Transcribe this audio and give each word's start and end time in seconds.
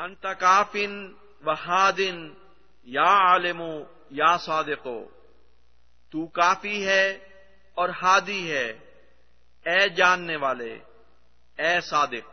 انت 0.00 0.26
کافن 0.38 1.12
و 1.44 1.50
ہادن 1.50 2.34
یا 2.84 3.02
عالم 3.02 3.62
یا 4.10 4.36
صادقو 4.38 5.04
تو 6.10 6.26
کافی 6.26 6.86
ہے 6.86 7.10
اور 7.74 7.88
ہادی 8.02 8.52
ہے 8.52 8.70
اے 9.66 9.88
جاننے 9.88 10.36
والے 10.36 10.78
اے 11.58 11.80
صادق۔ 11.80 12.26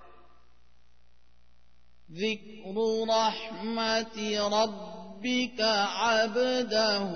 ذکر 2.11 2.77
رحمت 3.09 4.17
ربك 4.53 5.61
عبده 5.95 7.09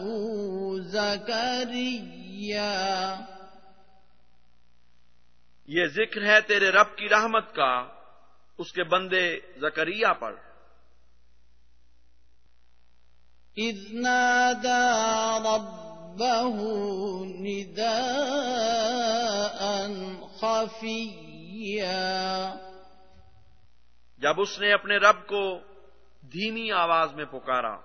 زكريا 0.79 2.71
یہ 5.68 5.86
ذکر 5.86 6.25
ہے 6.25 6.41
تیرے 6.41 6.70
رب 6.70 6.95
کی 6.95 7.09
رحمت 7.09 7.55
کا۔ 7.55 8.00
اس 8.57 8.73
کے 8.73 8.83
بندے 8.83 9.39
زکریہ 9.57 10.07
پر۔ 10.20 10.36
خفيا۔ 20.39 22.53
جب 24.17 24.41
اس 24.41 24.59
نے 24.59 24.73
اپنے 24.73 24.97
رب 24.97 25.27
کو 25.27 25.59
دھیمی 26.22 26.72
آواز 26.72 27.13
میں 27.13 27.25
پکارا۔ 27.25 27.77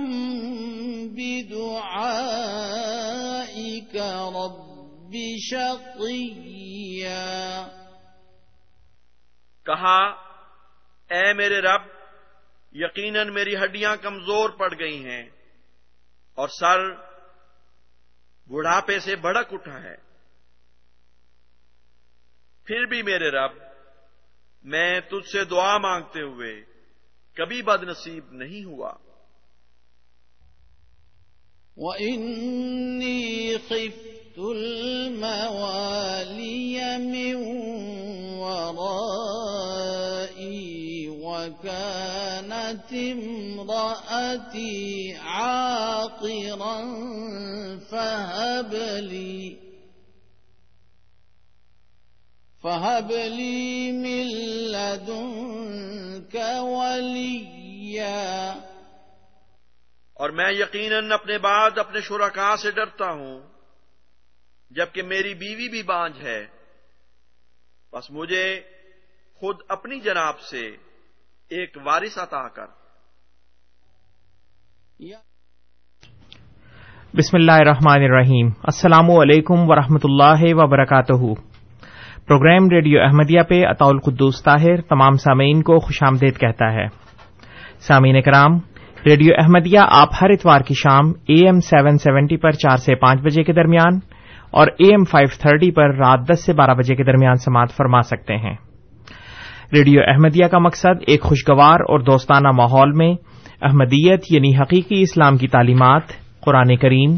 بدعائك 1.16 1.96
رب 4.36 5.14
شقيا 5.50 7.26
کہا، 9.66 10.00
اے 11.10 11.34
میرے 11.34 11.60
رب، 11.62 11.84
یقیناً 12.72 13.34
میری 13.34 13.56
ہڈیاں 13.56 13.96
کمزور 13.96 14.50
پڑ 14.50 14.70
گئی 14.80 15.04
ہیں 15.06 15.24
اور 16.38 16.48
سر 16.48 16.80
بڑھاپے 18.48 19.00
سے 19.00 19.16
بڑک 19.16 19.54
اٹھا 19.54 19.84
ہے۔ 19.84 19.96
پھر 22.64 22.86
بھی 22.86 23.04
میرے 23.04 23.30
رب، 23.30 23.52
میں 24.64 25.00
تجھ 25.00 25.32
سے 25.32 25.44
دعا 25.44 25.78
مانگتے 25.78 26.22
ہوئے 26.22 26.64
کبھی 27.34 27.62
بد 27.62 27.84
نصیب 27.84 28.32
نہیں 28.32 28.64
ہوا۔ 28.64 28.94
وَإِنِّي 31.78 33.58
خِفْتُ 33.58 34.52
الْمَوَالِيَ 34.52 36.98
مِنْ 36.98 37.57
امْرَأَتِي 42.94 44.86
عَاقِرًا 45.14 46.84
فَهَبْ 47.90 48.74
لِي، 49.00 49.68
فهب 52.62 53.12
لي 53.12 53.92
من 53.92 54.28
لدنك 54.72 56.36
وليا. 56.60 58.54
اور 60.14 60.30
میں 60.30 60.52
یقیناً 60.52 61.12
اپنے 61.12 61.38
بعد 61.38 61.78
اپنے 61.78 62.02
شرکا 62.02 62.56
سے 62.58 62.72
ڈرتا 62.72 63.12
ہوں، 63.12 63.40
جبکہ 64.70 65.02
میری 65.02 65.34
بیوی 65.34 65.70
بھی 65.70 65.84
بانج 65.84 66.14
ہے۔ 66.22 66.48
بس 67.94 68.12
مجھے 68.12 68.62
خود 69.36 69.58
اپنی 69.68 70.00
جناب 70.00 70.40
سے 70.40 70.78
ایک 71.50 71.78
وارث 71.84 72.18
عطا 72.18 72.48
کر۔ 72.48 72.77
بسم 77.14 77.36
اللہ 77.36 77.52
الرحمن 77.52 78.04
الرحیم 78.04 78.48
السلام 78.64 79.12
علیکم 79.12 79.70
ورحمۃ 79.70 80.00
اللہ 80.04 80.56
وبرکاتہ 80.56 81.34
پروگرام 82.28 82.70
ریڈیو 82.70 83.02
احمدیہ 83.02 83.42
پہ 83.50 83.66
اطول 83.66 84.00
قدوس 84.00 84.44
طاہر 84.44 84.82
تمام 84.82 85.14
سامعین 85.14 85.62
کو 85.62 85.80
خوش 85.80 86.04
آمدید 86.04 86.38
کہتا 86.38 86.74
ہے 86.74 86.88
سامعین 87.80 88.22
کرام 88.22 88.58
ریڈیو 89.06 89.34
احمدیہ 89.38 89.80
آپ 89.90 90.10
ہر 90.22 90.30
اتوار 90.30 90.62
کی 90.62 90.74
شام 90.74 91.12
اے 91.26 91.46
ایم 91.46 91.60
سیون 91.60 91.98
سیونٹی 91.98 92.38
پر 92.38 92.52
چار 92.52 92.78
سے 92.78 92.96
پانچ 92.96 93.22
بجے 93.22 93.44
کے 93.44 93.54
درمیان 93.54 94.00
اور 94.52 94.68
اے 94.68 94.88
ایم 94.88 95.04
فائیو 95.04 95.28
تھرٹی 95.42 95.72
پر 95.72 95.96
رات 95.96 96.30
دس 96.30 96.46
سے 96.46 96.54
بارہ 96.54 96.74
بجے 96.74 96.96
کے 96.96 97.04
درمیان 97.04 97.36
سماعت 97.36 97.78
فرما 97.78 98.02
سکتے 98.02 98.38
ہیں۔ 98.38 98.56
ریڈیو 99.74 100.02
احمدیہ 100.08 100.46
کا 100.46 100.60
مقصد 100.60 101.04
ایک 101.08 101.22
خوشگوار 101.22 101.80
اور 101.80 102.00
دوستانہ 102.00 102.52
ماحول 102.52 102.92
میں 102.92 103.14
احمدیت 103.62 104.24
یعنی 104.30 104.58
حقیقی 104.58 105.02
اسلام 105.02 105.38
کی 105.38 105.48
تعلیمات، 105.48 106.02
قرآن 106.42 106.76
کریم 106.76 107.12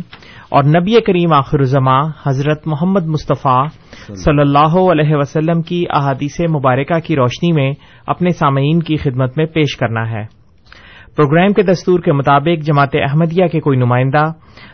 اور 0.50 0.64
نبی 0.64 1.02
کریم 1.02 1.34
آخر 1.34 1.60
الزماں 1.60 2.02
حضرت 2.28 2.68
محمد 2.68 3.06
مصطفیٰ 3.06 3.68
صلی 4.16 4.42
اللہ 4.42 4.78
علیہ 4.92 5.16
وسلم 5.16 5.62
کی 5.62 5.86
احادیث 5.90 6.40
مبارکہ 6.40 7.00
کی 7.00 7.16
روشنی 7.16 7.52
میں 7.52 7.74
اپنے 8.08 8.30
سامعین 8.30 8.84
کی 8.84 8.98
خدمت 8.98 9.38
میں 9.38 9.46
پیش 9.46 9.78
کرنا 9.78 10.12
ہے۔ 10.12 10.24
پروگرام 11.16 11.54
کے 11.54 11.64
دستور 11.64 12.00
کے 12.00 12.12
مطابق 12.12 12.66
جماعت 12.66 12.90
احمدیہ 12.94 13.48
کے 13.48 13.60
کوئی 13.60 13.78
نمائندہ 13.78 14.24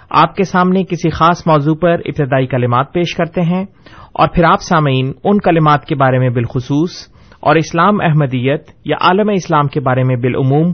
آپ 0.10 0.36
کے 0.36 0.44
سامنے 0.44 0.84
کسی 0.84 1.10
خاص 1.10 1.48
موضوع 1.48 1.76
پر 1.76 1.92
ابتدائی 1.92 2.48
کلمات 2.48 2.94
پیش 2.94 3.16
کرتے 3.16 3.42
ہیں 3.42 3.66
اور 4.14 4.28
پھر 4.28 4.44
آپ 4.44 4.62
سامعین 4.62 5.12
ان 5.24 5.40
کلمات 5.40 5.86
کے 5.86 5.96
بارے 5.96 6.20
میں 6.20 6.30
بالخصوص 6.30 6.92
اور 7.40 7.56
اسلام 7.56 8.02
احمدیت 8.02 8.72
یا 8.86 8.96
عالم 9.02 9.30
اسلام 9.30 9.68
کے 9.68 9.80
بارے 9.80 10.04
میں 10.04 10.16
بالعموم 10.16 10.74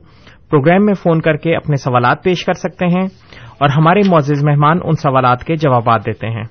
پروگرام 0.51 0.85
میں 0.85 0.93
فون 0.93 1.21
کر 1.21 1.35
کے 1.35 1.55
اپنے 1.55 1.75
سوالات 1.75 2.23
پیش 2.23 2.45
کر 2.45 2.53
سکتے 2.53 2.85
ہیں 2.85 3.05
اور 3.59 3.69
ہمارے 3.69 3.99
معزز 4.09 4.43
مہمان 4.43 4.77
ان 4.83 4.93
سوالات 4.93 5.43
کے 5.43 5.55
جوابات 5.55 6.05
دیتے 6.05 6.27
ہیں۔ 6.27 6.43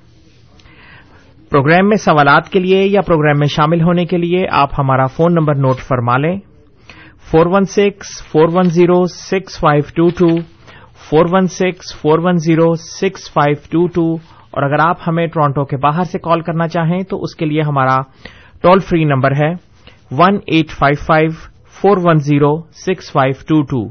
پروگرام 1.49 1.89
میں 1.89 1.97
سوالات 1.97 2.49
کے 2.49 2.59
لیے 2.59 2.85
یا 2.85 3.01
پروگرام 3.01 3.39
میں 3.39 3.47
شامل 3.47 3.81
ہونے 3.81 4.05
کے 4.05 4.17
لیے 4.17 4.45
آپ 4.51 4.69
ہمارا 4.79 5.05
فون 5.05 5.33
نمبر 5.33 5.55
نوٹ 5.55 5.75
فرما 5.75 6.17
لیں۔ 6.17 6.39
Four 7.31 7.45
one 7.45 7.63
six, 7.63 8.27
four 8.31 8.47
one 8.53 8.63
zero, 8.63 9.05
six 9.05 9.59
five 9.59 9.83
two 9.95 10.09
two. 10.09 10.41
Four 11.09 11.25
one 11.31 11.47
six, 11.47 11.95
four 12.01 12.19
one 12.19 12.37
zero, 12.37 12.75
six 12.75 13.33
five 13.33 13.55
two 13.71 13.87
two. 13.87 14.15
اور 14.51 14.63
اگر 14.63 14.79
آپ 14.79 14.97
ہمیں 15.07 15.27
ٹورانٹو 15.27 15.65
کے 15.65 15.77
باہر 15.77 16.03
سے 16.03 16.19
کال 16.19 16.41
کرنا 16.41 16.67
چاہیں 16.67 17.03
تو 17.03 17.21
اس 17.21 17.35
کے 17.35 17.45
لیے 17.45 17.61
ہمارا 17.61 17.97
ٹول 18.61 18.79
فری 18.79 19.03
نمبر 19.03 19.31
ہے۔ 19.31 19.53
One 20.11 20.39
eight 20.47 20.69
five 20.69 21.05
five 21.05 21.50
four 21.81 21.97
one 22.03 22.17
zero 22.19 22.55
six 22.85 23.11
five 23.11 23.33
two 23.47 23.61
two 23.61 23.81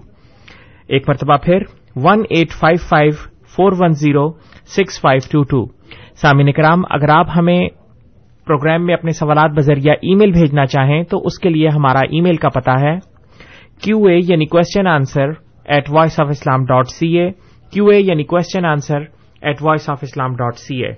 ایک 0.88 1.08
مرتبہ 1.08 1.36
پھر 1.36 1.62
one 1.96 2.22
eight 2.30 2.52
five 2.52 2.78
five 2.88 3.12
four 3.56 3.72
one 3.78 3.92
zero 3.92 4.28
six 4.76 5.00
five 5.00 5.20
two 5.30 5.42
two 5.42 5.64
سامعین 6.22 6.52
کرام، 6.52 6.82
اگر 6.90 7.08
آپ 7.08 7.26
ہمیں 7.36 7.68
پروگرام 8.46 8.86
میں 8.86 8.94
اپنے 8.94 9.12
سوالات 9.12 9.50
بذریعہ 9.50 9.94
ای 10.02 10.14
میل 10.14 10.32
بھیجنا 10.32 10.66
چاہیں 10.66 11.02
تو 11.02 11.18
اس 11.24 11.38
کے 11.38 11.48
لیے 11.48 11.68
ہمارا 11.68 12.00
ای 12.10 12.20
میل 12.20 12.36
کا 12.36 12.48
پتا 12.48 12.80
ہے 12.80 12.98
کیو 13.82 14.04
اے 14.04 14.18
یعنی 14.22 14.46
question 14.46 14.86
answer 14.86 15.30
at 15.64 15.90
voice 15.90 16.20
of 16.20 16.26
Islam 16.30 16.64
dot 16.64 16.88
C 16.88 17.08
A 17.18 17.30
Q 17.72 17.86
A 17.86 18.00
یعنی 18.00 18.24
question 18.24 18.64
answer 18.64 19.04
at 19.42 19.62
voice 19.62 19.88
of 19.90 19.98
Islam 20.02 20.34
dot 20.36 20.58
C 20.58 20.84
A 20.84 20.92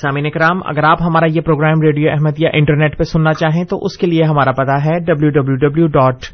سامعین 0.00 0.30
کرام 0.30 0.60
اگر 0.64 0.84
آپ 0.84 1.02
ہمارا 1.02 1.26
یہ 1.28 1.40
پروگرام 1.40 1.80
ریڈیو 1.82 2.10
احمد 2.10 2.38
یا 2.38 2.50
انٹرنیٹ 2.52 2.98
پہ 2.98 3.04
سننا 3.04 3.32
چاہیں 3.32 3.64
تو 3.64 3.78
اس 3.84 3.96
کے 3.98 4.06
لیے 4.06 4.24
ہمارا 4.24 4.52
پتا 4.52 4.84
ہے 4.84 4.98
W 5.00 5.30
W 5.30 5.56
W 5.56 5.86
dot 5.86 6.24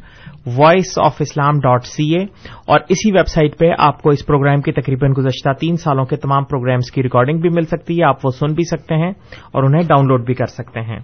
voice 0.57 0.99
of 0.99 1.15
Islam 1.19 1.59
dot 1.59 1.85
C 1.85 2.15
A 2.15 2.23
اور 2.67 2.79
اسی 2.89 3.11
ویب 3.11 3.27
سائٹ 3.27 3.57
پہ 3.59 3.71
آپ 3.77 4.01
کو 4.01 4.09
اس 4.09 4.25
پروگرام 4.25 4.61
کی 4.61 4.71
تقریباً 4.71 5.11
گزشتہ 5.17 5.53
تین 5.53 5.75
سالوں 5.75 6.05
کے 6.05 6.15
تمام 6.15 6.43
پروگرامز 6.43 6.91
کی 6.91 7.03
ریکارڈنگ 7.03 7.39
بھی 7.39 7.49
مل 7.49 7.65
سکتی 7.65 7.99
ہے، 7.99 8.03
آپ 8.03 8.25
وہ 8.25 8.31
سن 8.31 8.53
بھی 8.53 8.63
سکتے 8.63 8.95
ہیں 8.95 9.11
اور 9.51 9.63
انہیں 9.63 9.81
ڈاؤن 9.81 10.07
لوڈ 10.07 10.25
بھی 10.25 10.33
کر 10.33 10.47
سکتے 10.47 10.81
ہیں۔ 10.81 10.99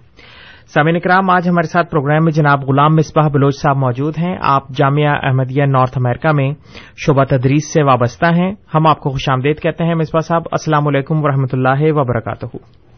سامعین 0.74 1.00
کرام 1.00 1.30
آج 1.30 1.48
ہمارے 1.48 1.66
ساتھ 1.66 1.90
پروگرام 1.90 2.24
میں 2.24 2.32
جناب 2.32 2.64
غلام 2.64 2.96
مصباح 2.96 3.28
بلوچ 3.28 3.56
صاحب 3.62 3.76
موجود 3.76 4.18
ہیں۔ 4.18 4.36
آپ 4.40 4.68
جامعہ 4.68 5.18
احمدیہ 5.22 5.64
نارتھ 5.64 5.98
امریکہ 5.98 6.32
میں 6.32 6.52
شعبہ 6.96 7.24
تدریس 7.24 7.72
سے 7.72 7.82
وابستہ 7.82 8.26
ہیں۔ 8.26 8.54
ہم 8.74 8.86
آپ 8.86 9.00
کو 9.00 9.10
خوش 9.10 9.28
آمدید 9.28 9.60
کہتے 9.60 9.84
ہیں 9.84 9.94
مصباح 9.94 10.20
صاحب 10.20 10.42
السلام 10.50 10.86
علیکم 10.86 11.24
و 11.24 11.28
رحمۃ 11.28 11.52
اللہ 11.52 11.78
وبرکاتہ۔ 11.80 12.46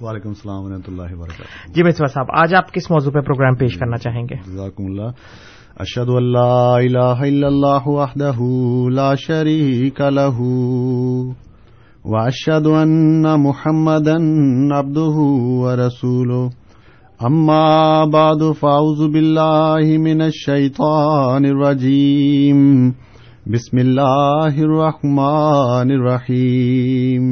وعلیکم 0.00 0.28
السلام 0.28 0.64
و 0.64 0.68
رحمۃ 0.68 0.88
اللہ 0.88 1.16
وبرکاتہ۔ 1.16 1.72
جی 1.72 1.82
مصباح 1.82 2.12
صاحب 2.14 2.26
آج 2.30 2.54
آپ 2.54 2.72
کس 2.72 2.90
موضوع 2.90 3.12
پہ 3.12 3.20
پروگرام 3.20 3.54
پیش 3.54 3.78
کرنا 3.78 3.96
چاہیں 3.96 4.22
گے؟ 4.22 4.34
جزاکم 4.46 4.84
اللہ۔ 4.84 5.10
اشهد 5.80 6.08
ان 6.08 6.32
لا 6.32 6.76
الا 6.76 7.12
له 10.10 10.48
واشهد 12.04 12.66
ان 12.66 13.26
ورسوله 15.62 16.48
اما 17.26 18.04
بعد 18.04 18.52
فاعوذ 18.52 19.08
بالله 19.08 19.98
من 19.98 20.22
الشيطان 20.22 21.46
الرجيم. 21.46 22.94
بسم 23.46 23.78
الله 23.78 24.62
الرحمن 24.62 25.90
الرحيم. 25.90 27.22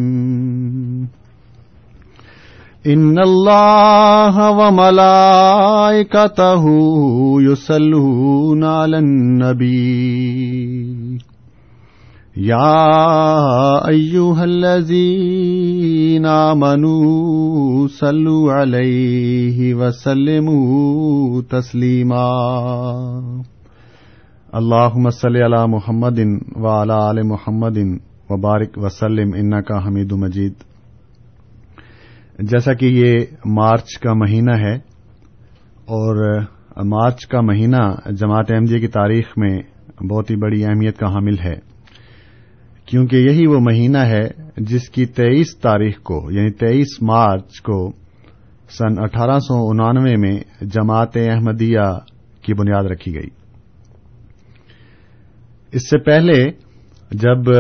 ان 2.87 3.19
الله 3.19 4.51
وملائكته 4.51 5.15
يصلون 7.43 8.65
على 8.65 8.99
النبي. 8.99 10.96
يا 12.37 13.89
ايها 13.89 14.45
الذين 14.45 16.27
امنوا 16.27 17.87
صلوا 17.89 18.53
عليه 18.53 19.75
وسلموا 19.75 21.43
تسليما 21.43 22.29
اللهم 24.55 25.11
صل 25.11 25.37
على 25.37 25.67
محمد 25.67 26.21
وعلى 26.57 26.99
ال 27.11 27.23
محمد 27.23 27.79
وبارك 28.31 28.79
وسلم 28.79 29.33
انك 29.35 29.73
حميد 29.87 30.13
مجيد 30.13 30.53
جیسا 32.39 32.75
کہ 32.75 32.87
یہ 32.87 33.15
مارچ 33.45 33.99
کا 33.99 34.13
مہینہ 34.13 34.57
ہے 34.61 34.75
اور 35.85 36.41
مارچ 36.85 37.27
کا 37.27 37.41
مہینہ 37.41 38.11
جماعت 38.11 38.51
احمدیہ 38.51 38.79
کی 38.79 38.89
تاریخ 38.89 39.27
میں 39.37 39.59
بہت 40.11 40.31
ہی 40.31 40.37
بڑی 40.37 40.65
اہمیت 40.65 40.99
کا 40.99 41.07
حامل 41.07 41.39
ہے۔ 41.39 41.66
کیونکہ 42.87 43.17
یہی 43.17 43.47
وہ 43.47 43.61
مہینہ 43.61 43.99
ہے 43.99 44.29
جس 44.57 44.91
کی 44.91 45.07
تیئیس 45.07 45.57
تاریخ 45.57 45.99
کو 45.99 46.31
یعنی 46.31 46.51
تیئیس 46.51 47.03
مارچ 47.03 47.61
کو 47.63 47.91
سن 48.69 48.99
اٹھارہ 48.99 49.39
سو 49.39 49.71
انانوے 49.71 50.17
میں 50.17 50.41
جماعت 50.61 51.17
احمدیہ 51.17 51.99
کی 52.43 52.55
بنیاد 52.55 52.85
رکھی 52.85 53.15
گئی۔ 53.15 53.29
اس 55.73 55.91
سے 55.91 55.99
پہلے 55.99 56.51
جب 57.11 57.51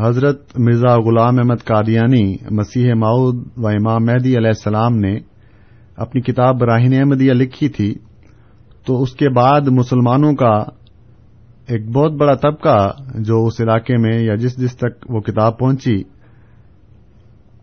حضرت 0.00 0.58
مرزا 0.58 0.96
غلام 0.96 1.38
احمد 1.38 1.64
قادیانی 1.64 2.36
مسیح 2.50 2.94
ماؤد 2.94 3.36
و 3.56 3.68
امام 3.68 4.04
مہدی 4.04 4.36
علیہ 4.36 4.48
السلام 4.48 4.98
نے 4.98 5.18
اپنی 5.96 6.20
کتاب 6.20 6.60
براہین 6.60 6.94
احمدیہ 6.94 7.32
لکھی 7.32 7.68
تھی، 7.68 7.94
تو 8.86 9.02
اس 9.02 9.12
کے 9.12 9.28
بعد 9.28 9.60
مسلمانوں 9.60 10.34
کا 10.34 10.64
ایک 11.66 11.88
بہت 11.88 12.12
بڑا 12.12 12.34
طبقہ 12.34 12.96
جو 13.14 13.46
اس 13.46 13.60
علاقے 13.60 13.96
میں 13.96 14.22
یا 14.22 14.34
جس 14.34 14.56
جس 14.56 14.76
تک 14.76 15.10
وہ 15.10 15.20
کتاب 15.20 15.58
پہنچی، 15.58 16.02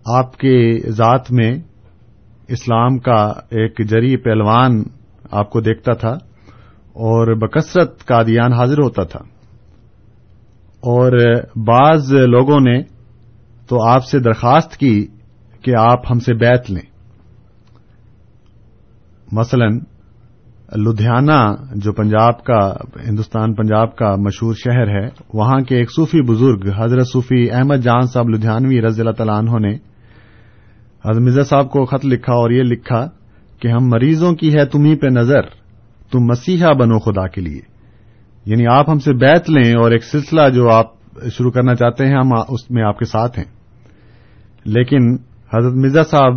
آپ 0.05 0.37
کے 0.37 0.79
ذات 0.89 1.31
میں 1.31 1.51
اسلام 2.47 2.97
کا 2.97 3.33
ایک 3.49 3.89
جری 3.89 4.17
پہلوان 4.17 4.83
آپ 5.31 5.49
کو 5.49 5.61
دیکھتا 5.61 5.93
تھا 5.93 6.11
اور 6.93 7.33
بکثرت 7.33 8.05
قادیان 8.05 8.53
حاضر 8.53 8.77
ہوتا 8.77 9.03
تھا۔ 9.03 9.19
اور 10.79 11.35
بعض 11.55 12.13
لوگوں 12.13 12.59
نے 12.59 12.81
تو 13.67 13.89
آپ 13.89 14.05
سے 14.05 14.19
درخواست 14.19 14.77
کی 14.77 15.07
کہ 15.61 15.75
آپ 15.75 16.11
ہم 16.11 16.19
سے 16.19 16.33
بیت 16.33 16.71
لیں۔ 16.71 16.93
مثلاً 19.31 19.79
لدھیانہ 20.75 21.55
جو 21.75 21.93
پنجاب 21.93 22.43
کا، 22.43 22.73
ہندوستان 23.07 23.53
پنجاب 23.53 23.95
کا 23.95 24.15
مشہور 24.15 24.53
شہر 24.53 24.87
ہے، 24.87 25.07
وہاں 25.33 25.59
کے 25.59 25.77
ایک 25.77 25.89
صوفی 25.95 26.21
بزرگ، 26.21 26.69
حضرت 26.77 27.07
صوفی 27.13 27.51
احمد 27.51 27.75
جان 27.75 28.01
صاحب 28.01 28.29
لدھیانوی 28.29 28.81
رضی 28.81 29.01
اللہ 29.01 29.11
تعالیٰ 29.11 29.37
عنہ 29.37 29.67
نے، 29.67 29.73
حضرت 31.05 31.21
مرزا 31.21 31.43
صاحب 31.43 31.71
کو 31.71 31.85
خط 31.85 32.05
لکھا 32.05 32.33
اور 32.33 32.49
یہ 32.49 32.63
لکھا 32.63 33.07
کہ 33.59 33.67
ہم 33.67 33.87
مریضوں 33.87 34.35
کی 34.35 34.53
ہے 34.53 34.65
تمہیں 34.65 34.95
پہ 34.95 35.07
نظر، 35.07 35.41
تم 36.11 36.19
مسیحا 36.19 36.73
بنو 36.73 36.99
خدا 36.99 37.27
کے 37.27 37.41
لیے۔ 37.41 37.61
یعنی 38.45 38.65
آپ 38.67 38.89
ہم 38.89 38.99
سے 38.99 39.13
بیت 39.13 39.49
لیں 39.49 39.71
اور 39.71 39.91
ایک 39.91 40.03
سلسلہ 40.03 40.41
جو 40.49 40.69
آپ 40.69 40.85
شروع 41.31 41.51
کرنا 41.51 41.75
چاہتے 41.75 42.07
ہیں، 42.07 42.15
ہم 42.15 42.29
اس 42.49 42.71
میں 42.71 42.83
آپ 42.83 42.99
کے 42.99 43.05
ساتھ 43.05 43.39
ہیں۔ 43.39 43.45
لیکن 44.65 45.13
حضرت 45.53 45.73
مرزا 45.73 46.03
صاحب 46.03 46.33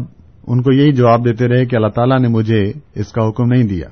ان 0.47 0.63
کو 0.63 0.73
یہی 0.73 0.93
جواب 0.93 1.25
دیتے 1.25 1.49
رہے 1.49 1.67
کہ 1.67 1.77
اللہ 1.77 1.89
تعالیٰ 1.89 2.19
نے 2.19 2.29
مجھے 2.29 2.73
اس 2.95 3.13
کا 3.13 3.29
حکم 3.29 3.45
نہیں 3.53 3.65
دیا۔ 3.65 3.89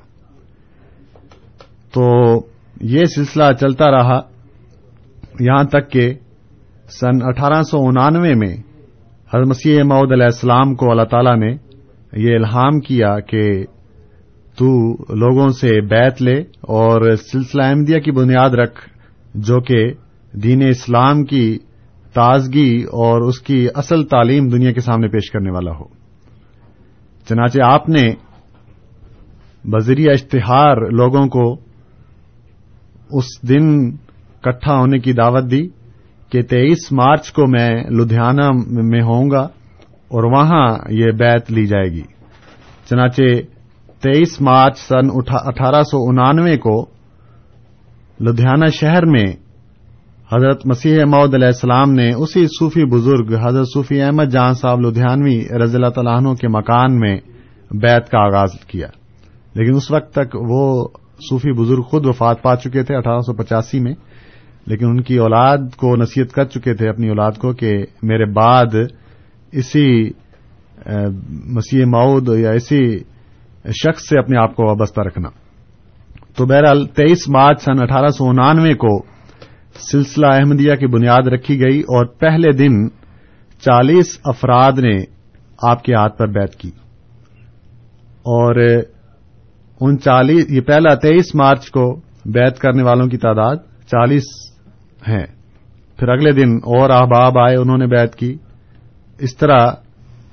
تو 1.95 2.35
یہ 2.81 3.05
سلسلہ 3.05 3.43
چلتا 3.61 3.91
رہا 3.91 4.21
یہاں 5.39 5.63
تک 5.63 5.91
کہ 5.91 6.13
سن 6.89 7.17
اٹھارہ 7.21 7.61
سو 7.61 7.77
انانوے 7.79 8.33
میں 8.33 8.57
حضرت 9.33 9.47
مسیح 9.47 9.83
معود 9.83 10.11
علیہ 10.11 10.25
السلام 10.25 10.75
کو 10.75 10.91
اللہ 10.91 11.03
تعالی 11.03 11.35
نے 11.35 11.55
یہ 12.13 12.35
الہام 12.35 12.79
کیا 12.79 13.19
کہ 13.19 13.65
تو 14.57 14.91
لوگوں 15.15 15.49
سے 15.49 15.81
بیت 15.81 16.21
لے 16.21 16.39
اور 16.61 17.15
سلسلہ 17.15 17.61
احمدیہ 17.63 17.99
کی 17.99 18.11
بنیاد 18.11 18.49
رکھ 18.49 18.89
جو 19.35 19.59
کہ 19.59 19.93
دین 20.31 20.67
اسلام 20.67 21.23
کی 21.23 21.57
تازگی 22.13 22.83
اور 22.83 23.21
اس 23.21 23.39
کی 23.39 23.67
اصل 23.75 24.03
تعلیم 24.03 24.47
دنیا 24.47 24.71
کے 24.71 24.79
سامنے 24.79 25.07
پیش 25.07 25.31
کرنے 25.31 25.51
والا 25.51 25.71
ہو۔ 25.71 25.83
چنانچہ 27.29 27.61
آپ 27.63 27.89
نے 27.89 28.13
بذریعہ 29.71 30.13
اشتہار 30.13 30.77
لوگوں 30.77 31.27
کو 31.27 31.64
اس 33.11 33.49
دن 33.49 33.95
کٹھا 34.41 34.75
ہونے 34.75 34.99
کی 34.99 35.13
دعوت 35.13 35.51
دی 35.51 35.67
کہ 36.31 36.41
تیئیس 36.41 36.91
مارچ 36.91 37.31
کو 37.31 37.47
میں 37.47 37.83
لدھیانہ 37.83 38.51
میں 38.67 39.01
ہوں 39.01 39.31
گا 39.31 39.41
اور 40.07 40.23
وہاں 40.23 40.77
یہ 40.89 41.11
بیت 41.11 41.51
لی 41.51 41.65
جائے 41.65 41.91
گی۔ 41.91 42.01
چنانچہ 42.89 43.21
تیئیس 44.01 44.41
مارچ 44.41 44.77
سن 44.77 45.07
اٹھارہ 45.45 45.83
سو 45.83 45.97
انانوے 46.09 46.57
کو 46.57 46.85
لدھیانہ 48.21 48.65
شہر 48.65 49.05
میں 49.05 49.25
حضرت 50.33 50.67
مسیح 50.67 51.03
مود 51.03 51.33
علیہ 51.33 51.47
السلام 51.47 51.93
نے 51.93 52.13
اسی 52.13 52.45
صوفی 52.45 52.85
بزرگ 52.85 53.35
حضرت 53.43 53.67
صوفی 53.73 54.01
احمد 54.01 54.31
جان 54.31 54.53
صاحب 54.53 54.79
لدھیانوی 54.79 55.45
رضی 55.63 55.75
اللہ 55.75 55.89
تعالیٰ 55.89 56.17
عنہ 56.17 56.33
کے 56.33 56.47
مکان 56.47 56.99
میں 56.99 57.17
بیت 57.71 58.09
کا 58.09 58.19
آغاز 58.19 58.65
کیا۔ 58.67 58.87
لیکن 59.53 59.75
اس 59.75 59.91
وقت 59.91 60.11
تک 60.11 60.35
وہ 60.35 60.87
صوفی 61.19 61.51
بزرگ 61.51 61.81
خود 61.81 62.05
وفات 62.05 62.41
پا 62.41 62.55
چکے 62.55 62.83
تھے 62.83 62.95
اٹھارہ 62.95 63.19
سو 63.19 63.33
پچاسی 63.33 63.79
میں، 63.79 63.93
لیکن 64.67 64.85
ان 64.85 65.01
کی 65.01 65.17
اولاد 65.17 65.57
کو 65.77 65.95
نصیحت 65.95 66.33
کر 66.33 66.43
چکے 66.43 66.73
تھے 66.73 66.89
اپنی 66.89 67.09
اولاد 67.09 67.31
کو 67.31 67.53
کہ 67.53 67.85
میرے 68.03 68.25
بعد 68.25 68.75
اسی 69.51 70.09
مسیح 71.45 71.85
ماؤد 71.85 72.29
یا 72.39 72.51
اسی 72.51 72.99
شخص 73.83 74.07
سے 74.07 74.19
اپنے 74.19 74.37
آپ 74.37 74.55
کو 74.55 74.65
وابستہ 74.65 75.01
رکھنا۔ 75.01 75.29
تو 76.35 76.45
بہرحال 76.45 76.85
تیئیس 76.85 77.29
مارچ 77.29 77.61
سن 77.61 77.83
اٹھارہ 77.83 78.07
سو 78.07 78.29
انانوے 78.29 78.73
کو 78.73 79.05
سلسلہ 79.91 80.27
احمدیہ 80.27 80.75
کی 80.75 80.87
بنیاد 80.87 81.27
رکھی 81.27 81.59
گئی 81.61 81.79
اور 81.79 82.05
پہلے 82.05 82.51
دن 82.51 82.89
چالیس 83.61 84.19
افراد 84.23 84.71
نے 84.71 85.03
آپ 85.61 85.83
کے 85.83 85.93
ہاتھ 85.93 86.17
پر 86.17 86.27
بیت 86.27 86.55
کی۔ 86.55 86.69
اور 88.25 88.55
ان 89.81 89.99
چالیس 89.99 90.45
یہ 90.49 90.61
پہلا 90.61 90.95
تیئیس 90.95 91.35
مارچ 91.35 91.71
کو 91.71 91.99
بیت 92.25 92.59
کرنے 92.59 92.83
والوں 92.83 93.07
کی 93.07 93.17
تعداد 93.17 93.55
چالیس 93.87 94.23
ہیں۔ 95.07 95.25
پھر 95.97 96.09
اگلے 96.09 96.31
دن 96.31 96.55
اور 96.55 96.89
احباب 96.89 97.37
آئے، 97.37 97.55
انہوں 97.55 97.77
نے 97.77 97.87
بیت 97.87 98.15
کی۔ 98.15 98.35
اس 99.19 99.37
طرح 99.37 99.71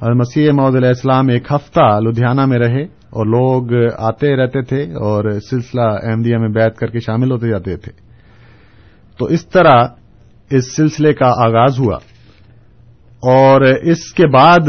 مسیح 0.03 0.51
محدود 0.53 0.77
علیہ 0.77 0.89
السلام 0.89 1.29
ایک 1.29 1.53
ہفتہ 1.53 2.01
لدھیانہ 2.01 2.47
میں 2.47 2.59
رہے 2.59 2.83
اور 2.83 3.27
لوگ 3.27 3.67
آتے 3.99 4.37
رہتے 4.37 4.63
تھے 4.63 4.83
اور 4.83 5.31
سلسلہ 5.51 5.81
احمدیہ 5.81 6.37
میں 6.37 6.49
بیت 6.49 6.77
کر 6.77 6.87
کے 6.87 7.01
شامل 7.01 7.31
ہوتے 7.31 7.49
جاتے 7.49 7.77
تھے۔ 7.77 7.93
تو 9.19 9.25
اس 9.25 9.47
طرح 9.47 9.87
اس 10.51 10.77
سلسلے 10.77 11.13
کا 11.13 11.27
آغاز 11.27 11.79
ہوا۔ 11.79 11.97
اور 13.23 13.61
اس 13.61 14.13
کے 14.13 14.27
بعد 14.27 14.69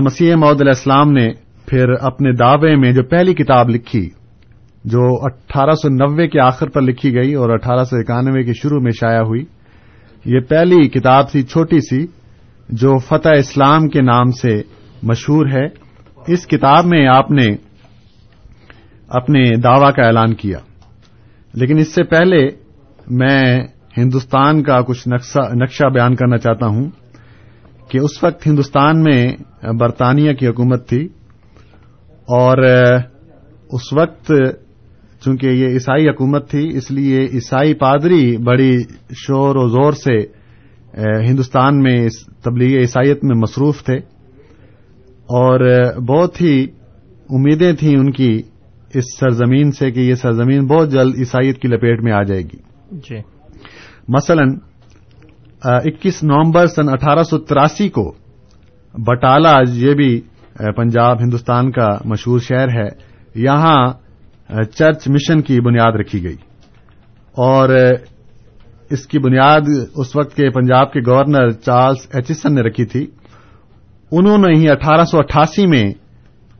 مسیح 0.00 0.34
محدود 0.34 0.60
علیہ 0.60 0.70
السلام 0.70 1.12
نے 1.12 1.28
پھر 1.70 1.88
اپنے 2.00 2.32
دعوے 2.32 2.76
میں 2.76 2.92
جو 2.92 3.02
پہلی 3.02 3.34
کتاب 3.34 3.68
لکھی، 3.68 4.10
جو 4.84 5.24
اٹھارہ 5.24 5.72
سو 5.72 5.88
نوے 5.88 6.28
کے 6.28 6.40
آخر 6.40 6.68
پر 6.68 6.80
لکھی 6.80 7.14
گئی 7.14 7.34
اور 7.34 7.50
اٹھارہ 7.50 7.84
سو 7.84 7.96
اکانوے 7.96 8.42
کے 8.42 8.52
شروع 8.52 8.80
میں 8.80 8.92
شائع 8.92 9.20
ہوئی، 9.20 9.44
یہ 10.24 10.40
پہلی 10.40 10.88
کتاب 10.88 11.30
تھی 11.30 11.42
چھوٹی 11.42 11.80
سی 11.80 12.06
جو 12.68 12.98
فتح 12.98 13.28
اسلام 13.38 13.88
کے 13.88 14.02
نام 14.02 14.30
سے 14.30 14.62
مشہور 15.02 15.46
ہے۔ 15.46 15.66
اس 16.26 16.46
کتاب 16.46 16.84
میں 16.84 17.06
آپ 17.06 17.30
نے 17.30 17.46
اپنے 19.08 19.56
دعوی 19.56 19.92
کا 19.92 20.06
اعلان 20.06 20.34
کیا۔ 20.34 20.58
لیکن 21.54 21.78
اس 21.78 21.94
سے 21.94 22.02
پہلے 22.02 22.48
میں 23.10 23.66
ہندوستان 23.96 24.62
کا 24.62 24.80
کچھ 24.80 25.08
نقشہ 25.56 25.84
بیان 25.84 26.14
کرنا 26.14 26.36
چاہتا 26.36 26.66
ہوں 26.66 26.90
کہ 27.90 27.98
اس 27.98 28.24
وقت 28.24 28.46
ہندوستان 28.46 29.02
میں 29.02 29.26
برطانیہ 29.78 30.32
کی 30.32 30.46
حکومت 30.46 30.88
تھی۔ 30.88 31.08
اور 32.28 32.58
اس 33.70 33.92
وقت 33.92 34.32
چونکہ 35.24 35.46
یہ 35.46 35.68
عیسائی 35.68 36.08
حکومت 36.08 36.50
تھی 36.50 36.76
اس 36.76 36.90
لیے 36.90 37.28
عیسائی 37.32 37.74
پادری 37.74 38.36
بڑی 38.36 38.78
شور 39.10 39.56
و 39.56 39.68
زور 39.68 39.92
سے 39.92 40.18
ہندوستان 41.28 41.82
میں 41.82 42.08
تبلیغ 42.42 42.78
عیسائیت 42.78 43.24
میں 43.24 43.36
مصروف 43.36 43.84
تھے۔ 43.84 43.96
اور 45.30 45.60
بہت 46.00 46.40
ہی 46.40 46.66
امیدیں 47.30 47.72
تھیں 47.72 47.96
ان 47.96 48.12
کی 48.12 48.42
اس 48.94 49.04
سرزمین 49.20 49.72
سے 49.72 49.90
کہ 49.90 50.00
یہ 50.00 50.14
سرزمین 50.14 50.66
بہت 50.66 50.90
جلد 50.90 51.14
عیسائیت 51.18 51.58
کی 51.58 51.68
لپیٹ 51.68 52.02
میں 52.02 52.12
آ 52.12 52.22
جائے 52.22 52.42
گی۔ 52.42 52.56
جی۔ 52.90 53.16
مثلا 54.08 54.42
اکیس 55.62 56.22
نومبر 56.22 56.66
سن 56.66 56.88
اٹھارہ 56.88 57.22
سو 57.22 57.38
تراسی 57.38 57.88
کو 57.88 58.14
بٹالہ 58.94 59.48
یہ 59.72 59.94
بھی 59.94 60.20
پنجاب 60.76 61.20
ہندوستان 61.20 61.70
کا 61.70 61.88
مشہور 62.04 62.38
شہر 62.38 62.68
ہے، 62.68 62.88
یہاں 63.34 63.92
چرچ 64.74 65.08
مشن 65.08 65.40
کی 65.40 65.60
بنیاد 65.60 65.92
رکھی 65.92 66.24
گئی۔ 66.24 66.36
اور 67.32 67.68
اس 68.90 69.06
کی 69.06 69.18
بنیاد 69.18 69.60
اس 69.96 70.16
وقت 70.16 70.36
کے 70.36 70.50
پنجاب 70.50 70.92
کے 70.92 71.00
گورنر 71.00 71.50
چارلز 71.50 72.06
ایچسن 72.12 72.54
نے 72.54 72.60
رکھی 72.60 72.84
تھی۔ 72.84 73.06
انہوں 74.12 74.38
نے 74.38 74.58
ہی 74.58 74.70
اٹھارہ 74.70 75.04
سو 75.04 75.18
اٹھاسی 75.18 75.66
میں 75.66 75.92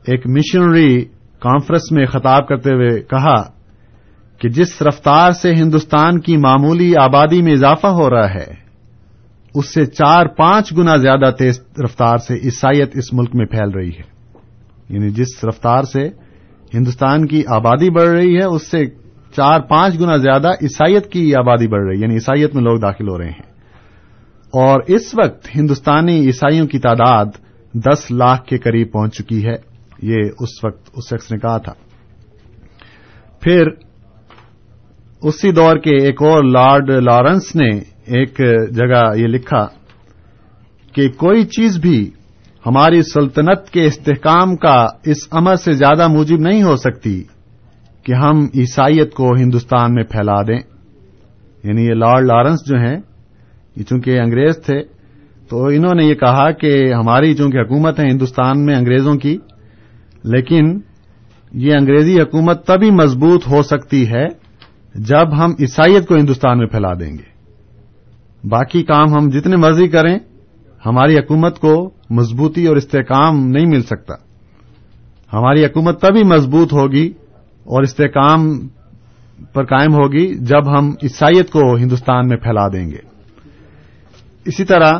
ایک 0.05 0.27
مشنری 0.27 1.05
کانفرنس 1.39 1.91
میں 1.91 2.05
خطاب 2.05 2.47
کرتے 2.47 2.73
ہوئے 2.73 3.01
کہا 3.01 3.41
کہ 4.39 4.49
جس 4.49 4.81
رفتار 4.81 5.31
سے 5.31 5.53
ہندوستان 5.53 6.19
کی 6.19 6.37
معمولی 6.37 6.93
آبادی 7.01 7.41
میں 7.41 7.51
اضافہ 7.51 7.87
ہو 7.87 8.09
رہا 8.09 8.29
ہے 8.29 8.68
اس 9.55 9.73
سے 9.73 9.85
چار 9.85 10.25
پانچ 10.25 10.77
گنا 10.77 10.95
زیادہ 10.95 11.31
تیز 11.39 11.59
رفتار 11.83 12.17
سے 12.17 12.33
عیسائیت 12.33 12.97
اس 12.97 13.13
ملک 13.13 13.29
میں 13.33 13.45
پھیل 13.45 13.69
رہی 13.69 13.89
ہے۔ 13.89 14.19
یعنی 14.89 15.09
جس 15.09 15.43
رفتار 15.43 15.83
سے 15.83 16.09
ہندوستان 16.73 17.27
کی 17.27 17.43
آبادی 17.47 17.89
بڑھ 17.89 18.09
رہی 18.09 18.35
ہے، 18.35 18.43
اس 18.43 18.71
سے 18.71 18.85
چار 19.35 19.59
پانچ 19.59 19.99
گنا 19.99 20.17
زیادہ 20.17 20.47
عیسائیت 20.47 21.11
کی 21.11 21.35
آبادی 21.35 21.67
بڑھ 21.67 21.83
رہی 21.87 21.97
ہے 21.97 22.01
یعنی 22.01 22.13
عیسائیت 22.13 22.55
میں 22.55 22.63
لوگ 22.63 22.79
داخل 22.79 23.09
ہو 23.09 23.17
رہے 23.17 23.29
ہیں۔ 23.29 23.49
اور 24.53 24.79
اس 24.87 25.15
وقت 25.23 25.55
ہندوستانی 25.55 26.25
عیسائیوں 26.25 26.67
کی 26.67 26.79
تعداد 26.79 27.25
دس 27.73 28.11
لاکھ 28.11 28.45
کے 28.45 28.57
قریب 28.57 28.91
پہنچ 28.91 29.15
چکی 29.15 29.45
ہے۔ 29.45 29.55
یہ 30.01 30.17
اس 30.39 30.63
وقت 30.63 30.89
اس 30.93 31.09
شخص 31.09 31.31
نے 31.31 31.37
کہا 31.37 31.57
تھا۔ 31.57 31.73
پھر 33.39 33.67
اسی 35.21 35.51
دور 35.51 35.77
کے 35.77 35.97
ایک 35.97 36.21
اور 36.21 36.43
لارڈ 36.43 36.89
لارنس 36.89 37.55
نے 37.55 37.98
ایک 38.09 38.41
جگہ 38.75 39.15
یہ 39.15 39.27
لکھا 39.27 39.67
کہ 40.93 41.09
کوئی 41.09 41.43
چیز 41.43 41.77
بھی 41.77 42.11
ہماری 42.65 43.01
سلطنت 43.03 43.69
کے 43.69 43.85
استحکام 43.85 44.55
کا 44.55 44.87
اس 45.05 45.17
عمر 45.31 45.55
سے 45.55 45.71
زیادہ 45.71 46.07
موجب 46.07 46.39
نہیں 46.39 46.63
ہو 46.63 46.75
سکتی 46.75 47.23
کہ 48.03 48.13
ہم 48.13 48.39
عیسائیت 48.55 49.13
کو 49.13 49.27
ہندوستان 49.39 49.93
میں 49.93 50.03
پھیلا 50.03 50.41
دیں۔ 50.41 50.59
یعنی 51.63 51.85
یہ 51.85 51.93
لارڈ 51.93 52.25
لارنس 52.25 52.59
جو 52.65 52.75
ہیں، 52.77 52.97
یہ 53.75 53.83
چونکہ 53.83 54.19
انگریز 54.19 54.57
تھے، 54.65 54.83
تو 55.49 55.65
انہوں 55.65 55.95
نے 55.95 56.05
یہ 56.05 56.13
کہا 56.13 56.51
کہ 56.51 56.93
ہماری 56.93 57.33
چونکہ 57.33 57.57
حکومت 57.57 57.99
ہے 57.99 58.09
ہندوستان 58.09 58.65
میں 58.65 58.75
انگریزوں 58.75 59.15
کی، 59.15 59.37
لیکن 60.23 60.79
یہ 61.51 61.73
انگریزی 61.73 62.21
حکومت 62.21 62.65
تبھی 62.65 62.91
مضبوط 62.91 63.47
ہو 63.47 63.61
سکتی 63.61 64.09
ہے 64.09 64.27
جب 64.95 65.45
ہم 65.45 65.51
عیسائیت 65.59 66.07
کو 66.07 66.15
ہندوستان 66.15 66.57
میں 66.57 66.67
پھیلا 66.67 66.93
دیں 66.93 67.11
گے۔ 67.11 67.38
باقی 68.43 68.83
کام 68.83 69.13
ہم 69.13 69.29
جتنے 69.29 69.55
مرضی 69.55 69.87
کریں، 69.87 70.19
ہماری 70.85 71.17
حکومت 71.17 71.59
کو 71.59 71.89
مضبوطی 72.09 72.65
اور 72.65 72.75
استحکام 72.75 73.47
نہیں 73.47 73.65
مل 73.65 73.81
سکتا۔ 73.81 74.13
ہماری 75.33 75.65
حکومت 75.65 76.01
تبھی 76.01 76.23
مضبوط 76.23 76.73
ہوگی 76.73 77.07
اور 77.63 77.83
استحکام 77.83 78.67
پر 79.53 79.65
قائم 79.65 79.93
ہوگی 79.93 80.35
جب 80.35 80.77
ہم 80.77 80.89
عیسائیت 81.03 81.49
کو 81.49 81.75
ہندوستان 81.75 82.27
میں 82.27 82.37
پھیلا 82.37 82.67
دیں 82.67 82.89
گے۔ 82.89 82.97
اسی 84.45 84.63
طرح 84.65 84.99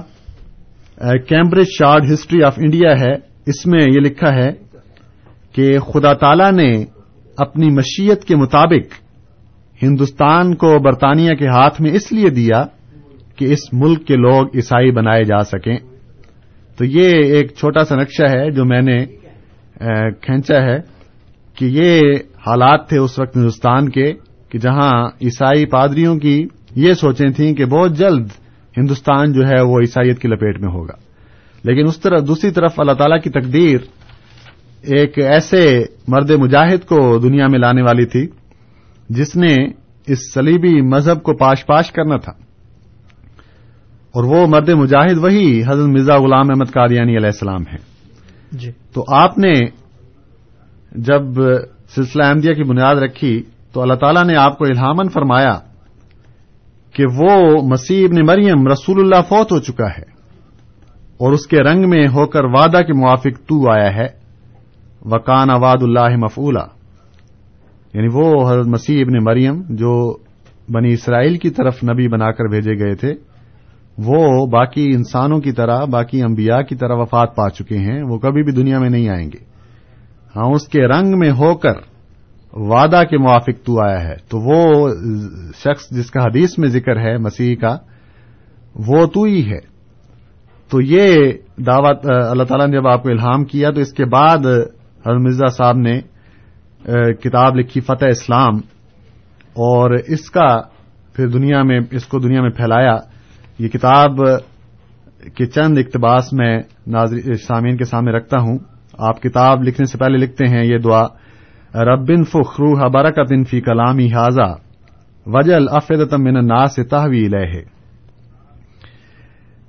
Cambridge 1.28 1.66
short 1.80 2.14
history 2.14 2.44
of 2.44 2.54
India 2.58 3.00
ہے۔ 3.00 3.30
اس 3.46 3.66
میں 3.66 3.80
یہ 3.82 4.00
لکھا 4.00 4.34
ہے 4.34 4.50
کہ 5.54 5.80
خدا 5.80 6.14
تعالی 6.14 6.52
نے 6.52 6.86
اپنی 7.38 7.70
مشیت 7.70 8.24
کے 8.24 8.36
مطابق 8.36 8.94
ہندوستان 9.84 10.56
کو 10.56 10.80
برطانیہ 10.80 11.34
کے 11.34 11.48
ہاتھ 11.48 11.82
میں 11.82 11.92
اس 11.92 12.12
لیے 12.12 12.30
دیا 12.30 12.66
کہ 13.40 13.46
اس 13.46 13.74
ملک 13.74 14.08
کے 14.08 14.16
لوگ 14.16 14.48
عیسائی 14.56 14.92
بنائے 14.92 15.24
جا 15.24 15.44
سکیں۔ 15.44 15.78
تو 16.78 16.86
یہ 16.86 17.06
ایک 17.06 17.52
چھوٹا 17.52 17.84
سا 17.84 17.96
نقشہ 17.96 18.30
ہے 18.30 18.52
جو 18.52 18.66
میں 18.66 18.82
نے 18.82 19.06
کھینچا 20.22 20.62
ہے 20.62 20.80
کہ 21.56 21.66
یہ 21.66 22.02
حالات 22.16 22.90
تھے 22.90 22.98
اس 22.98 23.20
وقت 23.20 23.38
ہندوستان 23.38 23.90
کے 23.90 24.14
کہ 24.50 24.58
جہاں 24.58 25.06
عیسائی 25.22 25.66
پادریوں 25.66 26.18
کی 26.18 26.46
یہ 26.76 26.94
سوچیں 26.94 27.30
تھیں 27.30 27.54
کہ 27.54 27.66
بہت 27.66 27.98
جلد 27.98 28.28
ہندوستان 28.78 29.34
جو 29.34 29.42
ہے 29.48 29.62
وہ 29.62 29.80
عیسائیت 29.80 30.20
کی 30.20 30.28
لپیٹ 30.28 30.60
میں 30.60 30.70
ہوگا۔ 30.70 30.94
لیکن 31.64 31.84
اس 31.88 32.00
طرح 32.00 32.18
دوسری 32.28 32.52
طرف 32.52 32.80
اللہ 32.80 32.92
تعالی 32.92 33.20
کی 33.20 33.30
تقدیر 33.30 33.78
ایک 34.82 35.20
ایسے 35.20 35.84
مرد 36.08 36.32
مجاہد 36.32 36.86
کو 36.86 37.18
دنیا 37.18 37.48
میں 37.48 37.60
لانے 37.60 37.82
والی 37.82 38.06
تھی 38.06 38.28
جس 39.10 39.36
نے 39.36 39.56
اس 40.08 40.34
سلیبی 40.34 40.82
مذہب 40.82 41.24
کو 41.24 41.34
پاش 41.34 41.66
پاش 41.66 41.92
کرنا 41.92 42.18
تھا۔ 42.18 42.32
اور 44.12 44.24
وہ 44.24 44.48
مرد 44.48 44.70
مجاہد 44.70 45.18
وہی 45.18 45.62
حضرت 45.62 45.88
مرزا 45.88 46.18
غلام 46.18 46.50
احمد 46.50 46.74
قادیانی 46.74 47.18
علیہ 47.18 47.26
السلام 47.26 47.62
ہیں۔ 47.62 47.78
جی۔ 48.52 48.72
تو 48.94 49.04
آپ 49.14 49.38
نے 49.38 49.54
جب 50.92 51.22
سلسلہ 51.96 52.24
احمدیہ 52.24 52.54
کی 52.54 52.64
بنیاد 52.64 52.96
رکھی 52.96 53.44
تو 53.74 53.82
اللہ 53.82 53.94
تعالیٰ 53.94 54.26
نے 54.26 54.36
آپ 54.36 54.58
کو 54.58 54.66
الہامن 54.66 55.10
فرمایا 55.10 55.60
کہ 56.94 57.06
وہ 57.18 57.62
مسیح 57.62 58.08
ابن 58.08 58.26
مریم 58.26 58.68
رسول 58.68 59.00
اللہ 59.00 59.22
فوت 59.30 59.52
ہو 59.52 59.60
چکا 59.60 59.88
ہے 59.88 60.20
اور 61.18 61.32
اس 61.32 61.48
کے 61.48 61.60
رنگ 61.60 61.90
میں 61.90 62.08
ہو 62.08 62.26
کر 62.26 62.44
وعدہ 62.44 62.78
کے 62.78 62.94
موافق 62.94 63.40
تو 63.48 63.72
آیا 63.72 63.96
ہے۔ 63.96 64.08
وکان 65.02 65.50
آواد 65.50 65.78
اللہ 65.82 66.16
مفعولا۔ 66.18 66.66
یعنی 67.94 68.08
وہ 68.14 68.50
حضرت 68.50 68.66
مسیح 68.66 69.04
ابن 69.08 69.24
مریم 69.24 69.62
جو 69.70 70.18
بنی 70.70 70.94
اسرائیل 70.94 71.38
کی 71.38 71.50
طرف 71.50 71.84
نبی 71.84 72.08
بنا 72.08 72.32
کر 72.32 72.46
بھیجے 72.46 72.86
گئے 72.86 72.96
تھے۔ 72.96 73.29
وہ 74.06 74.46
باقی 74.46 74.86
انسانوں 74.96 75.40
کی 75.40 75.52
طرح، 75.52 75.86
باقی 75.86 76.22
انبیاء 76.24 76.62
کی 76.62 76.76
طرح 76.76 76.96
وفات 76.96 77.36
پا 77.36 77.50
چکے 77.50 77.78
ہیں، 77.78 78.02
وہ 78.04 78.18
کبھی 78.18 78.44
بھی 78.44 78.52
دنیا 78.52 78.80
میں 78.80 78.90
نہیں 78.90 79.10
آئیں 79.10 79.28
گے۔ 79.28 79.44
ہاں 80.36 80.50
اس 80.52 80.68
کے 80.68 80.88
رنگ 80.88 81.18
میں 81.20 81.32
ہو 81.32 81.54
کر 81.56 81.74
وعدہ 82.54 83.02
کے 83.10 83.18
موافق 83.18 83.66
تو 83.66 83.82
آیا 83.84 84.02
ہے۔ 84.04 84.16
تو 84.30 84.40
وہ 84.40 84.90
شخص 85.56 85.90
جس 85.92 86.12
کا 86.12 86.24
حدیث 86.24 86.58
میں 86.58 86.68
ذکر 86.68 87.00
ہے، 87.00 87.18
مسیح 87.18 87.56
کا، 87.56 87.78
وہ 88.88 89.06
تو 89.06 89.24
ہی 89.24 89.52
ہے۔ 89.52 89.60
تو 90.70 90.82
یہ 90.82 91.32
دعوت 91.58 92.06
اللہ 92.10 92.44
تعالیٰ 92.44 92.68
نے 92.68 92.78
جب 92.78 92.88
آپ 92.88 93.04
کو 93.04 93.10
الہام 93.10 93.44
کیا، 93.46 93.72
تو 93.72 93.82
اس 93.82 93.94
کے 93.94 94.06
بعد 94.06 94.38
حضرت 94.38 95.22
مرزا 95.22 95.48
صاحب 95.48 95.78
نے 95.78 96.00
کتاب 97.14 97.56
لکھی، 97.56 97.82
فتح 97.82 98.06
اسلام، 98.10 98.56
اور 99.60 99.92
اس 100.08 100.30
کا 100.32 100.58
پھر 101.14 101.28
دنیا 101.28 101.64
میں، 101.64 101.80
اس 101.92 102.06
کو 102.06 102.20
دنیا 102.20 102.42
میں 102.42 102.50
پھیلایا۔ 102.50 102.98
یہ 103.60 103.68
کتاب 103.68 104.20
کے 105.36 105.46
چند 105.46 105.78
اقتباس 105.78 106.34
میں 106.34 106.58
سامعین 107.48 107.78
کے 107.78 107.84
سامنے 107.84 108.12
رکھتا 108.12 108.40
ہوں۔ 108.42 108.58
آپ 108.98 109.22
کتاب 109.22 109.64
لکھنے 109.64 109.86
سے 109.86 109.98
پہلے 109.98 110.18
لکھتے 110.18 110.48
ہیں 110.48 110.64
یہ 110.64 110.78
دعا، 110.78 111.04
ربن 111.86 112.24
فخرو 112.24 112.90
برکت 112.90 113.34
فی 113.50 113.62
کلامی 113.62 114.08
حاضہ 114.14 114.50
وجل 115.26 115.66
افید 115.72 116.14
من 116.14 116.46
نا 116.48 116.66
سے 116.66 116.84
تحوی 116.84 117.26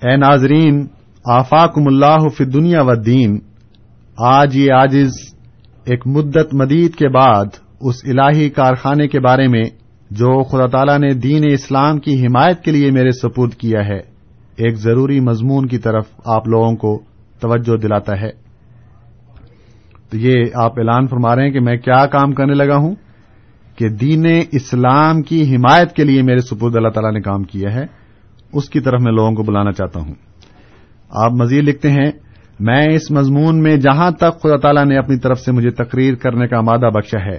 اے 0.03 0.17
ناظرین، 0.17 0.87
آفاکم 1.25 1.87
اللہ 1.87 2.29
فی 2.37 2.45
دنیا 2.45 2.83
و 2.83 2.95
دین 2.95 3.39
آج 4.19 4.57
یہ 4.57 4.73
آجز 4.73 5.13
ایک 5.85 6.07
مدت 6.07 6.55
مدید 6.55 6.95
کے 6.95 7.09
بعد 7.09 7.59
اس 7.81 7.97
الہی 8.05 8.49
کارخانے 8.51 9.09
کے 9.09 9.21
بارے 9.21 9.47
میں 9.49 9.65
جو 10.11 10.43
خدا 10.43 10.67
تعالی 10.67 10.99
نے 10.99 11.15
دین 11.15 11.45
اسلام 11.53 11.99
کی 11.99 12.27
حمایت 12.27 12.61
کے 12.61 12.71
لیے 12.71 12.91
میرے 12.91 13.11
سپرد 13.11 13.55
کیا 13.55 13.87
ہے، 13.87 13.99
ایک 14.57 14.75
ضروری 14.75 15.21
مضمون 15.21 15.67
کی 15.67 15.79
طرف 15.79 16.07
آپ 16.25 16.49
لوگوں 16.49 16.77
کو 16.77 17.03
توجہ 17.41 17.77
دلاتا 17.77 18.21
ہے۔ 18.21 18.31
تو 20.11 20.17
یہ 20.17 20.45
آپ 20.55 20.79
اعلان 20.79 21.07
فرما 21.07 21.37
رہے 21.37 21.45
ہیں 21.45 21.51
کہ 21.51 21.61
میں 21.61 21.77
کیا 21.77 22.07
کام 22.07 22.33
کرنے 22.33 22.55
لگا 22.55 22.77
ہوں؟ 22.77 22.95
کہ 23.77 23.89
دین 23.89 24.27
اسلام 24.53 25.23
کی 25.23 25.57
حمایت 25.57 25.93
کے 25.93 26.05
لیے 26.05 26.23
میرے 26.23 26.39
سپرد 26.39 26.77
اللہ 26.77 26.89
تعالی 26.89 27.11
نے 27.11 27.21
کام 27.21 27.43
کیا 27.43 27.75
ہے۔ 27.75 27.87
اس 28.53 28.69
کی 28.69 28.81
طرف 28.81 29.01
میں 29.01 29.13
لوگوں 29.13 29.33
کو 29.33 29.43
بلانا 29.43 29.73
چاہتا 29.73 30.01
ہوں۔ 30.01 30.15
آپ 31.11 31.33
مزید 31.33 31.69
لکھتے 31.69 31.91
ہیں، 31.91 32.11
میں 32.61 32.87
اس 32.89 33.11
مضمون 33.11 33.63
میں 33.63 33.77
جہاں 33.77 34.11
تک 34.11 34.41
خدا 34.43 34.57
تعالیٰ 34.57 34.85
نے 34.85 34.99
اپنی 34.99 35.19
طرف 35.19 35.41
سے 35.41 35.53
مجھے 35.53 35.71
تقریر 35.71 36.15
کرنے 36.15 36.49
کا 36.49 36.61
مادہ 36.61 36.91
بخشا 36.91 37.19
ہے، 37.25 37.39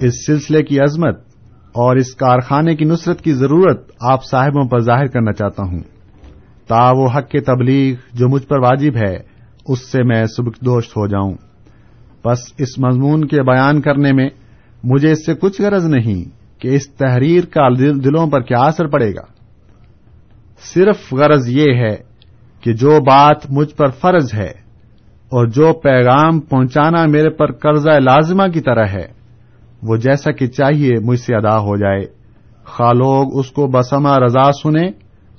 اس 0.00 0.26
سلسلے 0.26 0.62
کی 0.62 0.80
عظمت 0.80 1.31
اور 1.72 1.96
اس 1.96 2.14
کارخانے 2.14 2.76
کی 2.76 2.84
نصرت 2.84 3.20
کی 3.20 3.32
ضرورت 3.32 3.90
آپ 4.00 4.24
صاحبوں 4.24 4.68
پر 4.68 4.78
ظاہر 4.78 5.06
کرنا 5.06 5.32
چاہتا 5.32 5.62
ہوں۔ 5.62 5.80
تا 6.66 6.90
وہ 6.90 7.08
حق 7.16 7.28
کے 7.28 7.40
تبلیغ 7.40 7.94
جو 8.12 8.28
مجھ 8.28 8.46
پر 8.46 8.58
واجب 8.58 8.96
ہے، 8.96 9.16
اس 9.68 9.92
سے 9.92 10.02
میں 10.02 10.24
سبک 10.24 10.60
دوست 10.60 10.96
ہو 10.96 11.06
جاؤں۔ 11.06 11.34
بس 12.24 12.38
اس 12.58 12.78
مضمون 12.78 13.24
کے 13.24 13.42
بیان 13.42 13.80
کرنے 13.80 14.12
میں 14.12 14.30
مجھے 14.84 15.12
اس 15.12 15.26
سے 15.26 15.34
کچھ 15.34 15.62
غرض 15.62 15.86
نہیں 15.86 16.24
کہ 16.60 16.68
اس 16.68 16.90
تحریر 16.90 17.44
کا 17.44 17.68
دلوں 17.68 18.26
پر 18.26 18.40
کیا 18.40 18.58
اثر 18.58 18.86
پڑے 18.86 19.10
گا۔ 19.10 19.22
صرف 20.74 21.14
غرض 21.14 21.48
یہ 21.48 21.74
ہے 21.74 21.96
کہ 22.60 22.72
جو 22.72 23.00
بات 23.00 23.50
مجھ 23.50 23.74
پر 23.74 23.90
فرض 23.90 24.34
ہے 24.34 24.62
اور 25.28 25.46
جو 25.46 25.72
پیغام 25.72 26.40
پہنچانا 26.40 27.06
میرے 27.06 27.30
پر 27.30 27.52
قرضہ 27.52 27.90
لازمہ 27.90 28.46
کی 28.54 28.60
طرح 28.60 28.86
ہے 28.86 29.21
وہ 29.82 29.96
جیسا 29.96 30.32
کہ 30.32 30.46
چاہیے 30.46 30.98
مجھ 30.98 31.20
سے 31.20 31.34
ادا 31.34 31.58
ہو 31.58 31.76
جائے۔ 31.76 32.00
خواہ 32.64 32.92
لوگ 32.92 33.38
اس 33.38 33.50
کو 33.50 33.66
بسما 33.66 34.18
رضا 34.18 34.52
سنیں 34.52 34.88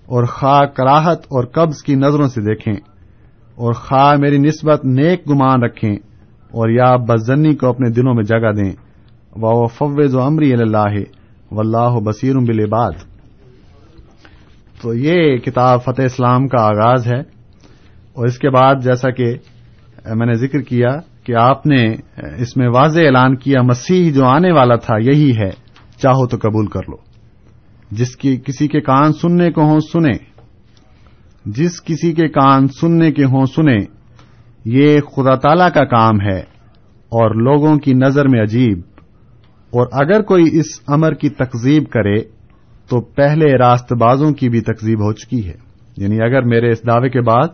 اور 0.05 0.23
خواہ 0.23 0.65
کراہت 0.65 1.19
اور 1.23 1.43
قبض 1.43 1.81
کی 1.81 1.95
نظروں 1.95 2.27
سے 2.27 2.41
دیکھیں 2.41 2.73
اور 3.55 3.73
خواہ 3.73 4.15
میری 4.15 4.37
نسبت 4.37 4.85
نیک 4.85 5.29
گمان 5.29 5.63
رکھیں 5.63 5.95
اور 6.51 6.69
یا 6.69 6.95
بزنی 6.95 7.55
کو 7.55 7.67
اپنے 7.67 7.89
دلوں 7.89 8.13
میں 8.13 8.23
جگہ 8.23 8.51
دیں۔ 8.51 8.71
و 9.35 9.67
فوز 9.67 10.15
و 10.15 10.21
امری 10.21 10.53
اللہ 10.53 10.99
و 11.51 11.59
اللہ 11.59 11.99
بصیر 11.99 12.35
بالعباد۔ 12.35 12.91
تو 14.81 14.93
یہ 14.93 15.37
کتاب 15.37 15.83
فتح 15.83 16.01
اسلام 16.01 16.47
کا 16.47 16.61
آغاز 16.61 17.07
ہے 17.07 17.19
اور 18.13 18.25
اس 18.25 18.37
کے 18.37 18.49
بعد 18.49 18.75
جیسا 18.75 19.09
کہ 19.09 19.35
میں 20.15 20.25
نے 20.25 20.33
ذکر 20.33 20.59
کیا 20.59 20.89
کہ 21.23 21.35
آپ 21.35 21.67
نے 21.67 21.95
اس 22.37 22.57
میں 22.57 22.67
واضح 22.67 22.99
اعلان 22.99 23.35
کیا 23.35 23.61
مسیح 23.61 24.13
جو 24.13 24.25
آنے 24.25 24.51
والا 24.51 24.75
تھا، 24.75 24.95
یہی 24.97 25.37
ہے، 25.37 25.49
چاہو 25.97 26.27
تو 26.27 26.37
قبول 26.41 26.65
کر 26.65 26.81
لو۔ 26.89 26.95
جس 27.91 28.15
کی، 28.15 28.37
کسی 28.37 28.67
کے 28.67 28.81
کان 28.81 29.13
سننے 29.13 29.51
کو 29.51 29.61
ہوں 29.61 29.79
سنیں 29.79 30.33
جس 31.45 31.83
کسی 31.83 32.13
کے 32.13 32.27
کان 32.27 32.67
سننے 32.67 33.11
کے 33.11 33.23
ہوں 33.23 33.45
سنیں 33.45 33.79
یہ 34.65 34.99
خدا 34.99 35.35
تعالی 35.35 35.71
کا 35.73 35.85
کام 35.85 36.21
ہے 36.21 36.39
اور 37.09 37.35
لوگوں 37.35 37.77
کی 37.77 37.93
نظر 37.93 38.27
میں 38.27 38.41
عجیب۔ 38.41 38.77
اور 39.69 39.87
اگر 39.91 40.21
کوئی 40.21 40.43
اس 40.51 40.65
امر 40.87 41.13
کی 41.13 41.29
تقزیب 41.29 41.83
کرے، 41.89 42.15
تو 42.89 43.01
پہلے 43.01 43.57
راست 43.57 43.93
بازوں 43.93 44.31
کی 44.31 44.49
بھی 44.49 44.61
تقزیب 44.61 44.99
ہو 44.99 45.13
چکی 45.13 45.47
ہے۔ 45.47 45.53
یعنی 45.97 46.21
اگر 46.21 46.41
میرے 46.41 46.71
اس 46.71 46.87
دعوے 46.87 47.09
کے 47.09 47.21
بعد 47.21 47.47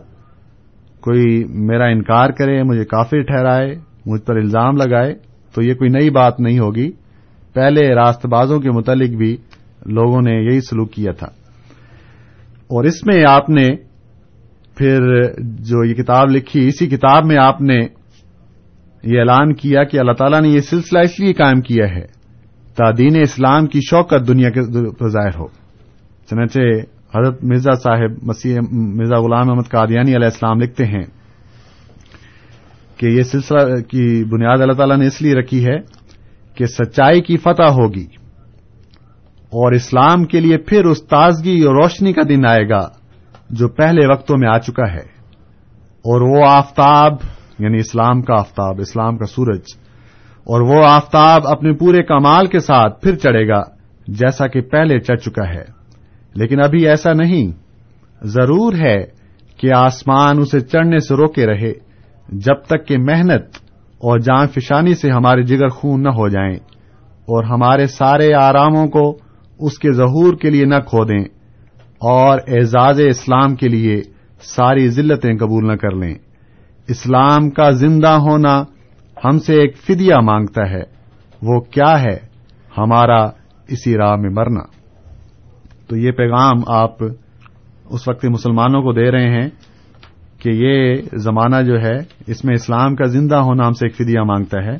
کوئی 1.00 1.44
میرا 1.44 1.84
انکار 1.84 2.30
کرے، 2.30 2.62
مجھے 2.62 2.84
کافر 2.84 3.22
ٹھہرائے، 3.22 3.74
مجھ 4.06 4.22
پر 4.22 4.36
الزام 4.36 4.76
لگائے، 4.76 5.14
تو 5.54 5.62
یہ 5.62 5.74
کوئی 5.74 5.90
نئی 5.90 6.10
بات 6.10 6.40
نہیں 6.40 6.58
ہوگی۔ 6.58 6.90
پہلے 7.54 7.94
راست 7.94 8.26
بازوں 8.26 8.60
کے 8.60 8.70
متعلق 8.70 9.16
بھی 9.16 9.36
لوگوں 9.86 10.22
نے 10.22 10.32
یہی 10.32 10.60
سلوک 10.60 10.92
کیا 10.92 11.12
تھا۔ 11.12 11.26
اور 12.66 12.84
اس 12.84 13.06
میں 13.06 13.24
آپ 13.28 13.50
نے 13.50 13.68
پھر 14.76 15.22
جو 15.38 15.84
یہ 15.84 15.94
کتاب 15.94 16.28
لکھی، 16.30 16.66
اسی 16.66 16.86
کتاب 16.86 17.24
میں 17.24 17.36
آپ 17.36 17.60
نے 17.60 17.78
یہ 19.04 19.18
اعلان 19.18 19.54
کیا 19.54 19.84
کہ 19.84 19.98
اللہ 19.98 20.12
تعالیٰ 20.12 20.40
نے 20.40 20.48
یہ 20.48 20.60
سلسلہ 20.60 20.98
اس 20.98 21.20
لیے 21.20 21.32
قائم 21.32 21.60
کیا 21.60 21.84
ہے 21.84 22.20
دین 22.98 23.16
اسلام 23.20 23.66
کی 23.66 23.80
شوقت 23.90 24.28
دنیا 24.28 24.50
کے 24.50 24.60
ظاہر 25.08 25.38
ہو۔ 25.38 25.46
چنانچہ 26.30 26.58
حضرت 27.14 27.44
مرزا 27.44 27.72
صاحب 27.72 28.22
مسیح 28.22 28.58
مرزا 28.72 29.16
غلام 29.16 29.50
احمد 29.50 29.68
قادیانی 29.68 30.16
علیہ 30.16 30.24
السلام 30.24 30.60
لکھتے 30.60 30.86
ہیں 30.86 31.04
کہ 32.96 33.06
یہ 33.06 33.22
سلسلہ 33.22 33.80
کی 33.82 34.24
بنیاد 34.24 34.60
اللہ 34.60 34.72
تعالیٰ 34.72 34.96
نے 34.96 35.06
اس 35.06 35.22
لیے 35.22 35.34
رکھی 35.34 35.66
ہے 35.66 35.76
کہ 36.54 36.66
سچائی 36.66 37.20
کی 37.20 37.36
فتح 37.36 37.70
ہوگی 37.70 38.06
اور 39.52 39.72
اسلام 39.72 40.24
کے 40.24 40.40
لیے 40.40 40.58
پھر 40.58 40.84
اس 40.84 41.02
تازگی 41.02 41.62
اور 41.62 41.74
روشنی 41.74 42.12
کا 42.12 42.22
دن 42.28 42.46
آئے 42.46 42.68
گا 42.68 42.88
جو 43.50 43.68
پہلے 43.68 44.06
وقتوں 44.06 44.36
میں 44.38 44.48
آ 44.48 44.58
چکا 44.58 44.92
ہے 44.92 45.20
اور 46.04 46.20
وہ 46.20 46.48
آفتاب 46.48 47.12
یعنی 47.58 47.76
اسلام 47.76 48.22
کا 48.22 48.34
آفتاب، 48.34 48.80
اسلام 48.80 49.18
کا 49.18 49.26
سورج، 49.26 49.60
اور 50.46 50.60
وہ 50.60 50.84
آفتاب 50.88 51.46
اپنے 51.46 51.72
پورے 51.72 52.02
کمال 52.02 52.46
کے 52.46 52.58
ساتھ 52.58 53.00
پھر 53.00 53.16
چڑھے 53.16 53.48
گا 53.48 53.60
جیسا 54.08 54.46
کہ 54.46 54.60
پہلے 54.60 55.00
چڑھ 55.00 55.20
چکا 55.20 55.48
ہے۔ 55.48 55.79
لیکن 56.34 56.60
ابھی 56.60 56.88
ایسا 56.88 57.12
نہیں۔ 57.12 57.52
ضرور 58.22 58.74
ہے 58.74 59.04
کہ 59.56 59.72
آسمان 59.72 60.38
اسے 60.38 60.60
چڑھنے 60.60 60.98
سے 60.98 61.14
روکے 61.14 61.46
رہے، 61.46 61.72
جب 62.28 62.54
تک 62.54 62.86
کہ 62.86 62.98
محنت 62.98 63.42
اور 63.98 64.18
جان 64.18 64.46
فشانی 64.46 64.94
سے 64.94 65.10
ہمارے 65.10 65.42
جگر 65.42 65.68
خون 65.68 66.02
نہ 66.02 66.08
ہو 66.08 66.28
جائیں 66.28 66.56
اور 67.20 67.44
ہمارے 67.44 67.86
سارے 67.86 68.34
آراموں 68.34 68.86
کو 68.86 69.18
اس 69.58 69.78
کے 69.78 69.92
ظہور 69.92 70.34
کے 70.34 70.50
لیے 70.50 70.64
نہ 70.64 70.74
کھو 70.86 71.04
دیں 71.04 71.24
اور 71.98 72.38
اعزاز 72.48 73.00
اسلام 73.00 73.54
کے 73.54 73.68
لیے 73.68 74.02
ساری 74.42 74.88
ذلتیں 74.88 75.36
قبول 75.36 75.66
نہ 75.66 75.76
کر 75.76 75.90
لیں۔ 75.90 76.14
اسلام 76.88 77.50
کا 77.50 77.70
زندہ 77.70 78.08
ہونا 78.08 78.64
ہم 79.24 79.38
سے 79.38 79.54
ایک 79.54 79.76
فدیہ 79.76 80.14
مانگتا 80.22 80.70
ہے۔ 80.70 80.82
وہ 81.42 81.60
کیا 81.60 82.02
ہے؟ 82.02 82.18
ہمارا 82.78 83.24
اسی 83.68 83.96
راہ 83.96 84.16
میں 84.16 84.30
مرنا۔ 84.30 84.79
تو 85.90 85.96
یہ 85.96 86.10
پیغام 86.10 86.56
آپ 86.66 86.90
اس 87.90 88.08
وقت 88.08 88.24
مسلمانوں 88.24 88.82
کو 88.82 88.92
دے 88.92 89.10
رہے 89.10 89.28
ہیں 89.30 89.48
کہ 90.38 90.48
یہ 90.48 90.96
زمانہ 91.16 91.56
جو 91.66 91.80
ہے، 91.80 91.96
اس 92.26 92.44
میں 92.44 92.54
اسلام 92.54 92.96
کا 92.96 93.04
زندہ 93.04 93.36
ہونا 93.36 93.66
ہم 93.66 93.72
سے 93.72 93.86
ایک 93.86 93.96
فدیہ 93.96 94.20
مانگتا 94.20 94.64
ہے 94.64 94.74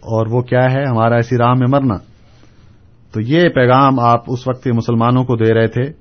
اور 0.00 0.26
وہ 0.26 0.40
کیا 0.42 0.72
ہے، 0.72 0.84
ہمارا 0.84 1.16
اسی 1.16 1.36
راہ 1.36 1.52
میں 1.52 1.66
مرنا۔ 1.70 1.94
تو 3.12 3.20
یہ 3.20 3.48
پیغام 3.48 4.00
آپ 4.00 4.20
اس 4.26 4.48
وقت 4.48 4.68
مسلمانوں 4.74 5.24
کو 5.24 5.36
دے 5.36 5.54
رہے 5.54 5.66
تھے۔ 5.66 5.92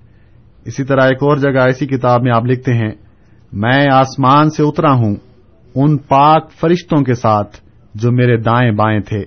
اسی 0.65 0.83
طرح 0.83 1.01
ایک 1.01 1.23
اور 1.23 1.37
جگہ 1.37 1.59
ایسی 1.59 1.87
کتاب 1.87 2.21
میں 2.21 2.31
آپ 2.35 2.45
لکھتے 2.45 2.73
ہیں، 2.73 2.91
میں 3.53 3.87
آسمان 3.91 4.49
سے 4.49 4.63
اترا 4.63 4.93
ہوں، 4.93 5.15
ان 5.75 5.97
پاک 5.97 6.51
فرشتوں 6.51 7.03
کے 7.03 7.13
ساتھ 7.13 7.57
جو 7.95 8.11
میرے 8.11 8.37
دائیں 8.37 8.71
بائیں 8.71 8.99
تھے، 8.99 9.21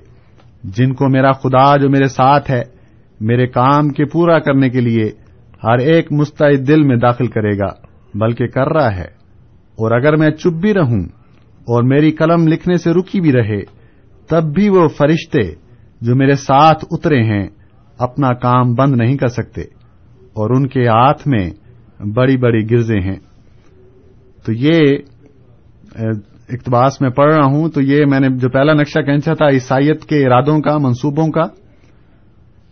جن 0.64 0.92
کو 0.92 1.08
میرا 1.08 1.32
خدا 1.32 1.76
جو 1.76 1.90
میرے 1.90 2.08
ساتھ 2.08 2.50
ہے 2.50 2.77
میرے 3.20 3.46
کام 3.46 3.88
کے 3.88 4.04
پورا 4.04 4.38
کرنے 4.38 4.70
کے 4.70 4.80
لیے 4.80 5.04
ہر 5.64 5.78
ایک 5.78 6.12
مستعد 6.12 6.68
دل 6.68 6.82
میں 6.82 6.96
داخل 6.96 7.26
کرے 7.26 7.58
گا، 7.58 7.72
بلکہ 8.14 8.46
کر 8.46 8.72
رہا 8.72 8.96
ہے۔ 8.96 9.18
اور 9.78 9.90
اگر 9.90 10.16
میں 10.16 10.30
چپ 10.30 10.52
بھی 10.52 10.74
رہوں 10.74 11.02
اور 11.58 11.82
میری 11.82 12.10
قلم 12.10 12.48
لکھنے 12.48 12.76
سے 12.76 12.90
رکی 12.90 13.20
بھی 13.20 13.32
رہے، 13.32 13.62
تب 14.28 14.54
بھی 14.54 14.68
وہ 14.68 14.88
فرشتے 14.88 15.42
جو 16.00 16.14
میرے 16.14 16.34
ساتھ 16.34 16.84
اترے 16.90 17.22
ہیں 17.22 17.48
اپنا 17.98 18.34
کام 18.34 18.74
بند 18.74 18.96
نہیں 18.96 19.16
کر 19.16 19.26
سکتے 19.26 19.60
اور 20.10 20.50
ان 20.50 20.68
کے 20.68 20.86
ہاتھ 20.86 21.28
میں 21.28 21.50
بڑی 22.02 22.36
بڑی 22.36 22.70
گرزے 22.70 23.00
ہیں۔ 23.00 23.16
تو 24.46 24.52
یہ، 24.52 24.78
اقتباس 26.48 27.00
میں 27.00 27.10
پڑھ 27.10 27.34
رہا 27.34 27.44
ہوں، 27.44 27.68
تو 27.68 27.80
یہ 27.80 28.04
میں 28.06 28.20
نے 28.20 28.28
جو 28.28 28.48
پہلا 28.48 28.72
نقشہ 28.72 29.00
کھینچا 29.00 29.34
تھا 29.34 29.48
عیسائیت 29.48 30.04
کے 30.04 30.26
ارادوں 30.26 30.60
کا، 30.60 30.78
منصوبوں 30.78 31.28
کا۔ 31.28 31.44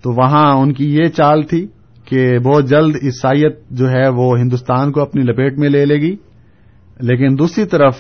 تو 0.07 0.13
وہاں 0.13 0.57
ان 0.57 0.73
کی 0.73 0.97
یہ 0.97 1.05
چال 1.05 1.43
تھی 1.43 1.67
کہ 2.05 2.39
بہت 2.39 2.65
جلد 2.69 2.97
عیسائیت 3.03 3.61
جو 3.71 3.91
ہے 3.91 4.09
وہ 4.09 4.39
ہندوستان 4.39 4.93
کو 4.93 5.01
اپنی 5.01 5.23
لپیٹ 5.23 5.59
میں 5.59 5.69
لے 5.69 5.85
لے 5.85 5.95
گی۔ 5.95 6.17
لیکن 7.01 7.39
دوسری 7.39 7.65
طرف 7.65 7.97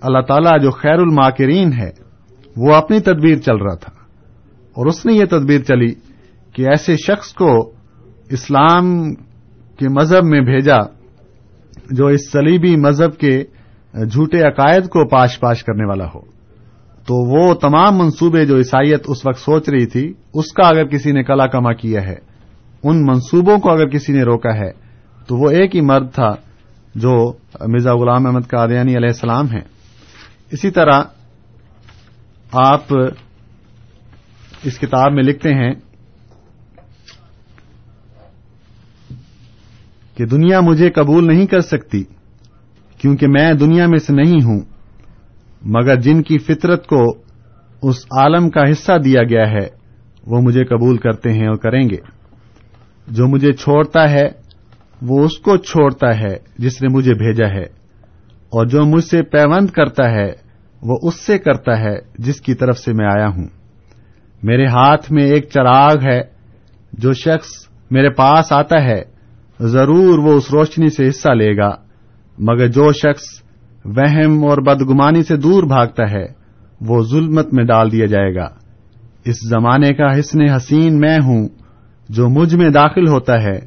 اللہ 0.00 0.20
تعالی 0.20 0.62
جو 0.62 0.70
خیر 0.70 0.98
الماکرین 0.98 1.72
ہے، 1.72 1.90
وہ 2.56 2.74
اپنی 2.74 3.00
تدبیر 3.00 3.36
چل 3.38 3.56
رہا 3.56 3.74
تھا۔ 3.74 3.92
اور 4.72 4.86
اس 4.86 5.06
نے 5.06 5.12
یہ 5.12 5.24
تدبیر 5.24 5.60
چلی 5.60 5.94
کہ 6.52 6.68
ایسے 6.68 6.96
شخص 6.96 7.32
کو 7.32 7.72
اسلام 8.30 9.14
کے 9.76 9.88
مذہب 9.88 10.24
میں 10.24 10.40
بھیجا 10.40 10.78
جو 11.90 12.06
اس 12.06 12.32
سلیبی 12.32 12.76
مذہب 12.76 13.16
کے 13.16 13.44
جھوٹے 13.94 14.40
عقائد 14.40 14.84
کو 14.84 15.08
پاش 15.08 15.40
پاش 15.40 15.64
کرنے 15.64 15.84
والا 15.84 16.04
ہو۔ 16.14 16.31
تو 17.06 17.14
وہ 17.14 17.54
تمام 17.54 17.98
منصوبے 17.98 18.44
جو 18.46 18.56
عیسائیت 18.56 19.04
اس 19.08 19.26
وقت 19.26 19.38
سوچ 19.38 19.68
رہی 19.68 19.86
تھی، 19.86 20.12
اس 20.34 20.52
کا 20.52 20.68
اگر 20.68 20.86
کسی 20.86 21.12
نے 21.12 21.22
کلا 21.22 21.46
کما 21.46 21.72
کیا 21.72 22.02
ہے، 22.02 22.16
ان 22.82 23.02
منصوبوں 23.02 23.58
کو 23.58 23.70
اگر 23.70 23.88
کسی 23.88 24.12
نے 24.12 24.22
روکا 24.22 24.54
ہے، 24.54 24.70
تو 25.26 25.36
وہ 25.36 25.50
ایک 25.50 25.76
ہی 25.76 25.80
مرد 25.80 26.12
تھا 26.14 26.30
جو 26.94 27.32
مرزا 27.68 27.94
غلام 27.94 28.26
احمد 28.26 28.48
قادیانی 28.48 28.96
علیہ 28.96 29.08
السلام 29.08 29.46
ہیں۔ 29.46 29.64
اسی 30.50 30.70
طرح 30.70 31.02
آپ 32.52 32.94
اس 34.64 34.78
کتاب 34.78 35.12
میں 35.12 35.22
لکھتے 35.22 35.54
ہیں 35.54 35.72
کہ 40.16 40.26
دنیا 40.26 40.60
مجھے 40.60 40.90
قبول 40.90 41.26
نہیں 41.26 41.46
کر 41.46 41.60
سکتی، 41.60 42.02
کیونکہ 42.98 43.26
میں 43.28 43.52
دنیا 43.52 43.86
میں 43.86 43.98
سے 43.98 44.12
نہیں 44.12 44.44
ہوں۔ 44.44 44.60
مگر 45.64 46.00
جن 46.00 46.22
کی 46.22 46.38
فطرت 46.38 46.86
کو 46.86 47.16
اس 47.82 48.04
عالم 48.18 48.50
کا 48.50 48.70
حصہ 48.70 48.92
دیا 49.04 49.22
گیا 49.22 49.50
ہے، 49.50 49.68
وہ 50.26 50.40
مجھے 50.40 50.64
قبول 50.64 50.96
کرتے 50.96 51.32
ہیں 51.32 51.46
اور 51.46 51.56
کریں 51.56 51.88
گے۔ 51.90 51.96
جو 53.08 53.26
مجھے 53.26 53.52
چھوڑتا 53.52 54.10
ہے، 54.10 54.28
وہ 55.02 55.24
اس 55.24 55.38
کو 55.38 55.56
چھوڑتا 55.56 56.20
ہے 56.20 56.36
جس 56.58 56.82
نے 56.82 56.88
مجھے 56.88 57.14
بھیجا 57.14 57.48
ہے۔ 57.48 57.64
اور 58.48 58.66
جو 58.66 58.84
مجھ 58.84 59.04
سے 59.04 59.22
پیوند 59.22 59.70
کرتا 59.70 60.10
ہے، 60.10 60.32
وہ 60.82 60.98
اس 61.02 61.14
سے 61.26 61.38
کرتا 61.38 61.80
ہے 61.80 61.96
جس 62.18 62.40
کی 62.40 62.54
طرف 62.54 62.78
سے 62.78 62.92
میں 62.92 63.06
آیا 63.06 63.28
ہوں۔ 63.28 63.48
میرے 64.42 64.66
ہاتھ 64.66 65.12
میں 65.12 65.24
ایک 65.24 65.48
چراغ 65.50 65.96
ہے، 66.02 66.20
جو 66.92 67.12
شخص 67.12 67.48
میرے 67.90 68.10
پاس 68.10 68.52
آتا 68.52 68.82
ہے، 68.82 69.02
ضرور 69.60 70.18
وہ 70.18 70.32
اس 70.32 70.50
روشنی 70.52 70.90
سے 70.90 71.08
حصہ 71.08 71.28
لے 71.28 71.56
گا۔ 71.56 71.70
مگر 72.38 72.66
جو 72.66 72.92
شخص 72.92 73.42
وہم 73.84 74.44
اور 74.44 74.58
بدگمانی 74.58 75.22
سے 75.22 75.36
دور 75.36 75.62
بھاگتا 75.62 76.10
ہے، 76.10 76.26
وہ 76.80 77.02
ظلمت 77.02 77.52
میں 77.52 77.64
ڈال 77.64 77.92
دیا 77.92 78.06
جائے 78.06 78.34
گا۔ 78.34 78.48
اس 79.24 79.36
زمانے 79.50 79.94
کا 79.94 80.18
حسن 80.18 80.50
حسین 80.56 81.00
میں 81.00 81.18
ہوں، 81.24 81.48
جو 82.08 82.28
مجھ 82.28 82.54
میں 82.54 82.70
داخل 82.70 83.08
ہوتا 83.08 83.42
ہے، 83.42 83.58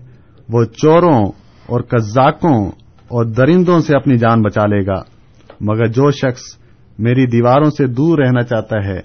وہ 0.49 0.63
چوروں 0.63 1.31
اور 1.67 1.81
قزاقوں 1.81 2.65
اور 3.07 3.25
درندوں 3.25 3.79
سے 3.79 3.95
اپنی 3.95 4.17
جان 4.17 4.41
بچا 4.41 4.65
لے 4.65 4.85
گا۔ 4.85 5.01
مگر 5.61 5.85
جو 5.85 6.11
شخص 6.11 6.41
میری 6.99 7.25
دیواروں 7.25 7.69
سے 7.69 7.87
دور 7.87 8.17
رہنا 8.17 8.41
چاہتا 8.43 8.85
ہے، 8.85 8.99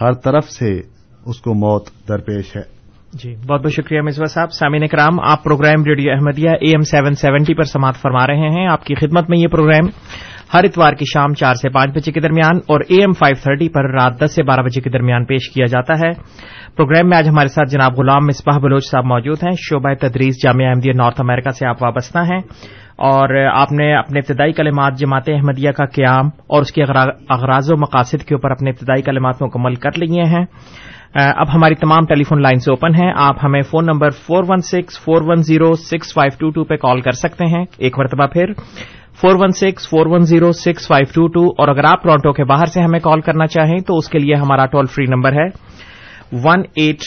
ہر 0.00 0.12
طرف 0.12 0.44
سے 0.44 0.80
اس 1.26 1.40
کو 1.40 1.54
موت 1.54 2.08
درپیش 2.08 2.56
ہے۔ 2.56 2.77
جی 3.12 3.36
بہت 3.48 3.62
بہت 3.62 3.72
شکریہ 3.72 4.00
مصباح 4.00 4.26
صاحب۔ 4.26 4.52
سامعین 4.52 4.86
کرام 4.86 5.20
آپ 5.20 5.44
program 5.44 5.84
radio 5.84 6.12
Ahmadiyya 6.12 6.50
A 6.50 6.70
M 6.70 6.80
seven 6.80 7.14
seventy 7.14 7.54
پر 7.54 7.62
سماعت 7.62 7.96
فرما 7.96 8.26
رہے 8.26 8.48
ہیں۔ 8.48 8.66
آپ 8.66 8.84
کی 8.84 8.94
خدمت 8.94 9.30
میں 9.30 9.38
یہ 9.38 9.46
پروگرام 9.46 9.88
ہر 10.54 10.64
اتوار 10.64 10.92
کی 10.92 11.04
شام 11.12 11.34
چار 11.34 11.54
سے 11.54 11.68
پانچ 11.68 11.90
بجے 11.90 12.12
کے 12.12 12.20
درمیان 12.20 12.56
اور 12.56 12.80
اے 12.88 12.96
ایم 12.96 13.12
فائیو 13.12 13.40
تھرٹی 13.42 13.68
پر 13.68 13.90
رات 13.90 14.24
دس 14.24 14.34
سے 14.34 14.42
بارہ 14.42 14.60
بجے 14.60 14.80
کے 14.80 14.90
درمیان 14.90 15.24
پیش 15.24 15.50
کیا 15.50 15.66
جاتا 15.66 15.94
ہے۔ 15.94 16.12
پروگرام 16.76 17.08
میں 17.08 17.18
آج 17.18 17.28
ہمارے 17.28 17.48
ساتھ 17.48 17.70
جناب 17.70 17.92
غلام 17.98 18.26
مصباح 18.26 18.58
بلوچ 18.58 18.90
صاحب 18.90 19.04
موجود 19.04 19.38
ہیں۔ 19.42 19.52
شعبہ 19.58 19.94
تدریس 19.94 20.34
جامعہ 20.44 20.68
احمدیہ 20.68 20.92
نارتھ 20.96 21.20
امریکہ 21.20 21.50
سے 21.50 21.66
آپ 21.66 21.82
وابستہ 21.82 22.18
ہیں۔ 22.18 22.40
اور 22.96 23.46
آپ 23.46 23.72
نے 23.72 23.94
اپنے 23.94 24.18
ابتدائی 24.18 24.52
کلمات 24.52 24.98
جماعت 24.98 25.28
احمدیہ 25.28 25.70
کا 25.70 25.84
قیام 25.84 26.26
اور 26.26 26.60
اس 26.60 26.72
کے 26.72 26.82
اغراض 26.82 27.72
و 27.72 27.76
مقاصد 27.76 28.24
کے 28.24 28.34
اوپر 28.34 28.50
اپنے 28.50 28.70
ابتدائی 28.70 29.02
کلمات 29.02 29.42
مکمل 29.42 29.74
کر 29.74 29.90
لیے 29.96 30.22
ہیں۔ 30.22 30.44
اب 31.14 31.54
ہماری 31.54 31.74
تمام 31.74 32.06
ٹیلی 32.06 32.24
فون 32.24 32.42
لائنس 32.42 32.68
اوپن 32.68 32.94
ہیں۔ 32.94 33.12
آپ 33.16 33.36
ہمیں 33.42 33.62
phone 33.62 33.86
number 33.86 34.10
four 34.10 34.44
one 34.48 34.60
six 34.60 35.00
four 35.00 35.22
one 35.22 35.42
zero 35.42 35.74
six 35.74 36.14
five 36.14 36.36
two 36.38 36.50
two 36.50 36.64
پہ 36.64 36.76
کال 36.76 37.00
کر 37.00 37.12
سکتے 37.12 37.46
ہیں۔ 37.46 37.64
ایک 37.78 37.98
مرتبہ 37.98 38.26
پھر۔ 38.26 38.52
Four 39.20 39.34
one 39.34 39.50
six 39.50 39.88
four 39.88 40.06
one 40.06 40.20
zero 40.20 40.52
six 40.52 40.88
five 40.88 41.06
two 41.14 41.28
two 41.28 41.46
اور 41.58 41.68
اگر 41.68 41.84
آپ 41.84 42.02
ٹورانٹو 42.02 42.32
کے 42.32 42.44
باہر 42.44 42.66
سے 42.66 42.80
ہمیں 42.80 43.00
کال 43.00 43.20
کرنا 43.20 43.46
چاہیں 43.46 43.78
تو 43.80 43.96
اس 43.96 44.08
کے 44.08 44.18
لیے 44.18 44.34
ہمارا 44.34 44.66
ٹول 44.66 44.86
فری 44.86 45.04
نمبر 45.06 45.32
ہے۔ 45.32 45.48
One 46.44 46.62
eight 46.74 46.98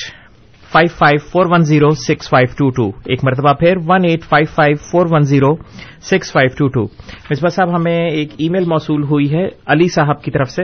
five 0.71 0.95
five 0.97 1.17
four 1.31 1.45
one 1.49 1.61
zero 1.61 1.89
six 1.89 2.29
five 2.29 2.53
two 2.57 2.69
two 2.69 2.97
ایک 3.05 3.19
مرتبہ 3.23 3.53
پھر۔ 3.53 3.77
One 3.87 4.05
eight 4.05 4.23
five 4.23 4.45
five 4.55 4.75
four 4.91 5.05
one 5.11 5.21
zero 5.21 5.55
six 6.01 6.31
five 6.31 6.55
two 6.57 6.67
two 6.67 6.83
Misbah 7.31 7.49
صاحب، 7.49 7.75
ہمیں 7.75 8.09
ایک 8.09 8.29
ای 8.37 8.49
میل 8.49 8.65
موصول 8.65 9.03
ہوئی 9.03 9.33
ہے 9.33 9.47
علی 9.65 9.87
صاحب 9.87 10.23
کی 10.23 10.31
طرف 10.31 10.49
سے۔ 10.49 10.63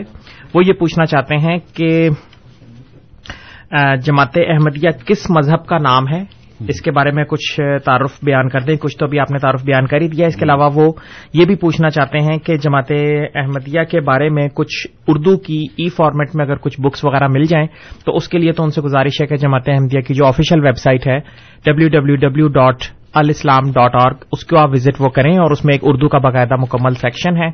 وہ 0.56 0.65
یہ 0.65 0.73
پوچھنا 0.73 1.06
چاہتے 1.06 1.38
ہیں 1.38 1.60
کہ 1.73 2.10
جماعت 4.02 4.38
احمدیہ 4.38 4.90
کس 5.06 5.30
مذہب 5.30 5.66
کا 5.66 5.78
نام 5.78 6.04
ہے؟ 6.14 6.24
اس 6.68 6.82
کے 6.82 6.92
بارے 6.92 7.12
میں 7.12 7.24
کچھ 7.24 7.60
تعارف 7.86 8.12
بیان 8.24 8.50
کر 8.50 8.60
دیں۔ 8.60 8.76
کچھ 8.76 8.98
تو 8.98 9.08
بھی 9.08 9.20
آپ 9.20 9.32
نے 9.32 9.38
تعارف 9.38 9.64
بیان 9.64 9.88
کر 9.88 10.02
ہی 10.02 10.08
دیا۔ 10.08 10.28
اس 10.28 10.36
کے 10.36 10.46
علاوہ 10.46 10.70
وہ 10.76 10.94
یہ 11.34 11.46
بھی 11.46 11.56
پوچھنا 11.56 11.90
چاہتے 11.90 12.20
ہیں 12.20 12.38
کہ 12.38 12.58
جماعت 12.58 12.92
احمدیہ 13.36 13.84
کے 13.84 14.02
بارے 14.02 14.30
میں 14.30 14.48
کچھ 14.54 14.88
اردو 15.08 15.38
کی 15.38 15.66
ای 15.78 15.90
فارمیٹ 15.90 16.36
میں 16.36 16.46
اگر 16.46 16.56
کچھ 16.56 16.82
بکس 16.82 17.06
وغیرہ 17.06 17.28
مل 17.28 17.44
جائیں 17.44 17.68
تو 18.06 18.16
اس 18.16 18.30
کے 18.30 18.38
لیے 18.38 18.52
تو 18.52 18.64
ان 18.64 18.70
سے 18.70 18.82
گزارش 18.82 19.22
ہے 19.22 19.28
کہ 19.28 19.36
جماعت 19.36 19.70
احمدیہ 19.70 20.02
کی 20.02 20.14
جو 20.14 20.26
آفیشیل 20.26 20.66
ویب 20.66 20.78
سائٹ 20.78 21.08
ہے 21.08 21.20
W 21.66 21.90
W 21.90 22.16
W 22.16 22.48
dot 22.48 22.78
Alislam 23.14 23.72
dot 23.72 23.96
org 23.96 24.16
اس 24.32 24.46
کو 24.46 24.58
آپ 24.58 24.70
وزٹ 24.70 25.02
وہ 25.02 25.10
کریں 25.10 25.38
اور 25.38 25.52
اس 25.52 25.66
میں 25.66 25.74
ایک 25.74 25.82
اردو 25.84 26.08
کا 26.08 26.18
باقاعدہ 26.18 26.56
مکمل 26.56 26.94
سیکشن 26.94 27.38
ہے۔ 27.38 27.48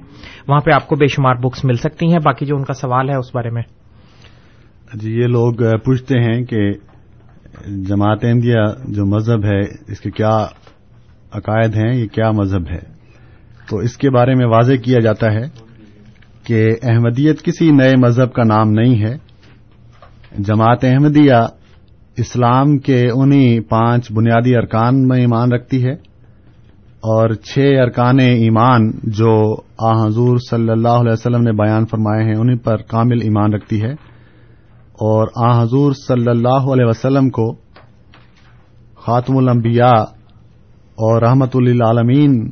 وہاں 0.47 0.60
پہ 0.60 0.71
آپ 0.71 0.88
کو 0.88 0.95
بے 0.95 1.08
شمار 1.08 1.36
بکس 1.36 1.65
مل 1.65 1.73
سکتی 1.73 2.06
ہیں۔ 2.06 2.19
باقی 2.26 2.45
جو 2.45 2.56
ان 2.56 2.63
کا 2.63 2.73
سوال 2.73 3.10
ہے 3.10 3.15
اس 3.15 3.36
بارے 3.36 3.49
میں۔ 3.49 3.62
جی 4.93 5.12
یہ 5.12 5.27
لوگ 5.27 5.53
پوچھتے 5.86 6.19
ہیں 6.19 6.45
کہ 6.45 6.71
جماعت 7.67 8.19
احمدیہ 8.23 8.62
جو 8.88 9.06
مذہب 9.06 9.45
ہے، 9.45 9.60
اس 9.88 9.99
کے 9.99 10.12
کیا 10.12 10.45
عقائد 11.32 11.75
ہیں؟ 11.75 11.93
یہ 11.93 12.08
کیا 12.08 12.32
مذہب 12.32 12.69
ہے؟ 12.71 12.79
تو 13.69 13.77
اس 13.77 13.97
کے 13.97 14.10
بارے 14.10 14.36
میں 14.36 14.45
واضح 14.45 14.73
کیا 14.73 14.99
جاتا 14.99 15.32
ہے 15.32 15.41
کہ 16.43 16.75
احمدیت 16.84 17.43
کسی 17.43 17.71
نئے 17.71 17.95
مذہب 17.97 18.34
کا 18.34 18.43
نام 18.43 18.71
نہیں 18.71 19.06
ہے۔ 19.06 19.15
جماعت 20.39 20.84
احمدیہ 20.84 21.34
اسلام 22.17 22.77
کے 22.77 23.10
انہی 23.15 23.60
پانچ 23.60 24.12
بنیادی 24.12 24.56
ارکان 24.56 25.08
میں 25.08 25.19
ایمان 25.19 25.51
رکھتی 25.51 25.84
ہے 25.84 25.93
اور 26.99 27.34
چھ 27.34 27.60
ارکان 27.60 28.19
ایمان 28.19 28.91
جو 29.03 29.56
آ 29.79 30.08
حضور 30.08 30.38
صلی 30.49 30.69
اللہ 30.69 30.89
علیہ 30.89 31.12
وسلم 31.12 31.41
نے 31.41 31.51
بیان 31.51 31.86
فرمائے 31.86 32.25
ہیں 32.25 32.36
انہیں 32.39 32.58
پر 32.58 32.77
کامل 32.77 33.21
ایمان 33.21 33.53
رکھتی 33.53 33.82
ہے۔ 33.82 34.12
اور 34.93 35.27
آ 35.36 35.63
حضور 35.63 35.91
صلی 35.91 36.29
اللہ 36.29 36.71
علیہ 36.73 36.86
وسلم 36.86 37.29
کو 37.29 37.53
خاتم 38.95 39.38
الانبیاء 39.38 40.01
اور 40.95 41.21
رحمت 41.21 41.56
للعالمین 41.56 42.49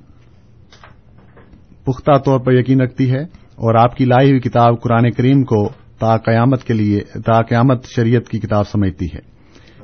پختہ 1.85 2.17
طور 2.25 2.39
پر 2.39 2.53
یقین 2.53 2.81
رکھتی 2.81 3.11
ہے 3.11 3.21
اور 3.61 3.75
آپ 3.75 3.95
کی 3.95 4.05
لائی 4.05 4.29
ہوئی 4.29 4.39
کتاب 4.39 4.81
قرآن 4.81 5.11
کریم 5.11 5.43
کو 5.43 5.69
تا 5.99 6.17
قیامت 6.17 6.63
کے 6.63 6.73
لیے 6.73 6.99
تا 6.99 7.41
قیامت 7.41 7.85
شریعت 7.85 8.29
کی 8.29 8.39
کتاب 8.39 8.67
سمجھتی 8.67 9.05
ہے۔ 9.05 9.19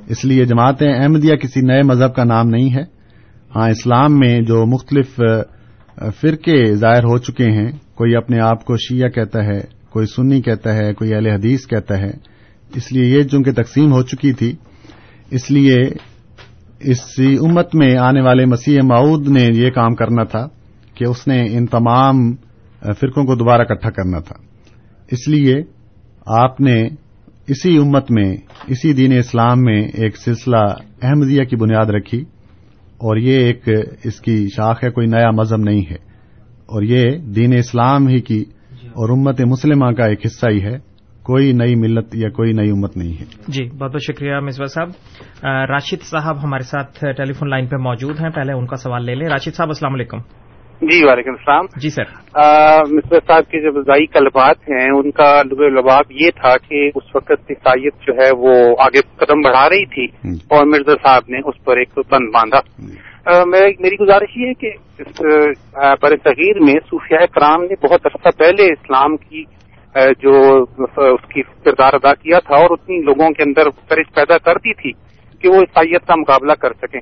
اس 0.08 0.26
لیے 0.26 0.46
جماعتیں 0.46 0.94
احمدیہ 0.94 1.36
کسی 1.36 1.62
نئے 1.62 1.82
مذہب 1.84 2.16
کا 2.16 2.24
نام 2.24 2.50
نہیں 2.50 2.76
ہے۔ 2.76 2.84
ہاں 3.56 3.70
اسلام 3.70 4.20
میں 4.20 4.42
جو 4.42 4.66
مختلف 4.66 5.20
فرقے 6.22 6.74
ظاہر 6.74 7.04
ہو 7.04 7.18
چکے 7.18 7.46
ہیں، 7.46 7.72
کوئی 7.96 8.16
اپنے 8.16 8.40
آپ 8.40 8.66
کو 8.66 8.78
شیعہ 8.78 9.10
کہتا 9.10 9.46
ہے، 9.46 9.60
کوئی 9.90 10.06
سنی 10.06 10.42
کہتا 10.42 10.76
ہے، 10.76 10.94
کوئی 10.94 11.14
اہل 11.14 11.28
حدیث 11.28 11.68
کہتا 11.68 11.98
ہے 11.98 12.37
اس 12.76 12.92
لیے 12.92 13.18
یہ 13.18 13.24
چونکہ 13.24 13.52
تقسیم 13.52 13.94
ہو 13.94 14.02
چکی 14.02 14.34
تھی، 14.34 14.54
اس 15.32 15.52
لیے 15.52 15.78
اس 16.80 17.20
امت 17.20 17.76
میں 17.76 17.98
آنے 17.98 18.22
والے 18.22 18.46
مسیح 18.46 18.80
معود 18.84 19.28
نے 19.28 19.50
یہ 19.54 19.70
کام 19.70 19.96
کرنا 19.96 20.24
تھا 20.24 20.48
کہ 20.94 21.06
اس 21.06 21.28
نے 21.28 21.58
ان 21.58 21.66
تمام 21.66 22.36
فرقوں 22.82 23.24
کو 23.24 23.36
دوبارہ 23.36 23.62
اکٹھا 23.62 23.90
کرنا 23.90 24.20
تھا۔ 24.20 24.36
اس 25.12 25.28
لیے 25.28 25.56
آپ 26.26 26.62
نے 26.62 26.88
اسی 27.48 27.78
امت 27.78 28.12
میں، 28.12 28.36
اسی 28.68 28.94
دین 28.94 29.18
اسلام 29.18 29.62
میں 29.62 29.82
ایک 29.94 30.18
سلسلہ 30.18 30.66
احمدیہ 31.02 31.44
کی 31.44 31.56
بنیاد 31.56 31.86
رکھی، 31.86 32.22
اور 32.98 33.18
یہ 33.18 33.34
ایک 33.34 33.70
اس 34.04 34.22
کی 34.22 34.48
شاخ 34.48 34.84
ہے، 34.84 34.90
کوئی 34.90 35.08
نیا 35.08 35.32
مذہب 35.32 35.58
نہیں 35.58 35.82
ہے۔ 35.92 36.08
اور 36.66 36.84
یہ 36.84 37.18
دین 37.18 37.54
اسلام 37.54 38.08
ہی 38.08 38.22
کی 38.22 38.44
اور 38.72 39.18
امت 39.18 39.42
مسلمہ 39.42 39.92
کا 39.92 40.06
ایک 40.06 40.26
حصہ 40.26 40.46
ہی 40.52 40.64
ہے۔ 40.64 40.87
کوئی 41.28 41.52
نئی 41.54 41.76
ملت 41.76 42.16
یا 42.16 42.30
کوئی 42.30 42.54
نئی 42.54 42.70
امت 42.70 42.98
نہیں 42.98 43.14
ہے۔ 43.20 43.26
جی 43.48 43.64
بہت 43.78 43.92
بہت 43.92 44.02
شکریہ 44.02 44.36
مصباح 44.36 44.68
صاحب۔ 44.68 44.90
راشد 45.70 46.04
صاحب 46.04 46.44
ہمارے 46.44 46.64
ساتھ 46.64 47.00
ٹیلی 47.18 47.34
فون 47.34 47.50
لائن 47.50 47.68
پہ 47.68 47.76
موجود 47.76 48.20
ہیں۔ 48.20 48.30
پہلے 48.30 48.54
ان 48.54 48.66
کا 48.66 48.76
سوال 48.76 49.06
لے 49.06 49.16
لیں۔ 49.16 49.28
راشد 49.28 49.56
صاحب 49.56 49.68
السلام 49.68 49.94
علیکم۔ 49.94 50.18
جی 50.82 51.04
وعلیکم 51.04 51.30
السلام۔ 51.30 51.66
جی 51.76 51.90
سر۔ 51.90 52.04
مصباح 52.92 53.20
صاحب 53.28 53.44
کے 53.44 53.62
جو 53.62 53.80
وزائی 53.80 54.06
کلبات 54.06 54.56
ہیں 54.70 54.90
ان 54.90 55.12
کا 55.12 55.42
لب 55.46 55.62
لباب 55.62 56.06
یہ 56.10 56.30
تھا 56.36 56.58
کہ 56.70 56.90
اس 56.96 57.16
وقت 57.16 57.32
عیسائیت 57.32 57.94
جو 58.08 58.14
ہے 58.14 58.30
وہ 58.38 58.76
آگے 58.80 59.02
قدم 59.16 59.42
بڑھا 59.42 59.70
رہی 59.70 59.86
تھی 59.86 60.30
اور 60.30 60.66
مرزا 60.66 60.94
صاحب 61.04 61.24
نے 61.30 61.38
اس 61.38 61.64
پر 61.64 61.78
ایک 61.78 61.90
بند 61.98 62.30
باندھا۔ 62.34 62.60
میری 63.82 63.96
گزارش 64.02 64.38
یہ 64.38 64.48
ہے 64.48 64.54
کہ 64.54 64.72
بر 66.02 66.16
صغیر 66.24 66.60
میں 66.60 66.74
صوفیہ 66.74 67.26
کرام 67.36 67.64
نے 67.64 67.88
بہت 67.88 68.06
عرصہ 68.06 68.40
پہلے 68.40 68.64
اسلام 68.66 69.18
کی 69.18 69.44
جو 70.20 70.66
اس 70.98 71.34
کی 71.34 71.42
کردار 71.42 71.94
ادا 71.94 72.14
کیا 72.14 72.40
تھا 72.40 72.56
اور 72.56 72.70
اتنی 72.70 73.02
لوگوں 73.02 73.30
کے 73.30 73.44
اندر 73.44 73.70
فرش 73.90 74.14
پیدا 74.16 74.38
کر 74.38 74.56
دی 74.56 74.74
تھی 74.74 74.92
کہ 75.40 75.50
وہ 75.50 75.56
عیسائیت 75.56 76.08
کا 76.08 76.16
مقابلہ 76.16 76.54
کر 76.54 76.74
سکیں۔ 76.74 77.00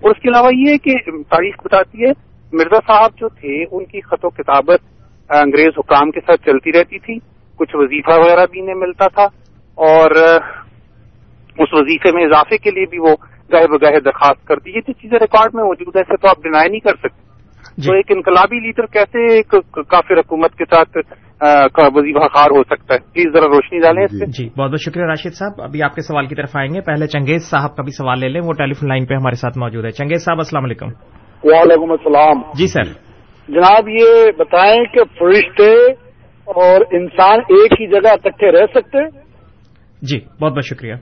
اور 0.00 0.10
اس 0.10 0.22
کے 0.22 0.28
علاوہ 0.28 0.50
یہ 0.54 0.76
کہ 0.76 0.92
تاریخ 1.10 1.54
بتاتی 1.64 2.04
ہے، 2.04 2.10
مرزا 2.52 2.78
صاحب 2.86 3.10
جو 3.16 3.28
تھے، 3.28 3.64
ان 3.70 3.84
کی 3.84 4.00
خط 4.00 4.24
و 4.24 4.28
کتابت 4.28 4.80
انگریز 5.30 5.72
حکام 5.78 6.10
کے 6.10 6.20
ساتھ 6.20 6.44
چلتی 6.44 6.72
رہتی 6.72 6.98
تھی۔ 6.98 7.18
کچھ 7.56 7.76
وظیفہ 7.76 8.20
وغیرہ 8.20 8.46
بھی 8.50 8.60
انہیں 8.60 8.74
ملتا 8.74 9.06
تھا 9.06 9.24
اور 9.74 10.10
اس 11.58 11.68
وظیفے 11.72 12.10
میں 12.14 12.24
اضافے 12.24 12.58
کے 12.58 12.70
لیے 12.70 12.84
بھی 12.90 12.98
وہ 12.98 13.16
گاہے 13.52 13.66
بگاہے 13.66 14.00
درخواست 14.00 14.46
کرتی 14.46 14.70
یہ 14.70 14.80
جو 14.80 14.92
چیزیں 14.92 15.18
ریکارڈ 15.20 15.54
میں 15.54 15.64
موجود 15.64 15.96
ہے 15.96 16.00
ایسے 16.00 16.16
تو 16.16 16.28
آپ 16.28 16.42
ڈینائی 16.42 16.68
نہیں 16.68 16.80
کر 16.80 16.96
سکتے۔ 16.96 17.33
تو 17.76 17.92
ایک 17.92 18.06
انقلابی 18.10 18.60
لیڈر 18.60 18.86
کیسے 18.86 19.34
ایک 19.34 19.48
کافر 19.74 20.18
حکومت 20.18 20.54
کے 20.54 20.64
ساتھ 20.64 20.96
وظیفہ 21.94 22.26
خار 22.34 22.50
ہو 22.50 22.62
سکتا 22.62 22.94
ہے؟ 22.94 22.98
پلیز 22.98 23.32
ذرا 23.32 23.46
روشنی 23.46 23.78
ڈالیں 23.80 24.02
اس 24.02 24.10
جی۔, 24.10 24.26
جی 24.26 24.60
بہت 24.60 24.70
بہت 24.70 24.80
شکریہ 24.80 25.04
راشد 25.04 25.34
صاحب۔ 25.34 25.62
ابھی 25.62 25.82
آپ 25.82 25.94
کے 25.94 26.00
سوال 26.00 26.26
کی 26.26 26.34
طرف 26.34 26.50
آئیں 26.54 26.74
گے۔ 26.74 26.80
پہلے 26.80 27.06
چنگیز 27.06 27.50
صاحب 27.50 27.76
کا 27.76 27.82
بھی 27.82 27.92
سوال 27.92 28.20
لے 28.20 28.28
لیں۔ 28.28 28.40
وہ 28.44 28.52
ٹیلی 28.52 28.72
فون 28.72 28.88
لائن 28.88 29.06
پہ 29.06 29.14
ہمارے 29.14 29.34
ساتھ 29.34 29.58
موجود 29.58 29.84
ہے۔ 29.84 29.90
چنگیز 29.90 30.24
صاحب 30.24 30.36
السلام 30.38 30.64
علیکم۔ 30.64 30.86
وعلیکم 31.44 31.90
السلام۔ 31.90 32.42
جی 32.54 32.66
سر۔ 32.66 32.84
جناب 33.48 33.88
یہ 33.88 34.30
بتائیں 34.38 34.84
کہ 34.84 35.04
فرشتے 35.18 35.72
اور 36.44 36.80
انسان 36.90 37.38
ایک 37.38 37.72
ہی 37.72 37.86
جگہ 37.86 38.10
اکٹھے 38.10 38.52
رہ 38.52 38.66
سکتے؟ 38.74 38.98
جی 40.02 40.18
بہت 40.40 40.52
بہت 40.52 40.64
شکریہ۔ 40.64 40.94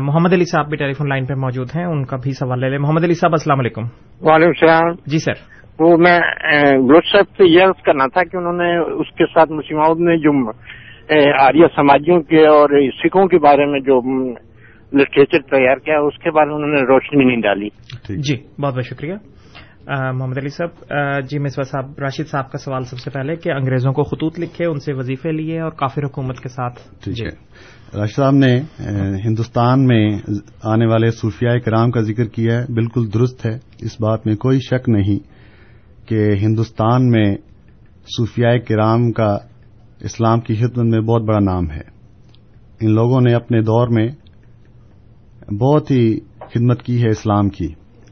محمد 0.00 0.32
علی 0.32 0.44
صاحب 0.44 0.68
بھی 0.68 0.76
ٹیلی 0.76 0.92
فون 0.92 1.08
لائن 1.08 1.26
پہ 1.26 1.34
موجود 1.34 1.68
ہیں۔ 1.76 1.84
ان 1.84 2.04
کا 2.04 2.16
بھی 2.16 2.32
سوال 2.32 2.60
لے 2.60 2.68
لیں۔ 2.68 2.78
محمد 2.78 3.04
علی 3.04 3.14
صاحب 3.14 3.32
السلام 3.32 3.58
علیکم۔ 3.58 3.82
وعلیکم 4.22 4.52
السلام۔ 4.60 4.92
جی 5.06 5.18
سر۔ 5.18 5.63
وہ 5.80 5.96
میں 5.96 6.18
گلوچ 6.72 7.04
صاحب 7.12 7.24
سے 7.30 7.50
یہ 7.50 7.62
عرض 7.62 7.82
کرنا 7.82 8.06
تھا 8.06 8.24
کہ 8.24 8.36
انہوں 8.36 8.52
نے 8.52 9.00
اس 9.00 9.14
کے 9.18 9.26
ساتھ 9.26 9.52
مسلم 9.52 9.78
نے 9.78 10.16
جو 10.16 10.50
آریہ 11.44 11.66
سماجیوں 11.76 12.20
کے 12.22 12.46
اور 12.46 12.68
سکھوں 13.04 13.26
کے 13.26 13.38
بارے 13.38 13.66
میں 13.66 13.80
جو 13.80 14.00
لٹریچر 14.98 15.38
تیار 15.38 15.76
کیا 15.76 15.98
اس 15.98 16.18
کے 16.18 16.30
بارے 16.30 16.46
میں 16.46 16.54
انہوں 16.54 16.70
نے 16.70 16.80
روشنی 16.80 17.24
نہیں 17.24 17.40
ڈالی۔ 17.40 17.68
جی 18.16 18.62
بہت 18.62 18.74
بہت 18.74 18.84
شکریہ۔ 18.84 19.14
محمد 19.88 20.38
علی 20.38 20.48
صاحب 20.48 20.92
جی 21.30 21.38
مصباح 21.38 21.62
صاحب 21.62 21.84
راشد 22.00 22.26
صاحب 22.26 22.52
کا 22.52 22.58
سوال 22.58 22.82
سب 22.82 22.98
سے 22.98 23.10
پہلے 23.10 23.36
کہ 23.36 23.50
انگریزوں 23.52 23.92
کو 23.92 24.02
خطوط 24.02 24.40
لکھے 24.40 24.66
ان 24.66 24.78
سے 24.78 24.92
وظیفے 24.94 25.32
لیے 25.32 25.60
اور 25.60 25.70
کافر 25.70 26.02
حکومت 26.04 26.40
کے 26.40 26.48
ساتھ۔ 26.48 27.04
ٹھیک 27.04 27.22
ہے۔ 27.22 27.28
راشد 28.00 28.14
صاحب 28.14 28.34
نے 28.34 28.60
ہندوستان 29.28 29.86
میں 29.86 30.10
آنے 30.64 30.86
والے 30.86 31.10
صوفیاء 31.10 31.56
کرام 31.56 31.90
کا 31.90 32.00
ذکر 32.00 32.24
کیا 32.24 32.54
ہے 32.54 32.72
بالکل 32.72 33.00
درست 33.14 33.46
ہے 33.46 33.54
اس 33.80 34.00
بات 34.00 34.26
میں 34.26 34.34
کوئی 34.36 34.58
شک 34.60 34.88
نہیں۔ 34.88 35.43
کہ 36.06 36.32
ہندوستان 36.32 37.10
میں 37.10 37.36
صوفیاء 38.16 38.56
کرام 38.68 39.12
کا 39.12 39.38
اسلام 40.00 40.40
کی 40.40 40.54
خدمت 40.54 40.84
میں 40.84 41.00
بہت 41.00 41.22
بڑا 41.22 41.38
نام 41.38 41.70
ہے۔ 41.70 41.94
ان 42.80 42.90
لوگوں 42.90 43.20
نے 43.20 43.34
اپنے 43.34 43.60
دور 43.60 43.88
میں 43.88 44.08
بہت 45.54 45.90
ہی 45.90 46.20
خدمت 46.20 46.82
کی 46.82 47.02
ہے 47.02 47.08
اسلام 47.08 47.48
کی۔ 47.48 47.68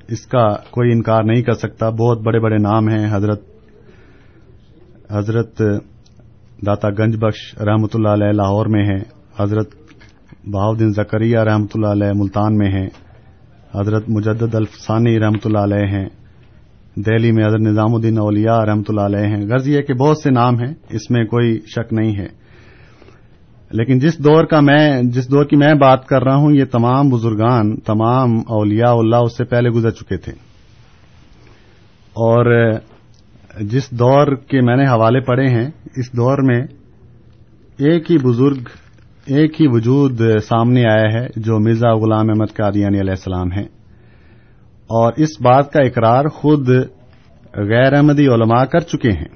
اس 0.09 0.27
کا 0.27 0.49
کوئی 0.71 0.93
انکار 0.93 1.23
نہیں 1.23 1.43
کر 1.43 1.53
سکتا۔ 1.53 1.91
بہت 1.91 2.21
بڑے 2.21 2.41
بڑے 2.41 2.57
نام 2.57 2.89
ہیں۔ 2.89 3.09
حضرت 3.11 3.43
حضرت 5.11 5.59
داتا 6.67 6.89
گنج 6.91 7.17
بخش 7.17 7.55
رحمۃ 7.59 7.89
اللہ 7.95 8.09
علیہ 8.09 8.33
لاہور 8.33 8.67
میں 8.67 8.85
ہیں۔ 8.85 9.01
حضرت 9.39 9.75
بہاؤدین 10.45 10.93
زکریہ 10.93 11.39
رحمۃ 11.39 11.67
اللہ 11.75 11.87
علیہ 11.87 12.13
ملتان 12.15 12.57
میں 12.57 12.69
ہیں۔ 12.69 12.89
حضرت 13.75 14.05
مجدد 14.09 14.55
الفسانی 14.55 15.21
رحمۃ 15.21 15.45
اللہ 15.45 15.59
علیہ 15.59 15.87
ہیں۔ 15.87 16.09
دہلی 16.97 17.33
میں 17.33 17.47
حضرت 17.47 17.61
نظام 17.61 17.95
الدین 17.95 18.19
اولیاء 18.19 18.59
رحمۃ 18.59 18.83
اللہ 18.89 19.01
علیہ 19.01 19.27
ہیں۔ 19.27 19.47
غرض 19.47 19.69
یہ 19.69 19.81
کہ 19.81 19.95
بہت 19.95 20.19
سے 20.19 20.31
نام 20.31 20.55
ہیں، 20.55 20.75
اس 20.91 21.11
میں 21.11 21.25
کوئی 21.25 21.61
شک 21.61 21.93
نہیں 21.93 22.17
ہے۔ 22.17 22.43
لیکن 23.71 23.99
جس 23.99 24.19
دور 24.19 24.45
کا 24.45 24.61
میں، 24.61 25.03
جس 25.03 25.31
دور 25.31 25.45
کی 25.45 25.57
میں 25.57 25.75
بات 25.75 26.07
کر 26.07 26.23
رہا 26.23 26.37
ہوں، 26.37 26.53
یہ 26.53 26.65
تمام 26.65 27.09
بزرگان، 27.09 27.77
تمام 27.77 28.39
اولیاء 28.39 28.93
اللہ 28.93 29.17
اس 29.17 29.37
سے 29.37 29.45
پہلے 29.45 29.69
گزر 29.69 29.91
چکے 29.91 30.17
تھے۔ 30.17 30.33
اور 32.13 32.73
جس 33.61 33.91
دور 33.91 34.35
کے 34.35 34.61
میں 34.61 34.77
نے 34.77 34.85
حوالے 34.85 35.21
پڑے 35.21 35.49
ہیں، 35.49 35.71
اس 35.97 36.13
دور 36.13 36.39
میں 36.43 36.63
ایک 37.79 38.11
ہی 38.11 38.19
بزرگ، 38.19 38.57
ایک 39.27 39.61
ہی 39.61 39.67
وجود 39.69 40.21
سامنے 40.49 40.85
آیا 40.85 41.13
ہے، 41.13 41.27
جو 41.37 41.59
مرزا 41.59 41.95
غلام 41.95 42.29
احمد 42.29 42.57
قادیانی 42.57 43.01
علیہ 43.01 43.11
السلام 43.11 43.53
ہیں۔ 43.53 43.65
اور 44.93 45.13
اس 45.17 45.41
بات 45.41 45.73
کا 45.73 45.83
اقرار 45.83 46.25
خود 46.25 46.69
غیر 47.55 47.93
احمدی 47.93 48.27
علماء 48.27 48.65
کر 48.65 48.81
چکے 48.81 49.11
ہیں 49.11 49.29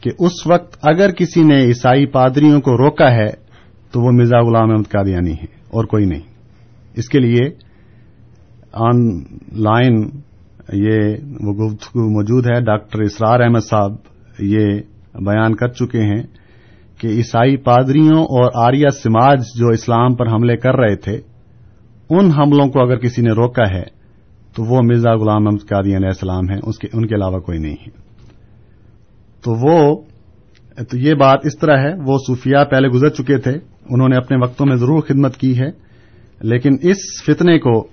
کہ 0.00 0.10
اس 0.18 0.46
وقت 0.46 0.78
اگر 0.82 1.10
کسی 1.10 1.42
نے 1.42 1.58
عیسائی 1.58 2.06
پادریوں 2.06 2.60
کو 2.60 2.76
روکا 2.76 3.10
ہے 3.10 3.30
تو 3.92 4.00
وہ 4.00 4.12
مرزا 4.12 4.40
غلام 4.40 4.70
احمد 4.70 4.90
قادیانی 4.90 5.32
ہے 5.32 5.44
اور 5.44 5.84
کوئی 5.84 6.04
نہیں۔ 6.04 6.20
اس 6.94 7.08
کے 7.08 7.18
لیے 7.18 7.46
آن 8.72 9.18
لائن 9.52 10.08
یہ 10.72 10.98
وہ 11.40 11.52
گفتگو 11.52 12.12
موجود 12.12 12.46
ہے۔ 12.46 12.60
ڈاکٹر 12.60 13.00
اسرار 13.00 13.40
احمد 13.40 13.64
صاحب 13.70 13.92
یہ 14.38 14.66
بیان 15.14 15.54
کر 15.54 15.68
چکے 15.68 16.00
ہیں 16.00 16.22
کہ 16.98 17.06
عیسائی 17.06 17.56
پادریوں 17.56 18.22
اور 18.22 18.66
آریہ 18.66 18.88
سماج 18.88 19.38
جو 19.58 19.68
اسلام 19.68 20.14
پر 20.14 20.26
حملے 20.26 20.56
کر 20.56 20.76
رہے 20.76 20.96
تھے، 20.96 21.20
ان 22.10 22.30
حملوں 22.30 22.68
کو 22.68 22.80
اگر 22.80 22.96
کسی 22.96 23.22
نے 23.22 23.30
روکا 23.30 23.74
ہے 23.74 24.01
تو 24.56 24.64
وہ 24.64 24.80
مرزا 24.82 25.14
غلام 25.14 25.46
احمد 25.46 25.68
قادی 25.68 25.96
علیہ 25.96 26.06
السلام 26.06 26.50
ہیں 26.50 26.60
ان 26.92 27.06
کے 27.06 27.14
علاوہ 27.14 27.38
کوئی 27.38 27.58
نہیں 27.58 27.76
ہے۔ 27.80 27.90
تو 29.44 29.54
وہ 29.54 30.02
تو 30.90 30.98
یہ 30.98 31.14
بات 31.14 31.38
اس 31.44 31.58
طرح 31.58 31.76
ہے، 31.76 31.92
وہ 32.06 32.18
صوفیہ 32.26 32.64
پہلے 32.70 32.88
گزر 32.88 33.08
چکے 33.08 33.38
تھے، 33.38 33.50
انہوں 33.90 34.08
نے 34.08 34.16
اپنے 34.16 34.36
وقتوں 34.42 34.66
میں 34.66 34.76
ضرور 34.76 35.00
خدمت 35.00 35.36
کی 35.36 35.58
ہے، 35.58 35.70
لیکن 36.42 36.76
اس 36.82 36.96
فتنے 37.26 37.58
کو، 37.58 37.86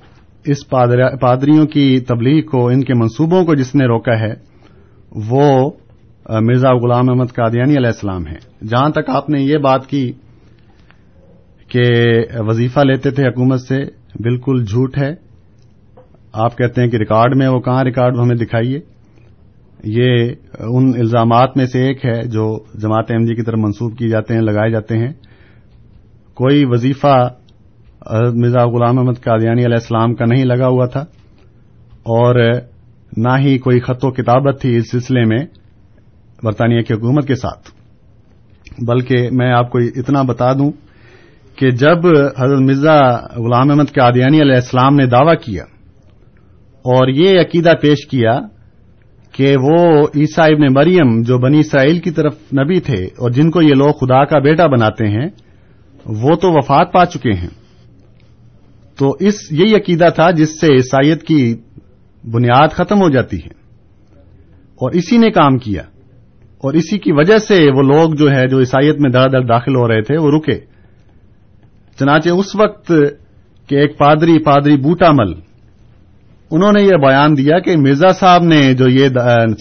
اس 0.45 0.69
پادریوں 0.69 1.65
کی 1.65 1.99
تبلیغ 1.99 2.45
کو، 2.45 2.67
ان 2.67 2.83
کے 2.83 2.93
منصوبوں 2.93 3.45
کو 3.45 3.55
جس 3.55 3.75
نے 3.75 3.85
روکا 3.85 4.19
ہے، 4.19 4.33
وہ 5.29 5.71
مرزا 6.41 6.73
غلام 6.73 7.09
احمد 7.09 7.33
قادیانی 7.35 7.77
علیہ 7.77 7.87
السلام 7.87 8.27
ہیں۔ 8.27 8.65
جہاں 8.65 8.89
تک 8.89 9.09
آپ 9.09 9.29
نے 9.29 9.41
یہ 9.41 9.57
بات 9.57 9.87
کی 9.87 10.11
کہ 11.67 11.83
وظیفہ 12.39 12.79
لیتے 12.79 13.11
تھے 13.11 13.27
حکومت 13.27 13.61
سے، 13.61 13.83
بالکل 14.19 14.65
جھوٹ 14.65 14.97
ہے۔ 14.97 15.28
آپ 16.33 16.57
کہتے 16.57 16.81
ہیں 16.81 16.89
کہ 16.89 16.97
ریکارڈ 16.97 17.37
میں 17.37 17.47
وہ 17.47 17.59
کہاں 17.59 17.83
ریکارڈ 17.83 18.17
ہمیں 18.17 18.35
دکھائیے؟ 18.35 18.79
یہ 19.83 20.33
ان 20.59 20.91
الزامات 20.99 21.57
میں 21.57 21.65
سے 21.65 21.87
ایک 21.87 22.05
ہے 22.05 22.23
جو 22.23 22.59
جماعت 22.75 23.11
احمدی 23.11 23.35
کی 23.35 23.41
طرف 23.41 23.57
منسوخ 23.57 23.97
کیے 23.97 24.09
جاتے 24.09 24.33
ہیں، 24.33 24.41
لگائے 24.41 24.71
جاتے 24.71 24.97
ہیں۔ 24.97 25.13
کوئی 26.33 26.65
وظیفہ 26.65 27.29
مرزا 28.35 28.65
غلام 28.65 28.99
احمد 28.99 29.23
قادیانی 29.23 29.65
علیہ 29.65 29.75
السلام 29.75 30.15
کا 30.15 30.25
نہیں 30.25 30.45
لگا 30.45 30.67
ہوا 30.67 30.85
تھا 30.85 31.01
اور 32.03 32.35
نہ 33.17 33.37
ہی 33.39 33.57
کوئی 33.57 33.79
خط 33.79 34.05
و 34.05 34.11
کتابت 34.11 34.61
تھی 34.61 34.75
اس 34.75 34.91
سلسلے 34.91 35.25
میں 35.25 35.45
برطانیہ 36.43 36.81
کی 36.81 36.93
حکومت 36.93 37.27
کے 37.27 37.35
ساتھ۔ 37.35 37.71
بلکہ 38.87 39.29
میں 39.31 39.51
آپ 39.51 39.71
کو 39.71 39.77
اتنا 39.77 40.21
بتا 40.21 40.53
دوں 40.53 40.71
کہ 41.55 41.71
جب 41.71 42.07
حضرت 42.39 42.59
مرزا 42.59 42.99
غلام 43.37 43.69
احمد 43.69 43.93
قادیانی 43.93 44.41
علیہ 44.41 44.55
السلام 44.55 44.95
نے 44.95 45.05
دعوی 45.05 45.35
کیا 45.35 45.63
اور 46.81 47.07
یہ 47.07 47.39
عقیدہ 47.39 47.71
پیش 47.81 48.07
کیا 48.07 48.39
کہ 49.31 49.55
وہ 49.61 50.07
عیسیٰ 50.15 50.45
ابن 50.51 50.73
مریم 50.73 51.21
جو 51.21 51.37
بنی 51.37 51.59
اسرائیل 51.59 51.99
کی 51.99 52.11
طرف 52.11 52.35
نبی 52.53 52.79
تھے 52.79 53.03
اور 53.03 53.31
جن 53.31 53.51
کو 53.51 53.61
یہ 53.61 53.73
لوگ 53.73 53.91
خدا 53.91 54.25
کا 54.25 54.39
بیٹا 54.39 54.65
بناتے 54.67 55.07
ہیں، 55.07 55.27
وہ 56.05 56.35
تو 56.35 56.51
وفات 56.51 56.93
پا 56.93 57.05
چکے 57.05 57.31
ہیں۔ 57.31 57.47
تو 58.99 59.15
اس 59.19 59.51
یہی 59.51 59.75
عقیدہ 59.75 60.09
تھا 60.15 60.31
جس 60.31 60.59
سے 60.59 60.67
عیسائیت 60.67 61.23
کی 61.23 61.55
بنیاد 62.31 62.67
ختم 62.67 63.01
ہو 63.01 63.09
جاتی 63.09 63.37
ہے۔ 63.37 63.59
اور 64.75 64.91
اسی 64.91 65.17
نے 65.17 65.31
کام 65.31 65.57
کیا۔ 65.57 65.81
اور 66.57 66.73
اسی 66.73 66.99
کی 66.99 67.11
وجہ 67.11 67.37
سے 67.37 67.71
وہ 67.75 67.81
لوگ 67.81 68.13
جو 68.13 68.31
ہے 68.31 68.47
جو 68.47 68.59
عیسائیت 68.59 68.95
میں 68.99 69.09
دڑ 69.09 69.41
داخل 69.41 69.75
ہو 69.75 69.87
رہے 69.87 70.01
تھے، 70.01 70.17
وہ 70.17 70.31
رکے۔ 70.31 70.59
چنانچہ 71.99 72.29
اس 72.29 72.55
وقت 72.55 72.91
کہ 73.67 73.75
ایک 73.75 73.97
پادری 73.97 74.43
پادری 74.43 74.77
بوٹا 74.77 75.11
مل 75.11 75.48
انہوں 76.51 76.71
نے 76.71 76.83
یہ 76.83 76.97
بیان 77.01 77.37
دیا 77.37 77.59
کہ 77.59 77.77
مرزا 77.77 78.11
صاحب 78.11 78.43
نے 78.43 78.73
جو 78.73 78.87
یہ 78.87 79.07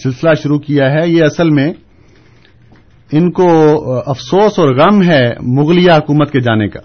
سلسلہ 0.03 0.29
شروع 0.43 0.59
کیا 0.59 0.91
ہے، 0.91 1.09
یہ 1.09 1.23
اصل 1.23 1.49
میں 1.49 1.73
ان 3.11 3.31
کو 3.31 3.73
افسوس 4.05 4.59
اور 4.59 4.75
غم 4.75 5.03
ہے 5.03 5.31
مغلیہ 5.41 5.91
حکومت 5.91 6.31
کے 6.31 6.39
جانے 6.39 6.67
کا۔ 6.67 6.79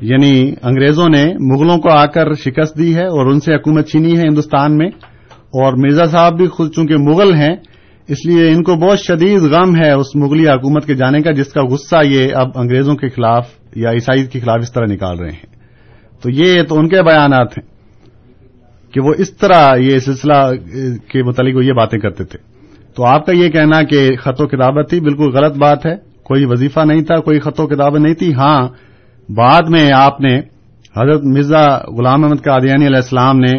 یعنی 0.00 0.54
انگریزوں 0.62 1.08
نے 1.08 1.32
مغلوں 1.40 1.78
کو 1.78 1.90
آ 1.90 2.06
کر 2.06 2.34
شکست 2.34 2.78
دی 2.78 2.94
ہے 2.94 3.04
اور 3.04 3.26
ان 3.26 3.40
سے 3.40 3.54
حکومت 3.54 3.88
چھینی 3.88 4.16
ہے 4.16 4.22
ہندوستان 4.22 4.76
میں۔ 4.76 4.88
اور 5.50 5.72
مرزا 5.72 6.04
صاحب 6.04 6.36
بھی 6.36 6.46
خود 6.46 6.74
چونکہ 6.74 6.96
مغل 6.96 7.34
ہیں، 7.34 7.56
اس 8.08 8.26
لیے 8.26 8.50
ان 8.50 8.62
کو 8.62 8.74
بہت 8.74 8.98
شدید 8.98 9.42
غم 9.42 9.76
ہے 9.76 9.90
اس 9.90 10.16
مغلی 10.16 10.48
حکومت 10.48 10.86
کے 10.86 10.94
جانے 10.94 11.22
کا، 11.22 11.30
جس 11.30 11.52
کا 11.52 11.64
غصہ 11.64 11.96
یہ 12.04 12.34
اب 12.34 12.48
انگریزوں 12.54 12.94
کے 12.94 13.08
خلاف 13.08 13.48
یا 13.76 13.90
عیسائی 13.90 14.26
کے 14.26 14.40
خلاف 14.40 14.56
اس 14.62 14.72
طرح 14.72 14.84
نکال 14.84 15.18
رہے 15.18 15.30
ہیں۔ 15.30 15.46
تو 16.22 16.30
یہ 16.30 16.62
تو 16.62 16.78
ان 16.78 16.88
کے 16.88 17.02
بیانات 17.02 17.58
ہیں۔ 17.58 17.69
کہ 18.92 19.00
وہ 19.00 19.14
اس 19.18 19.36
طرح 19.36 19.76
یہ 19.76 19.98
سلسلہ 19.98 20.50
کے 21.12 21.22
متعلق 21.22 21.56
وہ 21.56 21.64
یہ 21.64 21.72
باتیں 21.72 21.98
کرتے 21.98 22.24
تھے۔ 22.24 22.38
تو 22.94 23.06
آپ 23.06 23.26
کا 23.26 23.32
یہ 23.32 23.48
کہنا 23.48 23.82
کہ 23.82 24.16
خط 24.16 24.40
و 24.40 24.46
کتابت 24.46 24.90
تھی، 24.90 25.00
بالکل 25.00 25.30
غلط 25.30 25.56
بات 25.58 25.86
ہے۔ 25.86 26.10
کوئی 26.22 26.44
وظیفہ 26.44 26.80
نہیں 26.80 27.02
تھا، 27.02 27.20
کوئی 27.20 27.40
خط 27.40 27.60
و 27.60 27.66
کتابت 27.66 28.00
نہیں 28.00 28.14
تھی۔ 28.14 28.34
ہاں 28.34 28.68
بعد 29.28 29.62
میں 29.68 29.90
آپ 29.94 30.20
نے 30.20 30.38
حضرت 30.96 31.20
مرزا 31.24 31.78
غلام 31.78 32.24
احمد 32.24 32.44
قادیانی 32.44 32.86
علیہ 32.86 32.96
السلام 32.96 33.38
نے 33.38 33.52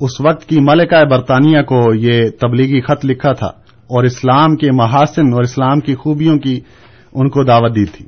اس 0.00 0.20
وقت 0.20 0.48
کی 0.48 0.60
ملکہ 0.60 1.04
برطانیہ 1.04 1.62
کو 1.62 1.94
یہ 1.94 2.22
تبلیغی 2.40 2.80
خط 2.80 3.04
لکھا 3.04 3.32
تھا 3.32 3.46
اور 3.86 4.04
اسلام 4.04 4.56
کے 4.56 4.72
محاسن 4.72 5.32
اور 5.32 5.42
اسلام 5.42 5.80
کی 5.80 5.94
خوبیوں 5.94 6.38
کی 6.38 6.60
ان 7.12 7.28
کو 7.28 7.44
دعوت 7.44 7.76
دی 7.76 7.84
تھی۔ 7.84 8.06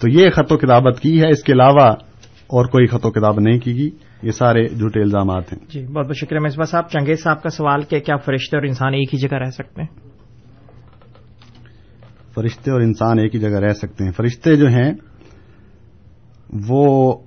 تو 0.00 0.08
یہ 0.08 0.30
خط 0.30 0.52
و 0.52 0.56
کتابت 0.56 1.00
کی 1.00 1.20
ہے، 1.20 1.28
اس 1.28 1.42
کے 1.42 1.52
علاوہ 1.52 1.86
اور 2.46 2.64
کوئی 2.64 2.86
خط 2.86 3.06
و 3.06 3.10
کتاب 3.10 3.40
نہیں 3.40 3.58
کی 3.58 3.76
گئی۔ 3.76 3.90
یہ 4.22 4.30
سارے 4.30 4.68
جھوٹے 4.68 5.00
الزامات 5.00 5.52
ہیں۔ 5.52 5.60
جی 5.70 5.86
بہت 5.86 6.06
بہت 6.06 6.16
شکریہ۔ 6.16 6.40
مصباح 6.40 6.64
صاحب 6.64 6.88
چنگیز 6.88 7.22
صاحب 7.22 7.42
کا 7.42 7.48
سوال 7.48 7.82
کہ 7.82 8.00
کیا 8.00 8.16
فرشتے 8.16 8.56
اور 8.56 8.64
انسان 8.64 8.94
ایک 8.94 9.14
ہی 9.14 9.18
جگہ 9.18 9.36
رہ 9.36 9.50
سکتے 9.50 9.82
ہیں؟ 9.82 10.00
فرشتے 12.34 12.70
اور 12.70 12.80
انسان 12.80 13.18
ایک 13.18 13.34
ہی 13.34 13.40
جگہ 13.40 13.58
رہ 13.58 13.72
سکتے 13.72 14.04
ہیں۔ 14.04 14.12
فرشتے 14.12 14.56
جو 14.56 14.68
ہیں 14.68 14.92
وہ 16.68 17.18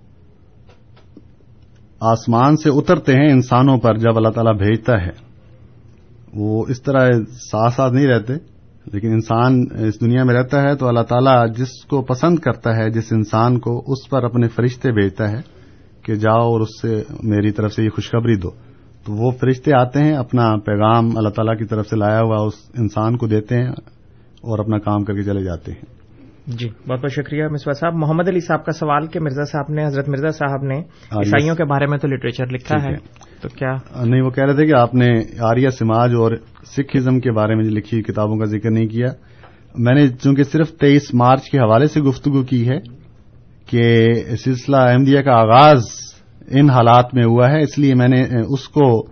آسمان 2.00 2.58
سے 2.58 2.70
اترتے 2.70 3.14
ہیں 3.14 3.32
انسانوں 3.32 3.78
پر 3.78 3.98
جب 3.98 4.18
اللہ 4.18 4.30
تعالیٰ 4.30 4.58
بھیجتا 4.58 4.94
ہے۔ 5.02 5.34
وہ 6.34 6.66
اس 6.70 6.82
طرح 6.82 7.10
ساتھ 7.52 7.74
ساتھ 7.74 7.94
نہیں 7.94 8.08
رہتے 8.08 8.34
لیکن 8.94 9.12
انسان 9.12 9.66
اس 9.88 10.02
دنیا 10.02 10.24
میں 10.24 10.36
رہتا 10.36 10.62
ہے 10.62 10.76
تو 10.76 10.88
اللہ 10.88 11.02
تعالیٰ 11.02 11.54
جس 11.56 11.86
کو 11.86 12.02
پسند 12.02 12.40
کرتا 12.40 12.76
ہے 12.76 12.90
جس 12.90 13.14
انسان 13.14 13.60
کو 13.60 13.84
اس 13.88 14.10
پر 14.10 14.24
اپنے 14.24 14.48
فرشتے 14.48 14.92
بھیجتا 14.92 15.32
ہے 15.32 15.62
کہ 16.04 16.16
جاؤ 16.16 16.42
اور 16.42 16.62
اس 16.62 16.82
سے 16.82 17.04
میری 17.24 17.52
طرف 17.52 17.74
سے 17.74 17.84
یہ 17.84 17.89
خوشخبری 17.89 18.36
دو۔ 18.36 18.50
تو 19.06 19.13
وہ 19.13 19.32
فرشتے 19.32 19.72
آتے 19.80 20.00
ہیں 20.00 20.13
اپنا 20.13 20.56
پیغام 20.66 21.18
اللہ 21.18 21.30
تعالیٰ 21.30 21.58
کی 21.58 21.66
طرف 21.66 21.88
سے 21.88 21.96
لایا 21.96 22.22
ہوا 22.22 22.42
اس 22.42 22.54
انسان 22.78 23.18
کو 23.18 23.28
دیتے 23.28 23.56
ہیں 23.56 23.68
اور 23.68 24.60
اپنا 24.60 24.78
کام 24.78 25.04
کر 25.04 25.13
کے 25.13 25.24
چلے 25.24 25.44
جاتے 25.44 25.72
ہیں۔ 25.72 26.04
جی 26.48 26.70
بہت 26.70 27.00
بہت 27.00 27.12
شکریہ 27.12 27.48
مصباح 27.48 27.74
صاحب۔ 27.74 27.94
محمد 27.96 28.28
علی 28.28 28.39
صاحب 28.39 28.66
کا 28.66 28.72
سوال 28.72 29.08
کہ 29.08 29.20
مرزا 29.20 29.44
صاحب 29.44 29.72
نے 29.72 29.86
حضرت 29.86 30.10
مرزا 30.10 30.30
صاحب 30.30 30.63
نے 30.63 30.80
عیسائیوں 31.12 31.56
کے 31.56 31.63
بارے 31.63 31.86
میں 31.86 31.98
تو 31.98 32.08
لٹریچر 32.08 32.48
لکھا 32.48 32.84
ہے 32.84 32.96
تو 33.42 33.50
کیا؟ 33.50 34.04
نہیں 34.06 34.22
وہ 34.22 34.30
کہہ 34.30 34.44
رہے 34.44 34.54
تھے 34.54 34.66
کہ 34.66 34.76
آپ 34.76 34.96
نے 34.96 35.10
آریہ 35.39 35.70
سماج 35.70 36.13
اور 36.13 36.32
سکھ 36.66 36.98
ازم 36.98 37.20
کے 37.20 37.32
بارے 37.32 37.56
میں 37.56 37.63
لکھی 37.63 38.02
کتابوں 38.02 38.38
کا 38.38 38.46
ذکر 38.46 38.72
نہیں 38.72 38.88
کیا۔ 38.88 39.08
میں 39.78 39.94
نے 39.94 40.08
چونکہ 40.08 40.44
صرف 40.44 40.72
تیئیس 40.72 41.13
مارچ 41.13 41.50
کے 41.50 41.60
حوالے 41.60 41.88
سے 41.88 42.02
گفتگو 42.02 42.44
کی 42.44 42.70
ہے 42.70 42.78
کہ 43.74 44.14
سلسلہ 44.46 44.78
احمدیہ 44.78 45.22
کا 45.22 45.32
آغاز 45.32 45.82
ان 46.50 46.70
حالات 46.70 47.06
میں 47.14 47.24
ہوا 47.26 47.50
ہے، 47.50 47.60
اس 47.60 47.78
لیے 47.80 47.96
میں 47.96 48.08
نے 48.08 48.22
اس 48.50 48.68
کو 48.70 49.04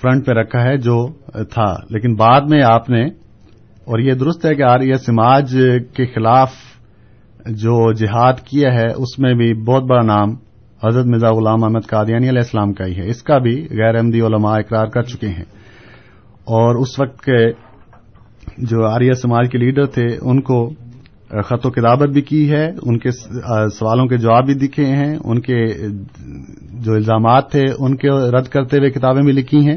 فرنٹ 0.00 0.26
پہ 0.26 0.32
رکھا 0.32 0.62
ہے 0.62 0.76
جو 0.76 1.06
تھا۔ 1.32 1.72
لیکن 1.90 2.14
بعد 2.14 2.40
میں 2.40 2.62
آپ 2.62 2.90
نے، 2.90 3.04
اور 3.84 3.98
یہ 3.98 4.12
درست 4.12 4.46
ہے 4.46 4.54
کہ 4.54 4.62
آریہ 4.62 4.94
سماج 4.94 5.56
کے 5.94 6.06
خلاف 6.06 6.50
جو 7.46 7.92
جہاد 7.92 8.32
کیا 8.32 8.74
ہے، 8.74 8.86
اس 8.96 9.18
میں 9.18 9.34
بھی 9.34 9.54
بہت 9.54 9.82
بڑا 9.82 10.02
نام 10.02 10.28
حضرت 10.84 11.06
مرزا 11.06 11.30
غلام 11.30 11.64
احمد 11.64 11.86
قادیانی 11.86 12.28
علیہ 12.28 12.38
السلام 12.38 12.72
کا 12.72 12.86
ہی 12.86 12.96
ہے۔ 12.96 13.08
اس 13.08 13.22
کا 13.22 13.38
بھی 13.38 13.68
غیر 13.70 13.94
احمدی 13.94 14.20
علماء 14.20 14.58
اقرار 14.58 14.86
کر 14.86 15.02
چکے 15.02 15.28
ہیں۔ 15.28 15.48
اور 16.44 16.74
اس 16.74 17.00
وقت 17.00 17.20
کے 17.20 17.50
جو 18.58 18.86
آریہ 18.86 19.12
سماج 19.12 19.50
کے 19.50 19.58
لیڈر 19.58 19.86
تھے، 19.86 20.06
ان 20.22 20.40
کو 20.40 20.70
خط 21.44 21.66
و 21.66 21.70
کتابت 21.70 22.08
بھی 22.08 22.22
کی 22.22 22.50
ہے، 22.50 22.70
ان 22.82 22.98
کے 22.98 23.10
سوالوں 23.68 24.06
کے 24.06 24.16
جواب 24.16 24.46
بھی 24.46 24.54
دکھے 24.54 24.86
ہیں، 24.86 25.16
ان 25.24 25.40
کے 25.40 25.66
جو 26.72 26.94
الزامات 26.94 27.50
تھے، 27.50 27.62
ان 27.78 27.96
کے 27.96 28.08
رد 28.08 28.44
کرتے 28.44 28.78
ہوئے 28.78 28.90
کتابیں 28.90 29.22
بھی 29.22 29.32
لکھی 29.32 29.66
ہیں۔ 29.66 29.76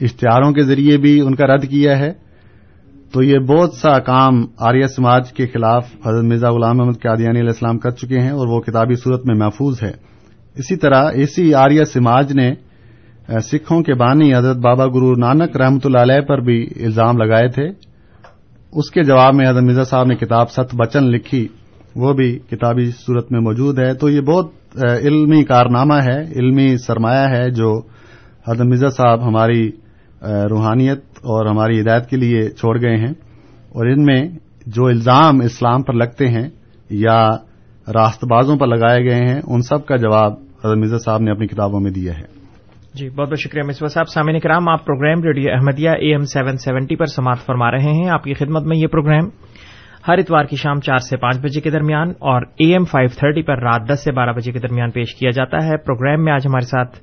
اشتہاروں 0.00 0.52
کے 0.52 0.62
ذریعے 0.62 0.96
بھی 0.96 1.20
ان 1.20 1.34
کا 1.34 1.46
رد 1.46 1.64
کیا 1.64 1.98
ہے۔ 1.98 2.30
تو 3.12 3.22
یہ 3.22 3.38
بہت 3.38 3.74
سا 3.74 3.98
کام 3.98 4.44
آریہ 4.58 4.86
سماج 4.86 5.32
کے 5.32 5.46
خلاف 5.46 5.86
حضرت 6.06 6.24
مرزا 6.24 6.50
غلام 6.50 6.76
محمد 6.76 7.02
قادیانی 7.02 7.38
علیہ 7.38 7.48
السلام 7.48 7.78
کر 7.78 7.90
چکے 7.90 8.18
ہیں 8.18 8.30
اور 8.30 8.46
وہ 8.46 8.60
کتابی 8.60 8.94
صورت 8.94 9.26
میں 9.26 9.34
محفوظ 9.34 9.82
ہے۔ 9.82 9.92
اسی 10.56 10.76
طرح 10.76 11.10
اسی 11.14 11.54
آریہ 11.54 11.84
سماج 11.84 12.32
نے 12.32 12.54
سکھوں 13.28 13.82
کے 13.82 13.94
بانی 13.94 14.34
حضرت 14.34 14.56
بابا 14.56 14.86
گرو 14.86 15.14
نانک 15.14 15.56
رحمت 15.56 15.86
اللہ 15.86 15.98
علیہ 15.98 16.20
پر 16.20 16.40
بھی 16.40 16.68
الزام 16.80 17.16
لگائے 17.16 17.48
تھے۔ 17.48 17.89
اس 18.72 18.90
کے 18.90 19.02
جواب 19.02 19.34
میں 19.34 19.50
حضرت 19.50 19.62
مرزا 19.62 19.84
صاحب 19.84 20.06
نے 20.06 20.14
کتاب 20.14 20.50
ست 20.50 20.74
بچن 20.74 21.04
لکھی، 21.04 21.48
وہ 21.96 22.12
بھی 22.12 22.38
کتابی 22.50 22.86
صورت 22.86 23.32
میں 23.32 23.40
موجود 23.40 23.78
ہے۔ 23.78 23.94
تو 23.94 24.10
یہ 24.10 24.20
بہت 24.20 24.50
علمی 24.82 25.44
کارنامہ 25.44 25.94
ہے، 25.94 26.22
علمی 26.32 26.76
سرمایہ 26.76 27.28
ہے 27.28 27.50
جو 27.50 27.80
حضرت 28.48 28.66
مرزا 28.66 28.90
صاحب 28.90 29.28
ہماری 29.28 29.70
روحانیت 30.22 30.98
اور 31.16 31.46
ہماری 31.46 31.80
ہدایت 31.80 32.06
کے 32.06 32.16
لیے 32.16 32.50
چھوڑ 32.50 32.80
گئے 32.80 32.96
ہیں۔ 32.96 33.12
اور 33.68 33.86
ان 33.86 34.04
میں 34.04 34.28
جو 34.66 34.86
الزام 34.86 35.40
اسلام 35.40 35.82
پر 35.82 35.92
لگتے 35.92 36.28
ہیں 36.28 36.48
یا 36.90 37.28
راست 37.94 38.24
بازوں 38.24 38.56
پر 38.56 38.66
لگائے 38.66 39.04
گئے 39.04 39.18
ہیں، 39.28 39.40
ان 39.46 39.62
سب 39.62 39.86
کا 39.86 39.96
جواب 39.96 40.32
حضرت 40.64 40.78
مرزا 40.78 40.98
صاحب 40.98 41.20
نے 41.20 41.30
اپنی 41.30 41.46
کتابوں 41.46 41.80
میں 41.80 41.90
دیا 41.90 42.18
ہے۔ 42.18 42.39
جی 42.94 43.08
بہت 43.08 43.28
بہت 43.28 43.38
شکریہ 43.38 43.62
مصباح 43.62 43.88
صاحب۔ 43.88 44.08
سامعین 44.08 44.38
کرام، 44.38 44.68
آپ 44.68 44.84
program 44.86 45.22
radio 45.22 45.52
Ahmadiyya 45.52 45.90
A 45.90 46.10
M 46.10 46.24
seven 46.24 46.56
seventy 46.56 46.96
پر 46.96 47.06
سماعت 47.06 47.38
فرما 47.46 47.70
رہے 47.70 47.92
ہیں۔ 47.92 48.08
آپ 48.10 48.24
کی 48.24 48.34
خدمت 48.34 48.62
میں 48.62 48.76
یہ 48.76 48.86
پروگرام 48.86 49.28
ہر 50.08 50.18
اتوار 50.18 50.44
کی 50.44 50.56
شام 50.56 50.80
چار 50.80 50.96
سے 50.96 51.16
پانچ 51.16 51.38
بجے 51.38 51.60
کے 51.60 51.70
درمیان 51.70 52.10
اور 52.10 52.42
اے 52.42 52.72
ایم 52.72 52.84
فائیو 52.84 53.08
تھرٹی 53.18 53.42
پر 53.42 53.58
رات 53.58 53.80
دس 53.88 54.04
سے 54.04 54.12
بارہ 54.12 54.32
بجے 54.32 54.52
کے 54.52 54.58
درمیان 54.58 54.90
پیش 54.90 55.14
کیا 55.14 55.30
جاتا 55.30 55.64
ہے۔ 55.64 55.76
پروگرام 55.76 56.24
میں 56.24 56.32
آج 56.32 56.46
ہمارے 56.46 56.66
ساتھ 56.66 56.98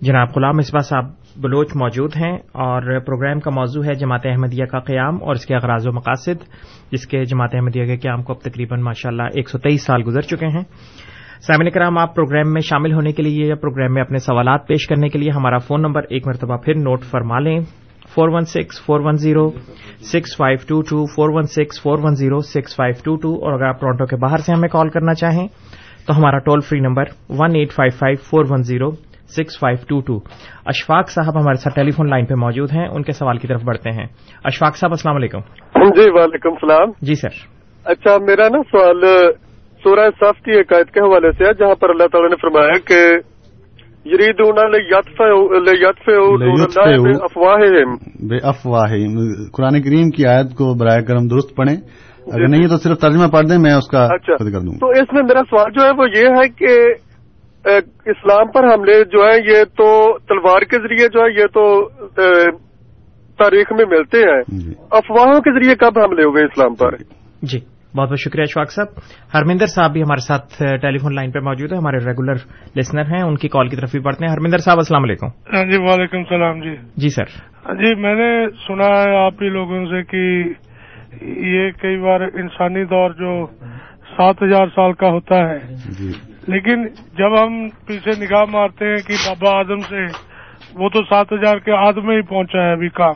جناب 0.00 0.28
غلام 0.36 0.56
مصباح 0.56 0.80
صاحب 0.80 1.04
بلوچ 1.36 1.68
موجود 1.74 2.16
ہیں 2.16 2.36
اور 2.52 2.98
پروگرام 3.00 3.40
کا 3.40 3.50
موضوع 3.50 3.84
ہے 3.84 3.94
جماعت 3.94 4.26
احمدیہ 4.26 4.64
کا 4.64 4.78
قیام 4.78 5.22
اور 5.22 5.34
اس 5.34 5.46
کے 5.46 5.54
اغراض 5.54 5.86
و 5.86 5.92
مقاصد، 5.92 6.44
جس 6.92 7.06
کے 7.06 7.24
جماعت 7.24 7.54
احمدیہ 7.54 7.84
کے 7.84 7.96
قیام 7.96 8.22
کو 8.22 8.32
اب 8.32 8.40
تقریباً 8.40 8.80
ماشاء 8.80 9.10
اللہ 9.10 9.22
ایک 9.22 9.48
سو 9.48 9.58
تیئیس 9.58 9.84
سال 9.84 10.02
گزر 10.06 10.20
چکے 10.20 10.46
ہیں۔ 10.46 10.64
سامعین 11.46 11.70
کرام 11.70 11.98
آپ 11.98 12.14
پروگرام 12.14 12.52
میں 12.52 12.60
شامل 12.60 12.92
ہونے 12.92 13.12
کے 13.12 13.22
لیے 13.22 13.46
یا 13.46 13.54
پروگرام 13.54 13.94
میں 13.94 14.02
اپنے 14.02 14.18
سوالات 14.18 14.66
پیش 14.66 14.86
کرنے 14.88 15.08
کے 15.08 15.18
لیے 15.18 15.30
ہمارا 15.30 15.58
فون 15.58 15.82
نمبر 15.82 16.02
ایک 16.08 16.26
مرتبہ 16.26 16.56
پھر 16.56 16.74
نوٹ 16.74 17.02
فرما 17.02 17.38
لیں۔ 17.38 17.60
Four 18.14 18.28
one 18.28 18.44
six 18.44 18.84
four 18.86 19.00
one 19.00 19.12
zero 19.12 19.50
six 20.12 20.36
five 20.36 20.58
two 20.68 20.82
two 20.82 21.06
four 21.06 21.28
one 21.32 21.42
six 21.42 21.82
four 21.82 21.98
one 22.02 22.14
zero 22.14 22.38
six 22.40 22.76
five 22.76 22.94
two 23.04 23.16
two 23.16 23.44
اور 23.44 23.52
اگر 23.52 23.64
آپ 23.64 23.80
ٹورانٹو 23.80 24.06
کے 24.06 24.16
باہر 24.16 24.36
سے 24.36 24.52
ہمیں 24.52 24.68
کال 24.68 24.88
کرنا 24.88 25.14
چاہیں 25.14 25.48
تو 26.06 26.18
ہمارا 26.18 26.38
toll 26.38 26.60
free 26.60 26.80
number 26.80 27.04
one 27.30 27.56
eight 27.56 27.72
five 27.72 27.96
five 27.98 28.16
four 28.30 28.44
one 28.50 28.62
zero 28.62 28.90
six 29.36 29.58
five 29.58 29.84
two 29.88 30.00
two 30.00 30.18
Ashfaq 30.66 31.10
صاحب 31.10 31.40
ہمارے 31.42 31.56
ساتھ 31.56 31.74
ٹیلی 31.74 31.90
فون 31.90 32.10
لائن 32.10 32.26
پہ 32.26 32.34
موجود 32.34 32.72
ہیں 32.72 32.88
ان 32.88 33.02
کے 33.02 33.12
سوال 33.12 33.38
کی 33.38 33.46
طرف 33.46 33.62
بڑھتے 33.64 33.90
ہیں۔ 33.90 34.06
اشفاق 34.44 34.76
صاحب 34.76 34.92
السلام 34.92 35.16
علیکم۔ 35.16 35.38
جی 35.74 36.10
وعلیکم 36.10 36.48
السلام۔ 36.48 36.90
جی 37.02 37.14
سر۔ 37.14 37.28
اچھا 37.84 38.16
میرا 38.18 38.48
نا 38.48 38.62
سوال 38.62 39.04
سورہ 39.82 40.10
صف 40.20 40.42
کی 40.42 40.60
عقائد 40.60 40.86
کے 40.86 41.00
حوالے 41.00 41.32
سے 41.32 41.44
ہے 41.44 41.54
جہاں 41.54 41.74
پر 41.74 41.90
اللہ 41.90 42.06
تعالیٰ 42.12 42.30
نے 42.30 42.36
فرمایا 42.36 42.78
کہ 42.78 43.16
یریدون 44.04 44.58
افواہ 47.22 47.84
بے 48.28 48.36
افواہ 48.42 48.94
قرآن 49.52 49.82
کریم 49.82 50.10
کی 50.10 50.26
آیت 50.26 50.46
کو 50.46 50.74
برائے 50.74 51.02
کرم 51.02 51.26
درست 51.26 51.56
پڑھیں۔ 51.56 51.76
اگر 52.32 52.48
نہیں 52.48 52.68
تو 52.68 52.76
صرف 52.76 52.98
ترجمہ 52.98 53.26
پڑھ 53.26 53.46
دیں 53.50 53.58
میں 53.58 53.74
اس 53.74 53.88
کا 53.88 54.04
اچھا۔ 54.04 54.36
کر 54.36 54.60
دوں۔ 54.60 54.74
تو 54.74 54.88
اس 54.88 55.12
میں 55.12 55.22
میرا 55.22 55.40
سوال 55.50 55.72
جو 55.72 55.82
ہے 55.84 55.90
وہ 55.90 56.06
یہ 56.14 56.28
ہے 56.28 56.48
کہ 56.48 56.94
اسلام 58.06 58.46
پر 58.46 58.74
حملے 58.74 59.04
جو 59.04 59.24
ہے 59.24 59.58
یہ 59.58 59.64
تو 59.64 60.18
تلوار 60.18 60.60
کے 60.60 60.76
ذریعے 60.76 61.08
جو 61.08 61.20
ہے 61.20 61.40
یہ 61.40 61.46
تو 61.46 61.88
تاریخ 63.38 63.72
میں 63.72 63.84
ملتے 63.90 64.18
ہیں۔ 64.18 64.42
افواہوں 64.90 65.40
کے 65.40 65.60
ذریعے 65.60 65.74
کب 65.74 65.98
حملے 65.98 66.24
ہوئے 66.24 66.44
اسلام 66.44 66.74
پر؟ 66.74 66.96
جی۔ 67.42 67.71
بہت 67.96 68.08
بہت 68.08 68.18
شکریہ 68.18 68.42
اشفاق 68.42 68.70
صاحب۔ 68.70 68.86
ہرمندر 69.34 69.66
صاحب 69.66 69.92
بھی 69.92 70.02
ہمارے 70.02 70.20
ساتھ 70.20 70.62
ٹیلی 70.82 70.98
فون 70.98 71.14
لائن 71.14 71.30
پہ 71.30 71.38
موجود 71.38 71.72
ہیں 71.72 71.78
ہمارے 71.78 71.96
ریگولر 71.96 72.34
لسنر 72.76 73.02
ہیں 73.02 73.22
ان 73.22 73.36
کی 73.36 73.48
کال 73.48 73.68
کی 73.68 73.76
طرف 73.76 73.90
بھی 73.90 74.00
پڑھتے 74.00 74.26
ہیں۔ 74.26 74.32
ہرمندر 74.32 74.58
صاحب 74.58 74.76
السلام 74.78 75.02
علیکم۔ 75.02 75.26
جی 75.70 75.76
وعلیکم 75.76 76.18
السلام 76.18 76.60
جی۔ 76.60 76.76
جی 76.96 77.08
سر۔ 77.08 77.24
جی 77.74 77.94
میں 77.94 78.14
نے 78.14 78.46
سنا 78.50 78.84
ہے 78.84 79.26
آپ 79.26 79.32
ہی 79.42 79.48
لوگوں 79.48 79.84
سے 79.84 80.02
کہ 80.02 80.44
یہ 81.40 81.70
کئی 81.70 81.96
بار 81.96 82.20
انسانی 82.20 82.84
دور 82.84 83.10
جو 83.10 83.46
سات 84.16 84.42
ہزار 84.42 84.66
سال 84.66 84.92
کا 84.92 85.08
ہوتا 85.08 85.36
ہے۔ 85.36 85.56
لیکن 86.48 86.86
جب 87.18 87.44
ہم 87.44 87.68
پیچھے 87.86 88.24
نگاہ 88.24 88.44
مارتے 88.52 88.86
ہیں 88.86 88.96
کہ 88.96 89.30
بابا 89.30 89.58
آدم 89.58 89.78
سے 89.78 90.04
وہ 90.74 90.88
تو 90.88 91.02
سات 91.02 91.26
ہزار 91.32 91.56
کے 91.56 91.72
آد 91.72 91.92
میں 91.92 92.16
ہی 92.16 92.22
پہنچا 92.22 92.62
ہے 92.62 92.72
ابھی 92.72 92.88
کام۔ 92.88 93.14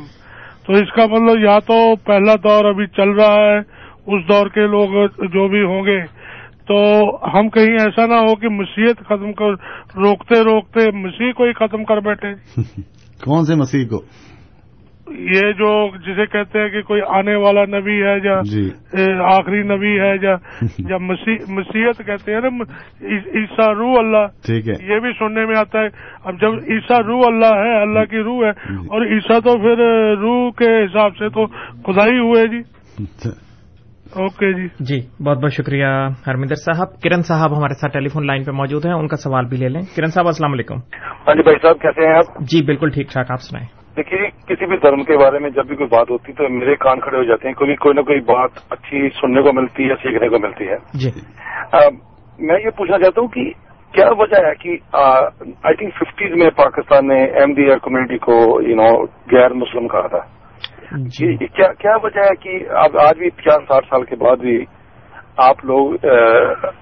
تو 0.66 0.72
اس 0.72 0.92
کا 0.96 1.06
مطلب 1.06 1.44
یا 1.44 1.58
تو 1.58 1.96
پہلا 1.96 2.34
دور 2.36 2.64
ابھی 2.64 2.86
چل 2.86 3.10
رہا 3.10 3.34
ہے 3.34 3.75
اس 4.06 4.28
دور 4.28 4.46
کے 4.46 4.66
لوگ 4.66 5.06
جو 5.26 5.48
بھی 5.48 5.62
ہوں 5.62 5.86
گے 5.86 6.00
تو 6.68 6.76
ہم 7.34 7.48
کہیں 7.48 7.72
ایسا 7.72 8.06
نہ 8.06 8.14
ہو 8.14 8.34
کہ 8.34 8.48
مسیحت 8.48 8.98
ختم 8.98 9.32
کر 9.32 9.50
روکتے 9.96 10.40
روکتے 10.40 10.90
مسیح 10.90 11.32
کو 11.32 11.44
ہی 11.44 11.52
ختم 11.52 11.84
کر 11.84 12.00
بیٹھے۔ 12.00 12.34
کون 13.24 13.44
سے 13.44 13.54
مسیح 13.54 13.84
کو؟ 13.88 14.00
یہ 15.10 15.52
جو 15.52 15.68
جسے 15.96 16.26
کہتے 16.26 16.60
ہیں 16.60 16.68
کہ 16.68 16.82
کوئی 16.82 17.00
آنے 17.08 17.34
والا 17.34 17.64
نبی 17.64 18.02
ہے 18.02 18.14
یا 18.24 18.40
جی۔ 18.44 18.70
آخری 19.24 19.62
نبی 19.62 20.00
ہے 20.00 20.14
یا 20.88 20.98
مسیحت 21.48 22.06
کہتے 22.06 22.34
ہیں 22.34 22.40
نا 22.40 22.48
عیسیٰ 23.34 23.68
روح 23.74 23.94
اللہ۔ 23.98 24.26
ٹھیک 24.46 24.68
ہے۔ 24.68 24.94
یہ 24.94 24.98
بھی 25.00 25.12
سننے 25.18 25.46
میں 25.46 25.56
آتا 25.58 25.80
ہے۔ 25.80 25.86
اب 26.24 26.40
جب 26.40 26.54
عیسیٰ 26.54 27.00
روح 27.00 27.22
اللہ 27.26 27.54
ہے 27.54 27.80
اللہ 27.82 28.04
کی 28.04 28.18
روح 28.18 28.44
ہے 28.44 28.50
اور 28.76 29.06
عیسیٰ 29.06 29.40
تو 29.40 29.58
پھر 29.58 29.84
روح 30.16 30.50
کے 30.50 30.84
حساب 30.84 31.16
سے 31.16 31.28
تو 31.28 31.46
خدا 31.82 32.06
ہی 32.06 32.18
ہوئے 32.18 32.46
جی۔ 32.46 32.60
اوکے 34.14 34.52
جی 34.52 34.66
جی 34.80 35.00
بہت 35.24 35.38
بہت 35.38 35.52
شکریہ 35.52 35.86
ہرمندر 36.26 36.54
صاحب۔ 36.54 36.88
کرن 37.02 37.22
صاحب 37.22 37.56
ہمارے 37.58 37.74
ساتھ 37.74 37.92
ٹیلی 37.92 38.08
فون 38.08 38.26
لائن 38.26 38.44
پہ 38.44 38.50
موجود 38.50 38.86
ہیں 38.86 38.92
ان 38.92 39.08
کا 39.08 39.16
سوال 39.16 39.44
بھی 39.44 39.56
لے 39.56 39.68
لیں۔ 39.68 39.82
کرن 39.96 40.06
صاحب 40.06 40.26
السلام 40.26 40.52
علیکم۔ 40.52 40.74
ہاں 41.26 41.34
جی 41.34 41.42
بھائی 41.42 41.56
صاحب 41.62 41.80
کیسے 41.80 42.06
ہیں 42.06 42.14
آپ؟ 42.14 42.38
جی 42.40 42.62
بالکل 42.62 42.90
ٹھیک 42.90 43.12
ٹھاک 43.12 43.30
آپ 43.30 43.40
سنائیں۔ 43.40 43.66
دیکھیے 43.96 44.18
کسی 44.46 44.66
بھی 44.66 44.76
دھرم 44.76 45.02
کے 45.02 45.16
بارے 45.18 45.38
میں 45.38 45.50
جب 45.50 45.66
بھی 45.66 45.76
کوئی 45.76 45.88
بات 45.88 46.10
ہوتی 46.10 46.32
ہے 46.32 46.36
تو 46.36 46.48
میرے 46.48 46.76
کان 46.76 47.00
کھڑے 47.00 47.16
ہو 47.16 47.24
جاتے 47.24 47.48
ہیں 47.48 47.54
کوئی 47.54 47.74
کوئی 47.74 47.94
نہ 47.94 48.00
کوئی 48.00 48.20
بات 48.20 48.50
اچھی 48.70 49.08
سننے 49.08 49.42
کو 49.42 49.52
ملتی 49.52 49.84
ہے 49.84 49.94
سیکھنے 49.94 50.28
کو 50.28 50.38
ملتی 50.38 50.68
ہے۔ 50.68 50.76
جی۔ 50.94 51.10
میں 52.38 52.56
یہ 52.64 52.70
پوچھنا 52.76 52.98
چاہتا 52.98 53.20
ہوں 53.20 53.28
کہ 53.28 53.50
کیا 53.92 54.08
وجہ 54.18 54.46
ہے 54.46 54.54
کہ 54.54 54.76
آئی 54.92 55.76
تھنک 55.76 55.94
ففٹیز 55.94 56.30
میں 56.36 56.50
پاکستان 56.50 57.08
نے 57.08 57.24
ایم 57.24 57.54
ڈی 57.54 57.70
آر 57.70 57.78
کمیونٹی 57.78 58.18
کو 58.18 58.62
یو 58.62 58.76
نو 58.76 59.02
غیر 59.32 59.52
مسلم 59.52 59.88
کہا 59.88 60.06
تھا؟ 60.06 60.36
کیا 61.78 61.96
وجہ 62.02 62.20
ہے 62.20 62.34
کہ 62.36 62.70
اب 62.70 62.98
آج 62.98 63.18
بھی 63.18 63.30
پچاس 63.30 63.62
ساٹھ 63.68 63.84
سال 63.84 64.04
کے 64.04 64.16
بعد 64.16 64.36
بھی 64.36 64.64
آپ 65.36 65.64
لوگ 65.64 65.86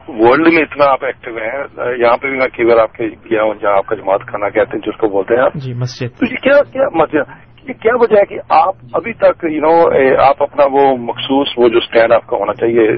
ورلڈ 0.09 0.49
میں 0.49 0.63
اتنا 0.63 0.91
آپ 0.91 1.05
ایکٹیو 1.05 1.37
ہیں 1.37 1.93
یہاں 1.97 2.17
پہ 2.17 2.29
بھی 2.29 2.39
میں 2.39 2.49
کئی 2.49 2.67
بار 2.67 2.79
آپ 2.79 2.93
کے 2.93 3.05
گیا 3.05 3.43
ہوں 3.43 3.55
جہاں 3.55 3.73
آپ 3.73 3.87
کا 3.87 3.97
جماعت 3.97 4.21
کھانا 4.27 4.49
کہتے 4.49 4.77
ہیں 4.77 4.91
جس 4.91 5.01
کو 5.01 5.09
بولتے 5.09 5.35
ہیں 5.35 5.43
آپ۔ 5.43 5.55
جی 5.55 5.73
مسجد۔ 5.73 6.09
تو 6.19 6.27
یہ 6.33 6.37
کیا 6.37 6.63
کیا 6.73 6.83
مسجد 6.95 7.45
یہ 7.69 7.73
کیا 7.73 7.93
وجہ 7.95 8.17
ہے 8.19 8.25
کہ 8.25 8.39
آپ 8.49 8.75
ابھی 8.95 9.13
تک 9.13 9.45
یو 9.45 9.61
نو 9.61 9.89
آپ 10.23 10.43
اپنا 10.43 10.65
وہ 10.73 10.97
مخصوص 10.97 11.49
وہ 11.57 11.69
جو 11.69 11.79
اسٹینڈ 11.79 12.13
آپ 12.13 12.27
کا 12.27 12.37
ہونا 12.37 12.55
چاہیے 12.55 12.91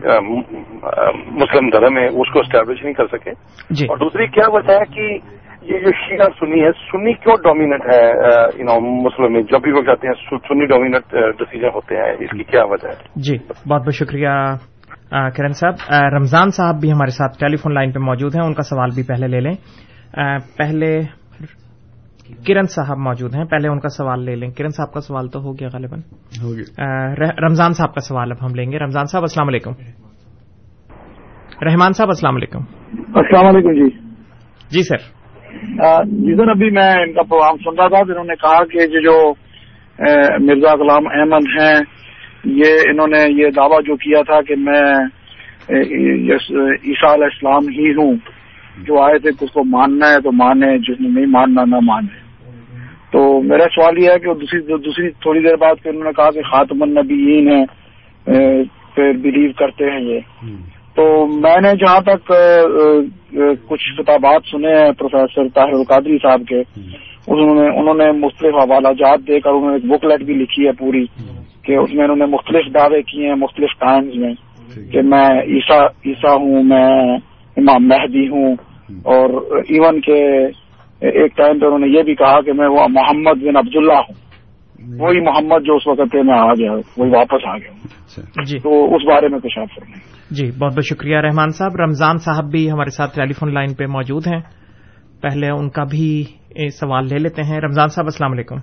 مسلم 1.30 1.68
دھرم 1.68 1.98
ہے 1.98 2.06
اس 2.06 2.32
کو 2.32 2.40
اسٹیبلش 2.40 2.82
نہیں 2.82 2.94
کر 2.94 3.06
سکے۔ 3.06 3.30
جی۔ 3.70 3.86
اور 3.86 3.96
دوسری 3.96 4.26
کیا 4.26 4.50
وجہ 4.52 4.72
ہے 4.72 4.94
کہ 4.94 5.18
یہ 5.68 5.78
جو 5.78 5.90
شیعہ 5.92 6.26
سنی 6.40 6.64
ہے 6.64 6.72
سنی 6.72 7.12
کیوں 7.12 7.36
ڈومیننٹ 7.36 7.82
ہے 7.94 8.08
یو 8.58 8.64
نو 8.64 8.80
مسلم 8.80 9.32
میں 9.32 9.42
جب 9.42 9.62
بھی 9.62 9.72
وہ 9.72 9.82
کہتے 9.82 10.06
ہیں 10.06 10.14
سنی 10.38 10.66
ڈومیننٹ 10.66 11.12
ڈیسیجن 11.12 11.68
ہوتے 11.74 11.96
ہیں 11.96 12.12
اس 12.20 12.30
کی 12.30 12.42
کیا 12.44 12.64
وجہ 12.64 12.88
ہے؟ 12.88 12.94
جی 13.16 13.36
بہت 13.68 13.82
بہت 13.82 13.94
شکریہ 13.94 14.28
کرن 15.10 15.52
صاحب۔ 15.52 15.74
رمضان 16.14 16.50
صاحب 16.50 16.80
بھی 16.80 16.92
ہمارے 16.92 17.10
ساتھ 17.10 17.38
ٹیلی 17.38 17.56
فون 17.56 17.74
لائن 17.74 17.92
پہ 17.92 17.98
موجود 17.98 18.34
ہیں 18.34 18.46
ان 18.46 18.54
کا 18.54 18.62
سوال 18.62 18.88
بھی 18.94 19.02
پہلے 19.02 19.26
لے 19.26 19.40
لیں۔ 19.40 19.52
پہلے 20.58 21.00
کرن 22.46 22.62
صاحب 22.62 22.98
موجود 22.98 23.34
ہیں 23.34 23.44
پہلے 23.44 23.68
ان 23.68 23.80
کا 23.80 23.88
سوال 23.88 24.24
لے 24.24 24.34
لیں۔ 24.34 24.50
کرن 24.50 24.68
صاحب 24.68 24.92
کا 24.92 25.00
سوال 25.00 25.28
تو 25.28 25.38
ہو 25.40 25.52
گیا 25.52 25.68
غالباً۔ 25.72 26.00
رمضان 27.42 27.72
صاحب 27.72 27.94
کا 27.94 28.00
سوال 28.00 28.32
اب 28.32 28.46
ہم 28.46 28.54
لیں 28.54 28.72
گے۔ 28.72 28.78
رمضان 28.78 29.04
صاحب 29.04 29.22
السلام 29.22 29.48
علیکم۔ 29.48 29.70
رحمان 31.62 31.92
صاحب 31.92 32.08
السلام 32.08 32.36
علیکم۔ 32.36 32.58
السلام 33.14 33.46
علیکم 33.46 33.72
جی۔ 33.72 33.88
جی 34.70 34.82
سر۔ 34.82 35.25
جی 36.24 36.34
سر 36.36 36.48
ابھی 36.50 36.70
میں 36.70 36.92
ان 37.02 37.12
کا 37.12 37.22
پروگرام 37.22 37.56
سن 37.64 37.78
رہا 37.78 37.88
تھا 37.88 37.98
انہوں 37.98 38.24
نے 38.24 38.34
کہا 38.42 38.64
کہ 38.64 38.86
جو 39.00 39.16
مرزا 40.46 40.74
غلام 40.80 41.06
احمد 41.08 41.46
ہیں، 41.58 41.76
یہ 42.56 42.88
انہوں 42.90 43.08
نے 43.08 43.22
یہ 43.36 43.50
دعویٰ 43.56 43.80
جو 43.86 43.96
کیا 43.96 44.22
تھا 44.22 44.40
کہ 44.48 44.54
میں 44.58 44.82
عیسیٰ 45.70 47.12
علیہ 47.12 47.30
السلام 47.30 47.68
ہی 47.78 47.92
ہوں، 47.94 48.14
جو 48.86 49.00
آئے 49.02 49.18
تھے 49.18 49.30
اس 49.40 49.52
کو 49.52 49.64
ماننا 49.66 50.12
ہے 50.12 50.20
تو 50.20 50.32
مانے، 50.32 50.76
جس 50.78 51.00
نے 51.00 51.08
نہیں 51.08 51.26
ماننا 51.30 51.64
نہ 51.64 51.80
مانے۔ 51.82 52.24
تو 53.12 53.20
میرا 53.42 53.66
سوال 53.74 53.98
یہ 53.98 54.10
ہے 54.10 54.18
کہ 54.18 54.34
دوسری 54.40 54.60
دوسری 54.68 55.10
تھوڑی 55.22 55.40
دیر 55.42 55.56
بعد 55.56 55.82
پھر 55.82 55.90
انہوں 55.90 56.04
نے 56.04 56.12
کہا 56.16 56.30
کہ 56.30 56.42
خاتم 56.50 56.82
النبیین 56.82 57.48
ہے 57.50 57.62
پھر 58.94 59.12
بلیو 59.22 59.52
کرتے 59.58 59.90
ہیں 59.90 60.00
یہ۔ 60.00 60.20
تو 60.96 61.26
میں 61.26 61.60
نے 61.60 61.72
جہاں 61.72 62.00
تک 62.00 62.32
کچھ 63.68 63.96
خطابات 63.96 64.42
سنے 64.50 64.68
ہیں 64.68 64.92
پروفیسر 64.92 65.48
طاہر 65.54 65.72
القادری 65.72 66.18
صاحب 66.22 66.42
کے 66.48 66.60
انہوں 67.26 67.54
نے 67.54 67.78
انہوں 67.78 67.94
نے 67.94 68.10
مختلف 68.12 68.54
حوالہ 68.54 68.88
جات 68.92 69.28
دے 69.28 69.40
کر 69.40 69.50
انہوں 69.50 69.68
نے 69.68 69.74
ایک 69.74 69.84
بک 69.84 70.04
لیٹ 70.04 70.20
بھی 70.20 70.34
لکھی 70.34 70.66
ہے 70.66 70.72
پوری 70.72 71.04
کہ 71.62 71.76
اس 71.76 71.94
میں 71.94 72.04
انہوں 72.04 72.16
نے 72.16 72.26
مختلف 72.26 72.74
دعوے 72.74 73.02
کیے 73.02 73.28
ہیں 73.28 73.34
مختلف 73.34 73.78
ٹائمز 73.78 74.16
میں 74.16 74.34
کہ 74.92 75.02
میں 75.02 75.28
عیسیٰ 75.30 75.82
عیسیٰ 76.06 76.36
ہوں 76.36 76.62
میں 76.62 77.16
امام 77.56 77.88
مہدی 77.88 78.28
ہوں 78.28 78.52
اور 78.90 79.56
ایون 79.56 80.00
کے 80.00 80.44
ایک 81.00 81.36
ٹائم 81.36 81.58
پہ 81.58 81.64
انہوں 81.64 81.78
نے 81.78 81.86
یہ 81.86 82.02
بھی 82.02 82.14
کہا 82.14 82.40
کہ 82.40 82.52
میں 82.52 82.68
وہ 82.68 82.86
محمد 82.88 83.42
بن 83.42 83.56
عبداللہ 83.56 83.92
ہوں۔ 83.92 84.26
وہی 84.98 85.20
محمد 85.20 85.64
جو 85.64 85.74
اس 85.74 85.86
وقت 85.86 86.16
میں 86.16 86.38
آ 86.38 86.52
گیا 86.52 86.72
وہی 86.72 87.10
واپس 87.10 87.46
آ 87.46 87.58
گیا۔ 87.58 87.70
ہوں 87.70 87.78
اچھا۔ 87.84 88.42
جی۔ 88.42 88.58
تو 88.58 88.94
اس 88.96 89.02
بارے 89.06 89.28
میں 89.28 89.38
کچھ 89.38 89.58
آپ 89.58 89.66
فرمائیں۔ 89.74 90.15
جی 90.30 90.50
بہت 90.50 90.72
بہت 90.72 90.84
شکریہ 90.84 91.16
رحمان 91.16 91.50
صاحب۔ 91.50 91.76
رمضان 91.76 92.18
صاحب 92.18 92.44
بھی 92.50 92.70
ہمارے 92.70 92.90
ساتھ 92.90 93.16
ٹیلی 93.16 93.32
فون 93.32 93.54
لائن 93.54 93.74
پہ 93.74 93.86
موجود 93.86 94.26
ہیں۔ 94.26 94.40
پہلے 95.22 95.50
ان 95.50 95.70
کا 95.70 95.84
بھی 95.84 96.24
سوال 96.68 97.04
لے 97.06 97.18
لیتے 97.18 97.42
ہیں۔ 97.42 97.60
رمضان 97.60 97.88
صاحب 97.88 98.06
السلام 98.06 98.32
علیکم۔ 98.32 98.56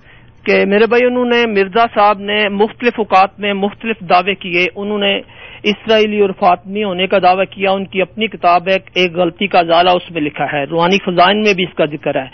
کہ 0.46 0.66
میرے 0.66 0.86
بھائی 0.90 1.06
انہوں 1.06 1.26
نے 1.26 1.46
مرزا 1.48 1.86
صاحب 1.96 2.20
نے 2.20 2.50
مختلف 2.50 2.94
اوقات 2.98 3.40
میں 3.40 3.54
مختلف 3.54 4.00
دعوے 4.00 4.36
کیے۔ 4.36 4.66
انہوں 4.76 4.98
نے 4.98 5.20
اسرائیلی 5.64 6.22
اور 6.22 6.30
فاطمی 6.40 6.84
ہونے 6.84 7.08
کا 7.08 7.18
دعویٰ 7.24 7.46
کیا۔ 7.50 7.72
ان 7.72 7.86
کی 7.86 8.02
اپنی 8.02 8.28
کتاب 8.28 8.70
ہے 8.70 8.76
ایک 8.94 9.12
غلطی 9.12 9.48
کا 9.48 9.62
زالہ 9.62 9.90
اس 9.90 10.12
میں 10.12 10.22
لکھا 10.22 10.46
ہے۔ 10.54 10.64
روحانی 10.64 10.98
خزائن 10.98 11.42
میں 11.42 11.54
بھی 11.54 11.64
اس 11.64 11.76
کا 11.76 11.86
ذکر 11.86 12.16
ہے۔ 12.16 12.26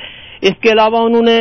اس 0.41 0.53
کے 0.61 0.71
علاوہ 0.71 0.97
انہوں 0.97 1.21
نے 1.21 1.39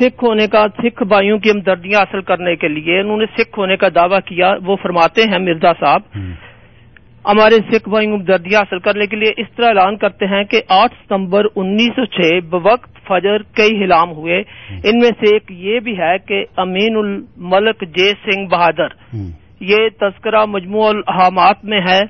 سکھ 0.00 0.24
ہونے 0.24 0.46
کا 0.46 0.66
سکھ 0.78 1.02
بھائیوں 1.02 1.38
کی 1.38 1.50
ہمدردیاں 1.50 2.00
حاصل 2.00 2.20
کرنے 2.20 2.56
کے 2.56 2.68
لیے 2.68 3.00
انہوں 3.00 3.16
نے 3.16 3.24
سکھ 3.38 3.58
ہونے 3.58 3.76
کا 3.76 3.88
دعویٰ 3.94 4.20
کیا۔ 4.24 4.54
وہ 4.64 4.76
فرماتے 4.82 5.22
ہیں 5.22 5.38
مرزا 5.38 5.72
صاحب 5.72 6.00
ہمارے 7.24 7.54
سکھ 7.72 7.88
بھائیوں 7.88 8.12
کو 8.12 8.18
ہمدردیاں 8.18 8.60
حاصل 8.60 8.78
کرنے 8.78 9.06
کے 9.06 9.16
لیے 9.16 9.32
اس 9.36 9.46
طرح 9.56 9.66
اعلان 9.66 9.96
کرتے 9.96 10.26
ہیں 10.26 10.44
کہ 10.44 10.60
آٹھ 10.68 10.92
ستمبر 11.04 11.44
انیس 11.56 11.88
سو 11.88 12.04
چھ 12.04 12.46
بوقت 12.46 12.90
فجر 13.08 13.42
کئی 13.42 13.84
ہلام 13.84 14.10
ہوئے۔ 14.10 14.42
ان 14.84 14.98
میں 14.98 15.10
سے 15.20 15.34
ایک 15.34 15.50
یہ 15.50 15.80
بھی 15.80 15.98
ہے 15.98 16.18
کہ 16.18 16.44
امین 16.56 16.96
الملک 16.96 17.84
جے 17.96 18.12
سنگھ 18.24 18.50
بہادر۔ 18.50 18.86
یہ 19.60 19.76
تذکرہ 20.00 20.44
مجموع 20.44 20.88
الحامات 20.88 21.64
میں 21.64 21.80
ہے۔ 21.80 22.00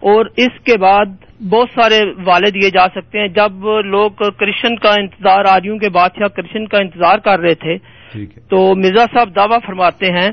اور 0.00 0.26
اس 0.36 0.60
کے 0.64 0.78
بعد 0.78 1.06
بہت 1.50 1.68
سارے 1.74 2.00
والے 2.24 2.50
دیے 2.50 2.70
جا 2.70 2.86
سکتے 2.94 3.20
ہیں۔ 3.20 3.28
جب 3.28 3.52
لوگ 3.84 4.10
کرشن 4.10 4.76
کا 4.76 4.94
انتظار 4.98 5.44
آریوں 5.48 5.78
کے 5.78 5.88
بادشاہ 5.88 6.28
کرشن 6.28 6.66
کا 6.66 6.78
انتظار 6.78 7.18
کر 7.18 7.40
رہے 7.40 7.54
تھے 7.54 7.76
تو 8.48 8.74
مرزا 8.76 9.04
صاحب 9.14 9.36
دعویٰ 9.36 9.58
فرماتے 9.66 10.06
ہیں 10.06 10.30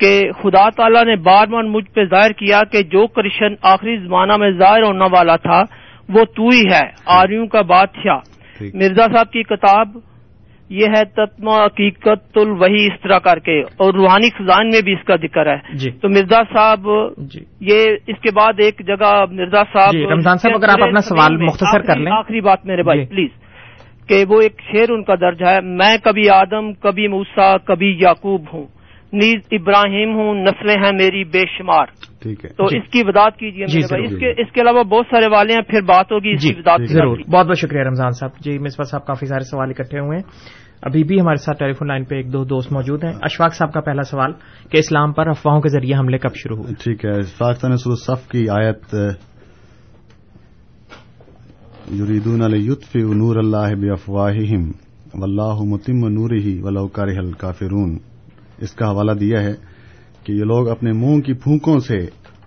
کہ 0.00 0.30
خدا 0.42 0.70
تعالیٰ 0.70 1.04
نے 1.04 1.16
بار 1.16 1.46
بار 1.46 1.62
مجھ 1.62 1.90
پہ 1.90 2.04
ظاہر 2.04 2.30
کیا 2.30 2.62
کہ 2.72 2.82
جو 2.82 3.06
کرشن 3.06 3.54
آخری 3.62 3.96
زمانہ 3.96 4.36
میں 4.36 4.50
ظاہر 4.50 4.82
ہونے 4.82 5.04
والا 5.12 5.36
تھا 5.36 5.62
وہ 6.08 6.24
تو 6.24 6.48
ہی 6.48 6.62
ہے 6.72 6.90
آریوں 7.06 7.46
کا 7.46 7.62
بادشاہ۔ 7.62 8.18
مرزا 8.74 9.06
صاحب 9.06 9.30
کی 9.30 9.42
کتاب 9.42 9.88
یہ 10.70 10.86
ہے 10.86 11.04
تتما 11.04 11.64
حقیقت 11.64 12.38
الوحی 12.38 12.86
اس 12.86 13.00
طرح 13.02 13.18
کر 13.18 13.38
کے 13.38 13.60
اور 13.60 13.94
روحانی 13.94 14.30
خزان 14.30 14.68
میں 14.68 14.80
بھی 14.82 14.92
اس 14.92 15.04
کا 15.04 15.16
ذکر 15.16 15.46
ہے۔ 15.46 15.76
جی۔ 15.76 15.90
تو 15.90 16.08
مرزا 16.08 16.42
صاحب 16.52 16.88
جی۔ 17.18 17.40
یہ 17.60 17.84
اس 18.06 18.16
کے 18.20 18.30
بعد 18.34 18.52
ایک 18.58 18.86
جگہ 18.86 19.24
مرزا 19.30 19.62
صاحب 19.72 19.92
جی 19.92 20.06
رمضان 20.06 20.36
صاحب 20.36 20.54
اگر 20.54 20.68
آپ 20.68 20.82
اپنا 20.82 21.00
سوال 21.00 21.36
مختصر 21.36 21.80
کر 21.80 21.96
لیں۔ 21.96 22.12
آخری 22.12 22.40
بات 22.40 22.66
میرے 22.66 22.82
بھائی 22.82 23.06
پلیز 23.06 23.30
کہ 24.08 24.24
وہ 24.28 24.40
ایک 24.40 24.60
شعر 24.72 24.90
ان 24.90 25.04
کا 25.04 25.14
درج 25.14 25.42
ہے 25.42 25.60
میں 25.60 25.96
کبھی 26.04 26.30
آدم 26.30 26.72
کبھی 26.72 27.08
موسا 27.08 27.56
کبھی 27.58 27.96
یعقوب 28.00 28.42
ہوں۔ 28.52 28.66
نیز 29.14 29.40
ابراہیم 29.50 30.14
ہوں 30.14 30.34
نسلیں 30.34 30.74
ہیں 30.74 30.92
میری 30.92 31.24
بے 31.24 31.42
شمار۔ 31.58 31.86
ٹھیک 32.22 32.44
ہے۔ 32.44 32.50
تو 32.50 32.64
اس 32.64 32.90
کی 32.90 33.02
وضاحت 33.04 33.36
کیجیے 33.36 33.66
جی 33.66 33.78
میرے 33.78 34.06
بھائی۔ 34.06 34.42
اس 34.42 34.52
کے 34.52 34.60
علاوہ 34.60 34.82
بہت 34.82 35.06
سارے 35.10 35.26
والے 35.26 35.54
ہیں 35.54 35.62
پھر 35.62 35.80
بات 35.80 36.12
ہوگی 36.12 36.30
اس 36.30 36.42
جی 36.42 36.52
کی 36.52 36.60
وضاحت 36.60 36.80
ضرور۔ 36.88 37.18
بہت 37.18 37.46
بہت 37.46 37.58
شکریہ 37.58 37.82
رمضان 37.82 38.10
صاحب۔ 38.10 38.30
جی 38.40 38.58
مصباح 38.58 38.90
صاحب 38.90 39.06
کافی 39.06 39.26
سارے 39.26 39.44
سوال 39.44 39.70
اکٹھے 39.70 39.98
ہوئے 39.98 40.18
ہیں۔ 40.18 40.38
ابھی 40.82 41.04
بھی 41.04 41.20
ہمارے 41.20 41.36
ساتھ 41.36 41.58
ٹیلی 41.58 41.72
فون 41.72 41.88
لائن 41.88 42.04
پہ 42.04 42.14
ایک 42.14 42.32
دو 42.32 42.44
دوست 42.44 42.72
موجود 42.72 43.04
ہیں۔ 43.04 43.12
اشفاق 43.22 43.54
صاحب 43.54 43.72
کا 43.72 43.80
پہلا 43.80 44.02
سوال 44.02 44.32
کہ 44.70 44.76
اسلام 44.78 45.12
پر 45.12 45.28
افواہوں 45.28 45.60
کے 45.60 45.68
ذریعے 45.68 45.98
حملے 45.98 46.18
کب 46.18 46.34
شروع 46.34 46.56
ہوئے؟ 46.56 46.74
ٹھیک 46.84 47.04
ہے۔ 47.04 47.20
پاکستان 47.38 47.76
سور 47.76 47.96
صف 47.96 48.28
کی 48.28 48.48
آیت 48.48 48.94
یریدون 52.00 52.42
علیطف 52.42 52.96
نور 52.96 53.36
اللہ 53.36 53.74
بافواہہم 53.74 54.70
واللہ 55.14 55.62
متم 55.62 56.08
نور 56.08 56.30
ہی 56.30 56.60
ولو 56.62 56.86
کرہ 56.88 57.18
الکافرون۔ 57.18 58.13
اس 58.58 58.72
کا 58.72 58.90
حوالہ 58.90 59.12
دیا 59.12 59.42
ہے 59.42 59.54
کہ 60.24 60.32
یہ 60.32 60.44
لوگ 60.44 60.68
اپنے 60.68 60.92
منہ 60.92 61.20
کی 61.20 61.32
پھونکوں 61.32 61.78
سے 61.78 61.98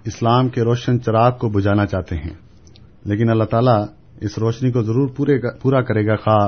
اسلام 0.06 0.50
کے 0.50 0.62
روشن 0.62 1.02
چراغ 1.02 1.38
کو 1.38 1.50
بجانا 1.50 1.86
چاہتے 1.86 2.16
ہیں۔ 2.16 2.34
لیکن 3.06 3.30
اللہ 3.30 3.44
تعالیٰ 3.44 3.86
اس 4.22 4.38
روشنی 4.38 4.72
کو 4.72 4.82
ضرور 4.82 5.08
پورا 5.62 5.82
کرے 5.82 6.08
گا۔ 6.08 6.16
خواہ 6.16 6.48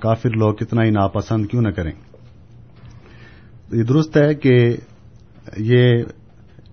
کافر 0.00 0.30
لوگ 0.30 0.54
کتنا 0.54 0.84
ہی 0.84 0.90
ناپسند 0.90 1.46
کیوں 1.46 1.62
نہ 1.62 1.68
کریں۔ 1.68 1.92
یہ 3.72 3.82
درست 3.82 4.16
ہے 4.16 4.34
کہ 4.34 4.76
یہ 5.58 6.02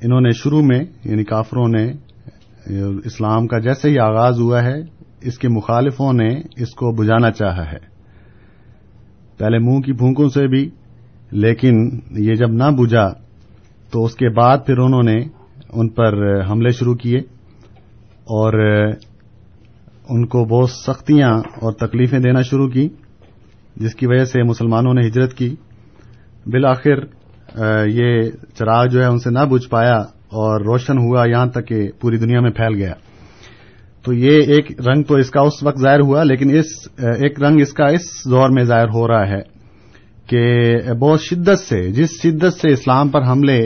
انہوں 0.02 0.22
نے 0.22 0.30
شروع 0.30 0.62
میں 0.62 0.80
یعنی 1.04 1.24
کافروں 1.24 1.68
نے، 1.68 1.92
اسلام 3.06 3.48
کا 3.48 3.60
جیسے 3.60 3.90
ہی 3.90 4.00
آغاز 4.00 4.40
ہوا 4.40 4.64
ہے، 4.64 4.82
اس 5.22 5.38
کے 5.38 5.48
مخالفوں 5.50 6.14
نے 6.14 6.42
اس 6.58 6.70
کو 6.70 6.92
بجانا 6.92 7.32
چاہا 7.32 7.72
ہے۔ 7.72 7.90
پہلے 9.38 9.60
منہ 9.60 9.80
کی 9.80 9.94
پھونکوں 9.94 10.30
سے 10.30 10.48
بھی 10.48 10.70
لیکن 11.32 12.00
یہ 12.18 12.34
جب 12.34 12.50
نہ 12.50 12.64
بجا 12.64 13.08
تو 13.92 14.04
اس 14.06 14.16
کے 14.16 14.30
بعد 14.30 14.58
پھر 14.66 14.78
انہوں 14.78 15.04
نے 15.04 15.16
ان 15.74 15.90
پر 15.90 16.42
حملے 16.50 16.70
شروع 16.70 16.96
کیے 16.96 17.18
اور 18.38 18.54
ان 20.10 20.26
کو 20.26 20.44
بہت 20.46 20.70
سختیاں 20.70 21.32
اور 21.38 21.72
تکلیفیں 21.72 22.20
دینا 22.20 22.42
شروع 22.42 22.68
کی، 22.70 22.88
جس 23.76 23.96
کی 23.96 24.08
وجہ 24.08 24.26
سے 24.26 24.44
مسلمانوں 24.44 24.94
نے 24.94 25.08
ہجرت 25.08 25.34
کی۔ 25.34 25.56
بالآخر، 26.46 26.98
یہ 27.88 28.30
چراغ 28.54 28.86
جو 28.86 29.02
ہے 29.02 29.06
ان 29.06 29.20
سے 29.20 29.30
نہ 29.30 29.46
بجھ 29.46 29.70
پایا 29.70 29.98
اور 30.38 30.62
روشن 30.62 30.98
ہوا 30.98 31.26
یہاں 31.30 31.46
تک 31.46 31.68
کہ 31.68 31.92
پوری 32.02 32.18
دنیا 32.18 32.40
میں 32.40 32.52
پھیل 32.52 32.76
گیا۔ 32.76 32.94
تو 34.04 34.14
یہ 34.14 34.42
ایک 34.44 34.72
رنگ 34.88 35.04
تو 35.04 35.16
اس 35.16 35.30
کا 35.30 35.42
اس 35.42 35.64
وقت 35.64 35.80
ظاہر 35.82 36.00
ہوا، 36.00 36.24
لیکن 36.24 36.58
اس، 36.58 36.66
ایک 36.98 37.42
رنگ 37.42 37.62
اس 37.62 37.74
کا 37.74 37.86
اس 37.86 38.02
دور 38.32 38.50
میں 38.50 38.64
ظاہر 38.64 38.90
ہو 38.90 39.08
رہا 39.08 39.28
ہے۔ 39.28 39.59
کہ 40.30 40.78
بہت 40.94 41.22
شدت 41.22 41.60
سے، 41.60 41.92
جس 41.92 42.10
شدت 42.22 42.54
سے 42.54 42.70
اسلام 42.70 43.10
پر 43.10 43.24
حملے 43.24 43.60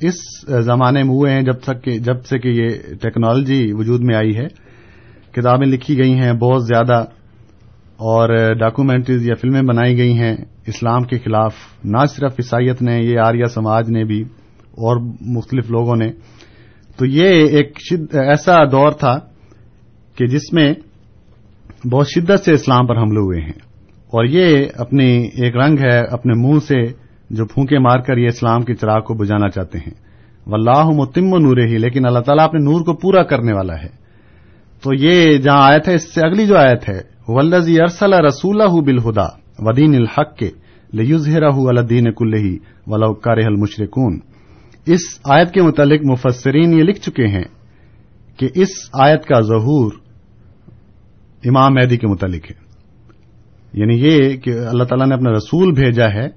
اس 0.00 0.14
زمانے 0.64 1.02
میں 1.02 1.10
ہوئے 1.10 1.32
ہیں، 1.32 1.42
جب 1.42 1.60
تک 1.60 1.84
کہ 1.84 1.98
جب 1.98 2.24
سے 2.24 2.38
کہ 2.38 2.48
یہ 2.48 2.68
ٹیکنالوجی 3.00 3.72
وجود 3.72 4.00
میں 4.00 4.16
آئی 4.16 4.36
ہے، 4.36 4.46
کتابیں 5.32 5.66
لکھی 5.66 5.98
گئی 5.98 6.12
ہیں 6.12 6.32
بہت 6.32 6.66
زیادہ، 6.66 7.04
اور 7.96 8.54
ڈاکومنٹریز 8.54 9.28
یا 9.28 9.34
فلمیں 9.34 9.62
بنائی 9.62 9.96
گئی 9.96 10.18
ہیں 10.18 10.36
اسلام 10.66 11.02
کے 11.02 11.18
خلاف۔ 11.18 11.54
نہ 11.84 12.06
صرف 12.06 12.32
عیسائیت 12.32 12.82
نے، 12.82 13.00
یہ 13.02 13.18
آریہ 13.18 13.44
سماج 13.44 13.90
نے 13.90 14.04
بھی، 14.04 14.20
اور 14.82 14.96
مختلف 15.20 15.70
لوگوں 15.70 15.96
نے۔ 15.96 16.12
تو 16.96 17.06
یہ 17.06 17.46
ایک 17.48 17.78
شد 17.80 18.14
ایسا 18.14 18.64
دور 18.64 18.90
تھا 18.90 19.18
کہ 20.16 20.26
جس 20.26 20.52
میں 20.52 20.74
بہت 21.92 22.06
شدت 22.08 22.44
سے 22.44 22.52
اسلام 22.52 22.86
پر 22.86 22.96
حملے 22.96 23.20
ہوئے 23.20 23.40
ہیں۔ 23.40 23.73
اور 24.06 24.24
یہ 24.24 24.66
اپنی 24.74 25.24
ایک 25.24 25.56
رنگ 25.56 25.78
ہے 25.78 25.98
اپنے 25.98 26.32
منہ 26.34 26.58
سے 26.58 27.04
جو 27.30 27.46
پھونکے 27.46 27.78
مار 27.78 27.98
کر 27.98 28.16
یہ 28.16 28.26
اسلام 28.26 28.62
کے 28.62 28.74
چراغ 28.74 29.00
کو 29.00 29.14
بجانا 29.14 29.48
چاہتے 29.48 29.78
ہیں۔ 29.78 30.04
واللہ 30.46 30.84
متم 30.84 31.32
و 31.32 31.38
نور 31.38 31.56
ہی 31.56 31.78
لیکن 31.78 32.06
اللہ 32.06 32.18
تعالیٰ 32.18 32.44
اپنے 32.44 32.60
نور 32.60 32.80
کو 32.80 32.94
پورا 32.94 33.22
کرنے 33.22 33.52
والا 33.52 33.74
ہے۔ 33.74 34.04
تو 34.82 34.90
یہ 34.94 35.38
جہاں 35.38 35.62
آیت 35.62 35.88
ہے، 35.88 35.94
اس 35.94 36.14
سے 36.14 36.20
اگلی 36.26 36.46
جو 36.46 36.56
آیت 36.56 36.88
ہے 36.88 37.00
ولزی 37.28 37.80
ارسل 37.80 38.12
رسول 38.12 38.84
بالہدا، 38.84 39.26
ودین 39.58 39.94
الحق 39.94 40.36
کے 40.36 40.50
لیزہرہ 40.92 41.50
الدین 41.54 42.12
کلہی 42.12 42.58
ولو 42.86 43.14
کارہ 43.14 43.44
المشرکون۔ 43.46 44.18
اس 44.86 45.00
آیت 45.24 45.52
کے 45.52 45.62
متعلق 45.62 46.00
مفسرین 46.04 46.72
یہ 46.72 46.82
لکھ 46.82 47.00
چکے 47.00 47.26
ہیں 47.26 47.44
کہ 48.36 48.48
اس 48.54 48.68
آیت 48.92 49.24
کا 49.24 49.40
ظہور 49.40 49.92
امام 51.44 51.74
مہدی 51.74 51.96
کے 51.96 52.06
متعلق 52.06 52.50
ہے۔ 52.50 52.63
یعنی 53.74 53.94
یہ 53.94 54.36
کہ 54.36 54.50
اللہ 54.50 54.84
تعالیٰ 54.84 55.06
نے 55.06 55.14
اپنا 55.14 55.30
رسول 55.30 55.72
بھیجا 55.72 56.06
ہے، 56.14 56.28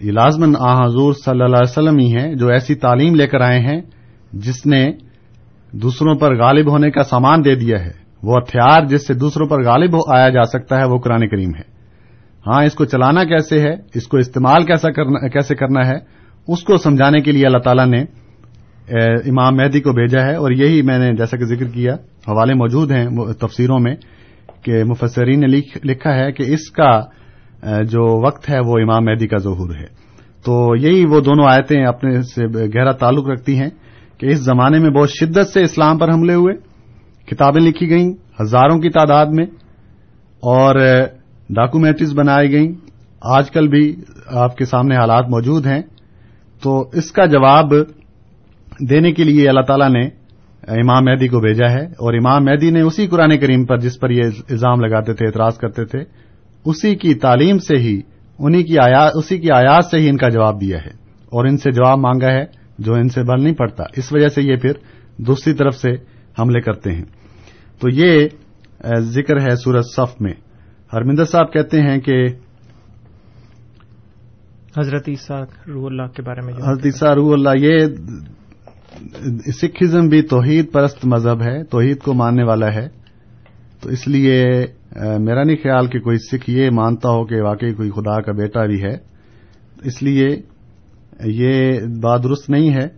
یہ 0.00 0.12
لازمن 0.12 0.52
آ 0.58 0.84
حضور 0.84 1.12
صلی 1.12 1.42
اللہ 1.42 1.56
علیہ 1.56 1.70
وسلم 1.70 1.98
ہی 1.98 2.16
ہیں 2.16 2.34
جو 2.34 2.48
ایسی 2.48 2.74
تعلیم 2.74 3.14
لے 3.14 3.26
کر 3.26 3.40
آئے 3.40 3.60
ہیں 3.60 3.80
جس 4.32 4.66
نے 4.66 4.90
دوسروں 5.72 6.14
پر 6.14 6.36
غالب 6.36 6.70
ہونے 6.70 6.90
کا 6.90 7.04
سامان 7.04 7.44
دے 7.44 7.54
دیا 7.54 7.84
ہے۔ 7.84 8.08
وہ 8.22 8.36
ہتھیار 8.36 8.86
جس 8.86 9.06
سے 9.06 9.14
دوسروں 9.14 9.48
پر 9.48 9.64
غالب 9.64 9.96
آیا 10.14 10.28
جا 10.28 10.42
سکتا 10.42 10.76
ہے، 10.76 10.84
وہ 10.84 10.98
قرآن 10.98 11.28
کریم 11.28 11.50
ہے۔ 11.50 11.78
ہاں 12.46 12.64
اس 12.64 12.74
کو 12.74 12.84
چلانا 12.84 13.24
کیسے 13.24 13.60
ہے؟ 13.60 13.74
اس 13.94 14.06
کو 14.06 14.16
استعمال 14.16 14.62
کیسے 14.64 15.54
کرنا 15.54 15.86
ہے؟ 15.86 15.96
اس 16.48 16.62
کو 16.62 16.76
سمجھانے 16.76 17.20
کے 17.20 17.32
لیے 17.32 17.46
اللہ 17.46 17.58
تعالیٰ 17.58 17.86
نے 17.86 18.00
امام 19.30 19.56
مہدی 19.56 19.80
کو 19.80 19.92
بھیجا 19.92 20.26
ہے 20.26 20.34
اور 20.34 20.50
یہی 20.50 20.82
میں 20.82 20.98
نے 20.98 21.12
جیسا 21.12 21.36
کہ 21.36 21.44
ذکر 21.44 21.66
کیا، 21.66 21.94
حوالے 22.28 22.54
موجود 22.54 22.90
ہیں، 22.90 23.08
تفسیروں 23.40 23.78
میں۔ 23.78 23.94
کہ 24.62 24.84
مفسرین 24.84 25.40
نے 25.40 25.60
لکھا 25.84 26.14
ہے 26.14 26.32
کہ 26.32 26.42
اس 26.46 26.70
کا 26.70 27.00
جو 27.62 28.26
وقت 28.26 28.50
ہے 28.50 28.58
وہ 28.58 28.72
امام 28.82 29.04
مہدی 29.04 29.26
کا 29.26 29.36
ظہور 29.36 29.70
ہے۔ 29.70 29.98
تو 30.44 30.76
یہی 30.76 31.04
وہ 31.06 31.20
دونوں 31.20 31.46
آیتیں 31.48 31.84
اپنے 31.84 32.22
سے 32.22 32.46
گہرا 32.46 32.92
تعلق 32.92 33.28
رکھتی 33.28 33.58
ہیں 33.58 33.70
کہ 34.18 34.26
اس 34.26 34.38
زمانے 34.38 34.78
میں 34.78 34.90
بہت 34.90 35.10
شدت 35.10 35.48
سے 35.54 35.62
اسلام 35.62 35.98
پر 35.98 36.12
حملے 36.12 36.34
ہوئے، 36.34 36.54
کتابیں 37.26 37.60
لکھی 37.60 37.90
گئیں، 37.90 38.10
ہزاروں 38.42 38.78
کی 38.78 38.88
تعداد 38.88 39.26
میں، 39.26 39.46
اور 40.40 40.74
ڈاکومینٹریز 41.50 42.14
بنائی 42.14 42.52
گئیں۔ 42.52 42.72
آج 43.22 43.50
کل 43.50 43.68
بھی 43.68 43.96
آپ 44.26 44.56
کے 44.56 44.64
سامنے 44.64 44.96
حالات 44.96 45.24
موجود 45.28 45.66
ہیں۔ 45.66 45.82
تو 46.62 46.90
اس 46.92 47.12
کا 47.12 47.26
جواب 47.26 47.72
دینے 48.90 49.12
کے 49.12 49.24
لیے 49.24 49.48
اللہ 49.48 49.60
تعالیٰ 49.60 49.90
نے 49.90 50.08
امام 50.68 51.04
مہدی 51.04 51.28
کو 51.28 51.40
بھیجا 51.40 51.70
ہے 51.70 51.84
اور 51.84 52.14
امام 52.14 52.44
مہدی 52.44 52.70
نے 52.70 52.80
اسی 52.80 53.06
قرآن 53.06 53.38
کریم 53.38 53.64
پر 53.64 53.78
جس 53.78 54.00
پر 54.00 54.10
یہ 54.10 54.22
الزام 54.50 54.80
لگاتے 54.80 55.14
تھے 55.14 55.26
اعتراض 55.26 55.58
کرتے 55.58 55.84
تھے 55.84 55.98
اسی 56.64 56.94
کی 56.94 57.14
تعلیم 57.14 57.58
سے 57.58 57.76
ہی 57.76 58.00
انہی 58.38 58.62
کی 58.62 58.78
آیات 58.78 59.12
اسی 59.14 59.38
کی 59.38 59.50
آیات 59.50 59.84
سے 59.84 59.98
ہی 59.98 60.08
ان 60.08 60.16
کا 60.16 60.28
جواب 60.28 60.60
دیا 60.60 60.78
ہے 60.78 60.90
اور 61.24 61.44
ان 61.44 61.58
سے 61.58 61.70
جواب 61.70 61.98
مانگا 61.98 62.26
ہے 62.26 62.44
جو 62.78 62.94
ان 62.94 63.08
سے 63.08 63.22
بل 63.22 63.42
نہیں 63.42 63.54
پڑتا۔ 63.54 63.84
اس 63.96 64.12
وجہ 64.12 64.28
سے 64.28 64.42
یہ 64.42 64.56
پھر 64.56 64.72
دوسری 65.18 65.52
طرف 65.52 65.74
سے 65.74 65.90
حملے 66.38 66.60
کرتے 66.60 66.92
ہیں۔ 66.92 67.04
تو 67.80 67.88
یہ 67.88 68.28
ذکر 68.98 69.40
ہے 69.40 69.56
سورج 69.56 69.84
صف 69.96 70.20
میں۔ 70.20 70.32
ہرمندر 70.92 71.24
صاحب 71.24 71.52
کہتے 71.52 71.80
ہیں 71.82 72.00
کہ 72.00 72.26
حضرت 74.78 75.08
عیسیٰ 75.08 75.44
روح 75.68 75.86
اللہ 75.86 76.02
کے 76.02 76.22
بارے 76.22 76.40
میں 76.46 76.54
حضرت 76.54 76.86
عیسیٰ 76.86 77.14
روح 77.14 77.32
اللہ 77.32 77.48
یہ 77.56 77.86
سکھزم 79.46 80.08
بھی 80.08 80.22
توحید 80.22 80.72
پرست 80.72 81.06
مذہب 81.06 81.42
ہے، 81.42 81.64
توحید 81.64 81.98
کو 81.98 82.14
ماننے 82.14 82.44
والا 82.44 82.74
ہے۔ 82.74 82.88
تو 83.80 83.88
اس 83.88 84.08
لیے 84.08 84.44
میرا 85.18 85.42
نہیں 85.42 85.56
خیال 85.56 85.86
کہ 85.86 86.00
کوئی 86.00 86.16
سکھ 86.18 86.50
یہ 86.50 86.70
مانتا 86.70 87.08
ہو 87.08 87.26
کہ 87.26 87.42
واقعی 87.42 87.74
کوئی 87.74 87.90
خدا 87.90 88.20
کا 88.20 88.32
بیٹا 88.32 88.66
بھی 88.66 88.82
ہے۔ 88.82 88.98
اس 89.84 90.02
لیے 90.02 90.28
یہ 91.24 91.80
بات 92.02 92.24
درست 92.24 92.50
نہیں 92.50 92.74
ہے۔ 92.74 92.88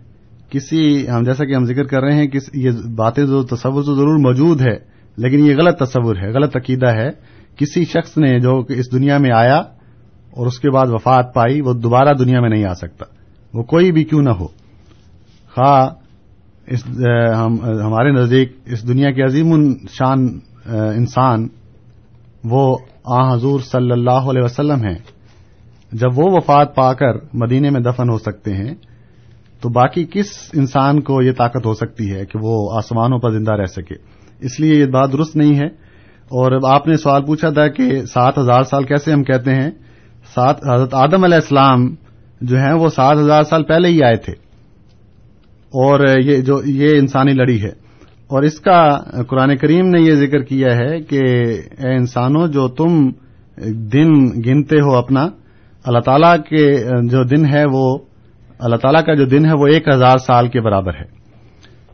کسی، 0.49 1.09
ہم 1.09 1.23
جیسا 1.23 1.45
کہ 1.45 1.55
ہم 1.55 1.65
ذکر 1.65 1.83
کر 1.83 2.01
رہے 2.03 2.15
ہیں 2.15 2.27
کہ 2.27 2.39
یہ 2.53 2.71
باتیں 2.95 3.25
جو 3.25 3.43
تصور 3.43 3.83
تو 3.83 3.95
ضرور 3.95 4.19
موجود 4.19 4.61
ہے، 4.61 4.77
لیکن 5.17 5.39
یہ 5.39 5.55
غلط 5.55 5.79
تصور 5.79 6.15
ہے، 6.15 6.31
غلط 6.31 6.57
عقیدہ 6.57 6.87
ہے۔ 6.87 7.09
کسی 7.55 7.85
شخص 7.85 8.17
نے 8.17 8.39
جو 8.39 8.63
اس 8.69 8.91
دنیا 8.91 9.17
میں 9.17 9.31
آیا 9.31 9.57
اور 10.31 10.47
اس 10.47 10.59
کے 10.59 10.71
بعد 10.71 10.87
وفات 10.87 11.33
پائی، 11.33 11.61
وہ 11.61 11.73
دوبارہ 11.73 12.13
دنیا 12.13 12.41
میں 12.41 12.49
نہیں 12.49 12.65
آ 12.65 12.73
سکتا۔ 12.73 13.05
وہ 13.53 13.63
کوئی 13.63 13.91
بھی 13.91 14.03
کیوں 14.03 14.21
نہ 14.21 14.29
ہو۔ 14.29 14.60
خواہ 15.55 15.89
ہمارے 17.85 18.11
نزدیک 18.11 18.57
اس 18.65 18.87
دنیا 18.87 19.11
کے 19.11 19.23
عظیم 19.23 19.73
شان 19.89 20.39
انسان 20.95 21.47
وہ 22.43 22.77
آ 23.05 23.33
حضور 23.33 23.59
صلی 23.59 23.91
اللہ 23.91 24.29
علیہ 24.29 24.43
وسلم 24.43 24.83
ہیں۔ 24.83 24.97
جب 25.91 26.07
وہ 26.15 26.23
وفات 26.27 26.75
پا 26.75 26.93
کر 26.93 27.13
مدینے 27.33 27.69
میں 27.69 27.81
دفن 27.81 28.09
ہو 28.09 28.17
سکتے 28.17 28.53
ہیں، 28.53 28.75
تو 29.61 29.69
باقی 29.69 30.05
کس 30.11 30.25
انسان 30.53 31.01
کو 31.01 31.21
یہ 31.21 31.31
طاقت 31.31 31.65
ہو 31.65 31.73
سکتی 31.73 32.15
ہے 32.15 32.25
کہ 32.25 32.39
وہ 32.41 32.77
آسمانوں 32.77 33.19
پر 33.19 33.31
زندہ 33.31 33.51
رہ 33.51 33.65
سکے؟ 33.65 33.95
اس 34.39 34.59
لیے 34.59 34.75
یہ 34.75 34.85
بات 34.85 35.13
درست 35.13 35.35
نہیں 35.35 35.55
ہے۔ 35.55 35.67
اور 36.31 36.73
آپ 36.73 36.87
نے 36.87 36.97
سوال 36.97 37.25
پوچھا 37.25 37.49
تھا 37.49 37.67
کہ 37.67 38.05
سات 38.05 38.37
ہزار 38.37 38.63
سال 38.63 38.83
کیسے 38.83 39.11
ہم 39.11 39.23
کہتے 39.23 39.55
ہیں؟ 39.55 39.71
سات، 40.33 40.55
حضرت 40.67 40.93
آدم 40.93 41.23
علیہ 41.23 41.35
السلام 41.35 41.95
جو 42.41 42.57
ہیں 42.57 42.73
وہ 42.73 42.89
سات 42.89 43.17
ہزار 43.17 43.43
سال 43.43 43.63
پہلے 43.63 43.87
ہی 43.87 44.03
آئے 44.03 44.17
تھے۔ 44.17 44.33
اور 45.71 46.19
یہ 46.19 46.37
جو 46.37 46.61
یہ 46.65 46.97
انسانی 46.99 47.33
لڑی 47.33 47.61
ہے۔ 47.61 47.81
اور 48.27 48.43
اس 48.43 48.59
کا 48.59 48.97
قرآن 49.27 49.57
کریم 49.57 49.89
نے 49.89 50.01
یہ 50.01 50.13
ذکر 50.13 50.39
کیا 50.39 50.75
ہے 50.75 51.01
کہ 51.01 51.21
اے 51.83 51.95
انسانوں، 51.95 52.47
جو 52.47 52.67
تم 52.67 53.09
دن 53.67 54.13
گنتے 54.45 54.75
ہو 54.75 54.95
اپنا، 54.95 55.27
اللہ 55.83 55.99
تعالیٰ 55.99 56.37
کے 56.37 56.83
جو 57.03 57.23
دن 57.23 57.45
ہے 57.53 57.63
وہ، 57.71 57.97
اللہ 58.59 58.75
تعالیٰ 58.75 59.05
کا 59.05 59.13
جو 59.13 59.25
دن 59.25 59.45
ہے 59.45 59.53
وہ 59.53 59.67
ایک 59.67 59.87
ہزار 59.87 60.17
سال 60.17 60.47
کے 60.47 60.61
برابر 60.61 60.93
ہے۔ 60.93 61.21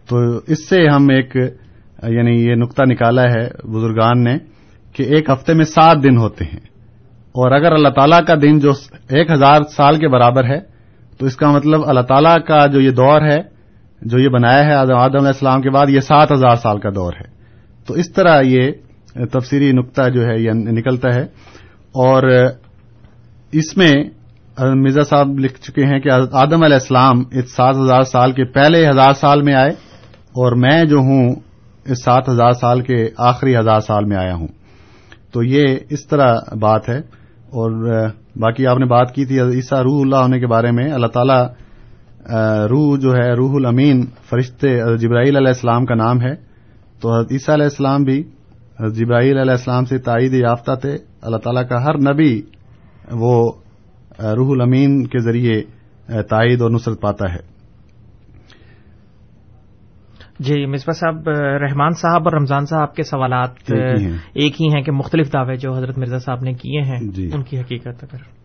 تو 0.10 0.38
اس 0.48 0.70
سے 0.70 0.90
ہم 0.90 1.08
ایک 1.10 1.36
یعنی 2.08 2.50
یہ 2.50 2.56
نقطہ 2.56 2.84
نکالا 2.84 3.24
ہے 3.24 3.68
بزرگان 3.68 4.24
نے 4.24 4.38
کہ 4.94 5.04
ایک 5.04 5.30
ہفتے 5.30 5.54
میں 5.54 5.66
سات 5.66 6.04
دن 6.04 6.18
ہوتے 6.18 6.46
ہیں۔ 6.46 6.60
اور 7.28 7.52
اگر 7.52 7.72
اللہ 7.72 7.90
تعالیٰ 7.90 8.26
کا 8.28 8.36
دن 8.42 8.60
جو 8.60 8.72
ایک 9.10 9.32
ہزار 9.32 9.62
سال 9.72 9.96
کے 9.96 10.08
برابر 10.08 10.44
ہے، 10.44 10.60
تو 11.18 11.26
اس 11.26 11.36
کا 11.36 11.52
مطلب 11.52 11.82
اللہ 11.86 12.02
تعالیٰ 12.02 12.38
کا 12.48 12.66
جو 12.66 12.82
یہ 12.82 12.92
دور 12.92 13.22
ہے 13.22 13.57
جو 14.02 14.20
یہ 14.20 14.30
بنایا 14.30 14.66
ہے 14.66 14.74
آدم 14.74 14.98
علیہ 14.98 15.28
السلام 15.28 15.62
کے 15.62 15.70
بعد، 15.70 15.90
یہ 15.90 16.00
سات 16.00 16.32
ہزار 16.32 16.56
سال 16.56 16.80
کا 16.80 16.90
دور 16.96 17.14
ہے۔ 17.14 17.32
تو 17.88 17.94
اس 17.94 18.12
طرح 18.12 18.42
یہ 18.42 18.72
تفسیری 19.32 19.72
نقطہ 19.72 20.10
جو 20.10 20.26
ہے، 20.26 20.40
یہ 20.40 20.52
نکلتا 20.52 21.16
ہے۔ 21.16 21.24
اور 21.88 22.24
اس 23.52 23.78
میں 23.78 23.94
مرزا 24.60 25.04
صاحب 25.04 25.40
لکھ 25.40 25.62
چکے 25.62 25.86
ہیں 25.86 26.00
کہ 26.00 26.10
آدم 26.32 26.64
علیہ 26.64 26.74
السلام 26.74 27.24
اس 27.32 27.56
سات 27.56 27.76
ہزار 27.78 28.02
سال 28.02 28.32
کے 28.32 28.46
پہلے 28.46 28.90
ہزار 28.90 29.14
سال 29.14 29.42
میں 29.42 29.54
آئے 29.54 29.72
اور 30.12 30.56
میں 30.56 30.84
جو 30.84 30.98
ہوں، 30.98 31.36
اس 31.86 32.04
سات 32.04 32.30
ہزار 32.30 32.52
سال 32.52 32.82
کے 32.82 33.10
آخری 33.18 33.58
ہزار 33.58 33.80
سال 33.80 34.06
میں 34.06 34.18
آیا 34.18 34.36
ہوں۔ 34.36 34.48
تو 35.32 35.44
یہ 35.44 35.76
اس 35.90 36.08
طرح 36.08 36.38
بات 36.60 36.90
ہے۔ 36.90 36.98
اور 37.48 37.72
باقی 38.36 38.68
آپ 38.68 38.78
نے 38.78 38.86
بات 38.86 39.16
کی 39.16 39.26
تھی، 39.26 39.40
عیسیٰ 39.40 39.80
روح 39.80 40.02
اللہ 40.02 40.16
ہونے 40.16 40.40
کے 40.40 40.48
بارے 40.48 40.72
میں۔ 40.72 40.92
اللہ 40.92 41.08
تعالیٰ 41.08 41.48
روح 42.70 42.98
جو 43.00 43.16
ہے 43.16 43.34
روح 43.34 43.52
الامین 43.56 44.06
فرشتے 44.30 44.98
جبرائیل 44.98 45.38
علیہ 45.38 45.48
السلام 45.48 45.86
کا 45.86 45.96
نام 45.96 46.22
ہے۔ 46.22 46.36
تو 47.02 47.16
حضرت 47.16 47.32
عیسیٰ 47.32 47.56
علیہ 47.56 47.64
السلام 47.64 48.04
بھی 48.04 48.24
جبرائیل 48.94 49.38
علیہ 49.38 49.52
السلام 49.52 49.86
سے 49.86 49.98
تائید 49.98 50.34
یافتہ 50.34 50.72
تھے۔ 50.82 50.98
اللہ 51.22 51.38
تعالیٰ 51.38 51.68
کا 51.68 51.84
ہر 51.84 52.14
نبی 52.14 52.42
وہ 53.12 53.52
روح 54.20 54.52
الامین 54.52 55.08
کے 55.08 55.20
ذریعے 55.20 55.62
تائید 56.22 56.62
اور 56.62 56.72
نصرت 56.72 57.02
پاتا 57.02 57.34
ہے۔ 57.34 57.58
جی 60.40 60.66
مصباح 60.66 61.00
صاحب 61.00 61.30
رحمان 61.40 61.92
صاحب 61.92 62.22
اور 62.24 62.34
رمضان 62.34 62.66
صاحب 62.66 62.96
کے 62.96 63.04
سوالات 63.04 63.50
ایک 64.34 64.62
ہی 64.62 64.68
ہیں۔ 64.76 64.82
کہ 64.82 64.92
مختلف 64.92 65.34
دعوے 65.34 65.56
جو 65.56 65.74
حضرت 65.74 65.98
مرزا 65.98 66.20
صاحب 66.20 66.40
نے 66.42 66.54
کیے 66.54 66.82
ہیں 66.82 67.00
جی۔ 67.02 67.30
ان 67.34 67.44
کی 67.44 67.60
حقیقت 67.60 68.04
اگر 68.04 68.37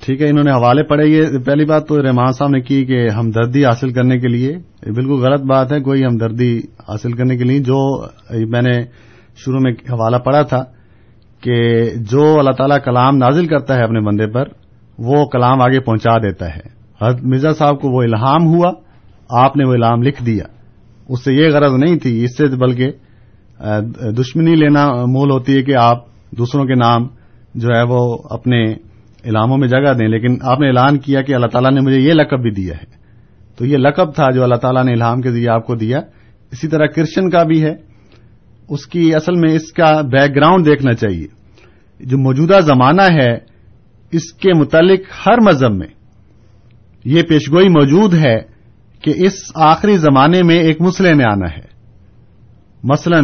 ٹھیک 0.00 0.20
ہے، 0.22 0.28
انہوں 0.28 0.44
نے 0.44 0.50
حوالے 0.50 0.82
پڑے 0.82 1.06
یہ 1.06 1.38
پہلی 1.46 1.64
بات 1.64 1.86
تو 1.88 2.02
رحمان 2.02 2.32
صاحب 2.32 2.50
نے 2.50 2.60
کی 2.60 2.84
کہ 2.86 2.98
ہمدردی 3.08 3.64
حاصل 3.64 3.92
کرنے 3.92 4.18
کے 4.18 4.28
لیے 4.28 4.52
بالکل 4.92 5.18
غلط 5.22 5.42
بات 5.42 5.72
ہے، 5.72 5.80
کوئی 5.80 6.04
ہمدردی 6.04 6.56
حاصل 6.88 7.12
کرنے 7.12 7.36
کے 7.36 7.44
لیے 7.44 7.58
جو 7.60 7.78
میں 8.50 8.62
نے 8.62 8.72
شروع 9.36 9.60
میں 9.60 9.72
حوالہ 9.90 10.16
پڑا 10.16 10.42
تھا 10.42 10.62
کہ 11.42 11.56
جو 12.10 12.24
اللہ 12.38 12.50
تعالیٰ 12.50 12.78
کلام 12.84 13.16
نازل 13.16 13.46
کرتا 13.46 13.74
ہے 13.74 13.82
اپنے 13.82 14.00
بندے 14.00 14.26
پر، 14.26 14.48
وہ 14.98 15.24
کلام 15.26 15.62
آگے 15.62 15.80
پہنچا 15.80 16.16
دیتا 16.18 16.48
ہے۔ 16.56 16.66
حضرت 17.00 17.22
مرزا 17.24 17.52
صاحب 17.52 17.80
کو 17.80 17.88
وہ 17.88 18.02
الہام 18.02 18.46
ہوا، 18.46 18.72
آپ 19.42 19.56
نے 19.56 19.64
وہ 19.64 19.74
الہام 19.74 20.02
لکھ 20.02 20.22
دیا۔ 20.24 20.44
اس 21.08 21.24
سے 21.24 21.32
یہ 21.32 21.48
غرض 21.48 21.74
نہیں 21.74 21.98
تھی، 21.98 22.24
اس 22.24 22.36
سے 22.36 22.46
بلکہ 22.56 22.90
دشمنی 24.12 24.54
لینا 24.54 24.86
مول 25.06 25.30
ہوتی 25.30 25.56
ہے 25.56 25.62
کہ 25.62 25.74
آپ 25.74 26.04
دوسروں 26.38 26.64
کے 26.64 26.74
نام 26.74 27.06
جو 27.54 27.68
ہے 27.68 27.82
وہ 27.82 28.00
اپنے 28.30 28.62
الہاموں 29.24 29.58
میں 29.58 29.68
جگہ 29.68 29.94
دیں، 29.94 30.08
لیکن 30.08 30.36
آپ 30.42 30.60
نے 30.60 30.66
اعلان 30.68 30.98
کیا 30.98 31.22
کہ 31.22 31.34
اللہ 31.34 31.46
تعالیٰ 31.46 31.70
نے 31.70 31.80
مجھے 31.80 32.00
یہ 32.00 32.12
لقب 32.12 32.42
بھی 32.42 32.50
دیا 32.50 32.74
ہے۔ 32.74 33.02
تو 33.56 33.66
یہ 33.66 33.76
لقب 33.76 34.14
تھا 34.14 34.30
جو 34.30 34.42
اللہ 34.42 34.54
تعالیٰ 34.54 34.84
نے 34.84 34.92
الہام 34.92 35.20
کے 35.20 35.30
ذریعے 35.30 35.48
آپ 35.48 35.66
کو 35.66 35.74
دیا۔ 35.74 35.98
اسی 36.52 36.68
طرح 36.68 36.86
کرشن 36.86 37.30
کا 37.30 37.42
بھی 37.42 37.62
ہے۔ 37.62 37.74
اس 38.68 38.86
کی 38.86 39.14
اصل 39.14 39.34
میں 39.34 39.54
اس 39.54 39.72
کا 39.72 40.00
بیک 40.00 40.36
گراؤنڈ 40.36 40.66
دیکھنا 40.66 40.92
چاہیے۔ 40.92 41.26
جو 42.00 42.18
موجودہ 42.18 42.60
زمانہ 42.62 43.02
ہے، 43.02 43.34
اس 44.12 44.32
کے 44.32 44.52
متعلق 44.54 45.00
ہر 45.26 45.40
مذہب 45.40 45.72
میں 45.72 45.86
یہ 47.04 47.22
پیشگوئی 47.22 47.68
موجود 47.68 48.14
ہے 48.14 48.38
کہ 49.02 49.12
اس 49.16 49.32
آخری 49.54 49.96
زمانے 49.96 50.42
میں 50.42 50.58
ایک 50.58 50.80
مسئلے 50.80 51.14
میں 51.14 51.24
آنا 51.24 51.50
ہے۔ 51.56 51.72
مثلا 52.84 53.20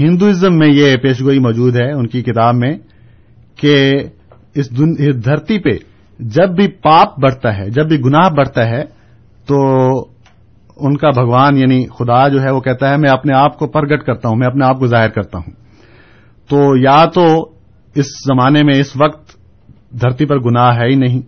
ہندوازم 0.00 0.58
میں 0.58 0.68
یہ 0.68 0.96
پیشگوئی 0.96 1.38
موجود 1.38 1.76
ہے 1.76 1.92
ان 1.92 2.08
کی 2.08 2.22
کتاب 2.22 2.54
میں 2.54 2.78
کہ 3.56 3.92
اس 4.54 4.70
دھرتی 5.24 5.58
پہ 5.58 5.70
جب 6.18 6.48
بھی 6.50 6.68
پاپ 6.68 7.20
بڑھتا 7.20 7.56
ہے، 7.56 7.70
جب 7.70 7.88
بھی 7.88 8.00
گناہ 8.00 8.28
بڑھتا 8.28 8.68
ہے، 8.68 8.84
تو 9.46 9.56
ان 10.76 10.96
کا 10.96 11.10
بھگوان 11.10 11.56
یعنی 11.56 11.86
خدا 11.86 12.28
جو 12.28 12.42
ہے 12.42 12.50
وہ 12.50 12.60
کہتا 12.60 12.90
ہے، 12.90 12.96
میں 12.96 13.10
اپنے 13.10 13.34
آپ 13.34 13.58
کو 13.58 13.66
پرگٹ 13.66 14.02
کرتا 14.02 14.28
ہوں، 14.28 14.36
میں 14.36 14.46
اپنے 14.46 14.64
آپ 14.64 14.78
کو 14.78 14.86
ظاہر 14.86 15.08
کرتا 15.08 15.38
ہوں۔ 15.38 15.50
تو 16.48 16.76
یا 16.76 17.04
تو 17.04 17.50
اس 17.94 18.06
زمانے 18.06 18.62
میں، 18.62 18.74
اس 18.74 18.96
وقت 18.96 19.32
دھرتی 20.00 20.26
پر 20.26 20.38
گناہ 20.38 20.76
ہے 20.76 20.86
ہی 20.86 20.94
نہیں۔ 20.94 21.20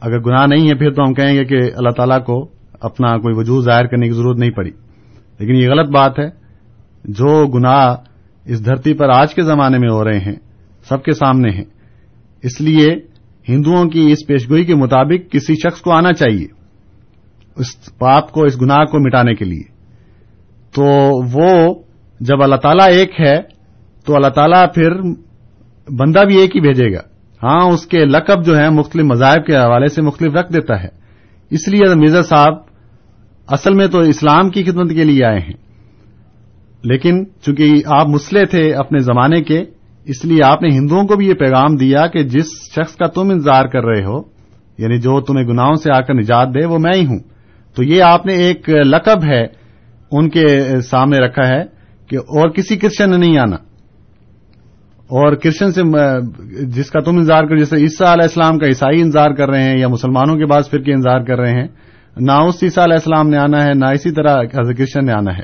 اگر 0.00 0.20
گناہ 0.20 0.46
نہیں 0.46 0.68
ہے، 0.68 0.74
پھر 0.74 0.92
تو 0.92 1.02
ہم 1.02 1.14
کہیں 1.14 1.34
گے 1.34 1.44
کہ 1.44 1.58
اللہ 1.76 1.90
تعالیٰ 1.90 2.24
کو 2.24 2.48
اپنا 2.80 3.16
کوئی 3.16 3.34
وجود 3.38 3.64
ظاہر 3.64 3.86
کرنے 3.86 4.06
کی 4.06 4.12
ضرورت 4.12 4.38
نہیں 4.38 4.50
پڑی۔ 4.50 4.70
لیکن 5.38 5.54
یہ 5.54 5.68
غلط 5.68 5.90
بات 5.90 6.18
ہے، 6.18 6.28
جو 7.04 7.46
گناہ 7.46 7.96
اس 8.44 8.64
دھرتی 8.64 8.94
پر 8.94 9.08
آج 9.08 9.34
کے 9.34 9.42
زمانے 9.42 9.78
میں 9.78 9.88
ہو 9.90 10.04
رہے 10.04 10.18
ہیں، 10.18 10.36
سب 10.88 11.02
کے 11.02 11.12
سامنے 11.12 11.50
ہیں۔ 11.50 11.81
اس 12.42 12.60
لیے 12.60 12.96
ہندوؤں 13.48 13.84
کی 13.84 14.12
اس 14.12 14.18
پیشگوئی 14.26 14.64
کے 14.64 14.74
مطابق 14.74 15.32
کسی 15.32 15.54
شخص 15.54 15.80
کو 15.80 15.92
آنا 15.92 16.12
چاہیے، 16.12 16.46
اس 17.56 17.98
پاپ 17.98 18.32
کو، 18.32 18.44
اس 18.44 18.62
گناہ 18.62 18.84
کو 18.84 18.98
مٹانے 19.06 19.34
کے 19.34 19.44
لیے۔ 19.44 19.62
تو 20.74 20.84
وہ 21.32 21.74
جب 22.20 22.42
اللہ 22.42 22.56
تعالیٰ 22.56 22.88
ایک 22.88 23.20
ہے، 23.20 23.42
تو 24.04 24.14
اللہ 24.14 24.28
تعالیٰ 24.28 24.66
پھر 24.74 24.90
بندہ 25.92 26.24
بھی 26.24 26.36
ایک 26.38 26.56
ہی 26.56 26.60
بھیجے 26.60 26.92
گا۔ 26.92 27.00
ہاں 27.42 27.68
اس 27.68 27.86
کے 27.86 28.04
لقب 28.04 28.44
جو 28.44 28.56
ہے 28.56 28.70
مختلف 28.70 29.04
مذاہب 29.04 29.46
کے 29.46 29.56
حوالے 29.56 29.86
سے 29.86 30.02
مختلف 30.02 30.32
رکھ 30.32 30.52
دیتا 30.52 30.82
ہے۔ 30.82 30.88
اس 31.50 31.68
لیے 31.68 31.94
مرزا 31.94 32.22
صاحب 32.22 32.54
اصل 33.46 33.74
میں 33.74 33.86
تو 33.86 33.98
اسلام 33.98 34.48
کی 34.48 34.62
خدمت 34.62 34.90
کے 34.90 35.04
لیے 35.04 35.24
آئے 35.24 35.38
ہیں۔ 35.38 35.54
لیکن 36.82 37.24
چونکہ 37.42 37.82
آپ 37.86 38.08
مسلح 38.08 38.44
تھے 38.50 38.74
اپنے 38.74 38.98
زمانے 38.98 39.42
کے 39.42 39.64
اس 40.04 40.24
لیے 40.24 40.42
آپ 40.44 40.62
نے 40.62 40.68
ہندوؤں 40.68 41.04
کو 41.04 41.16
بھی 41.16 41.28
یہ 41.28 41.34
پیغام 41.34 41.76
دیا 41.76 42.06
کہ 42.06 42.22
جس 42.22 42.46
شخص 42.74 42.96
کا 42.96 43.06
تم 43.06 43.30
انتظار 43.30 43.64
کر 43.64 43.84
رہے 43.84 44.04
ہو 44.04 44.22
یعنی 44.78 44.96
جو 44.98 45.20
تمہیں 45.20 45.46
گناہوں 45.46 45.74
سے 45.74 45.92
آ 45.92 46.00
کر 46.00 46.14
نجات 46.14 46.48
دے، 46.48 46.66
وہ 46.66 46.78
میں 46.78 46.98
ہی 46.98 47.06
ہوں۔ 47.06 47.18
تو 47.74 47.82
یہ 47.82 48.02
آپ 48.02 48.26
نے 48.26 48.32
ایک 48.32 48.68
لقب 48.68 49.24
ہے 49.24 49.46
ان 50.12 50.30
کے 50.30 50.46
سامنے 50.90 51.18
رکھا 51.18 51.48
ہے 51.48 51.64
کہ 52.06 52.16
اور 52.16 52.50
کسی 52.50 52.76
کرسچن 52.76 53.10
نے 53.10 53.16
نہیں 53.16 53.38
آنا۔ 53.38 53.56
اور 55.02 55.34
کرسچن 55.34 55.72
سے، 55.72 55.82
جس 56.66 56.90
کا 56.90 57.00
تم 57.00 57.16
انتظار 57.16 57.44
کر 57.44 57.56
جیسے 57.56 57.76
عیسیٰ 57.76 58.12
علیہ 58.12 58.22
السلام 58.22 58.58
کا 58.58 58.66
عیسائی 58.66 59.00
انتظار 59.00 59.30
کر 59.30 59.48
رہے 59.48 59.62
ہیں 59.62 59.78
یا 59.78 59.88
مسلمانوں 59.88 60.36
کے 60.36 60.46
بعض 60.46 60.70
فرقے 60.70 60.92
انتظار 60.92 61.20
کر 61.20 61.38
رہے 61.38 61.50
ہیں، 61.50 61.68
نہ 62.16 62.32
اس 62.32 62.54
عیسیٰ 62.62 62.84
علیہ 62.84 62.94
السلام 62.94 63.28
نے 63.28 63.36
آنا 63.36 63.62
ہے، 63.64 63.74
نہ 63.74 63.86
اسی 63.86 64.10
طرح 64.10 64.42
حضرت 64.42 64.78
کرسچن 64.78 65.06
نے 65.06 65.12
آنا 65.12 65.36
ہے۔ 65.36 65.42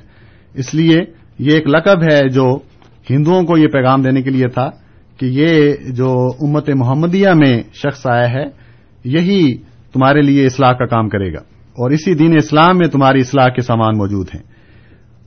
اس 0.54 0.74
لیے 0.74 0.98
یہ 1.38 1.50
ایک 1.52 1.66
لقب 1.66 2.02
ہے 2.02 2.28
جو 2.28 2.59
ہندوؤں 3.11 3.42
کو 3.42 3.59
یہ 3.59 3.66
پیغام 3.66 4.02
دینے 4.02 4.22
کے 4.22 4.30
لیے 4.30 4.48
تھا 4.48 4.70
کہ 5.16 5.26
یہ 5.26 5.74
جو 5.88 6.28
امت 6.40 6.70
محمدیہ 6.76 7.28
میں 7.28 7.62
شخص 7.72 8.06
آیا 8.06 8.30
ہے، 8.30 8.44
یہی 9.04 9.56
تمہارے 9.92 10.20
لیے 10.22 10.46
اصلاح 10.46 10.72
کا 10.72 10.86
کام 10.86 11.09
کرے 11.09 11.32
گا۔ 11.32 11.38
اور 11.68 11.90
اسی 11.90 12.14
دین 12.14 12.36
اسلام 12.36 12.78
میں 12.78 12.88
تمہاری 12.88 13.20
اصلاح 13.20 13.48
کے 13.48 13.62
سامان 13.62 13.98
موجود 13.98 14.26
ہیں۔ 14.34 14.42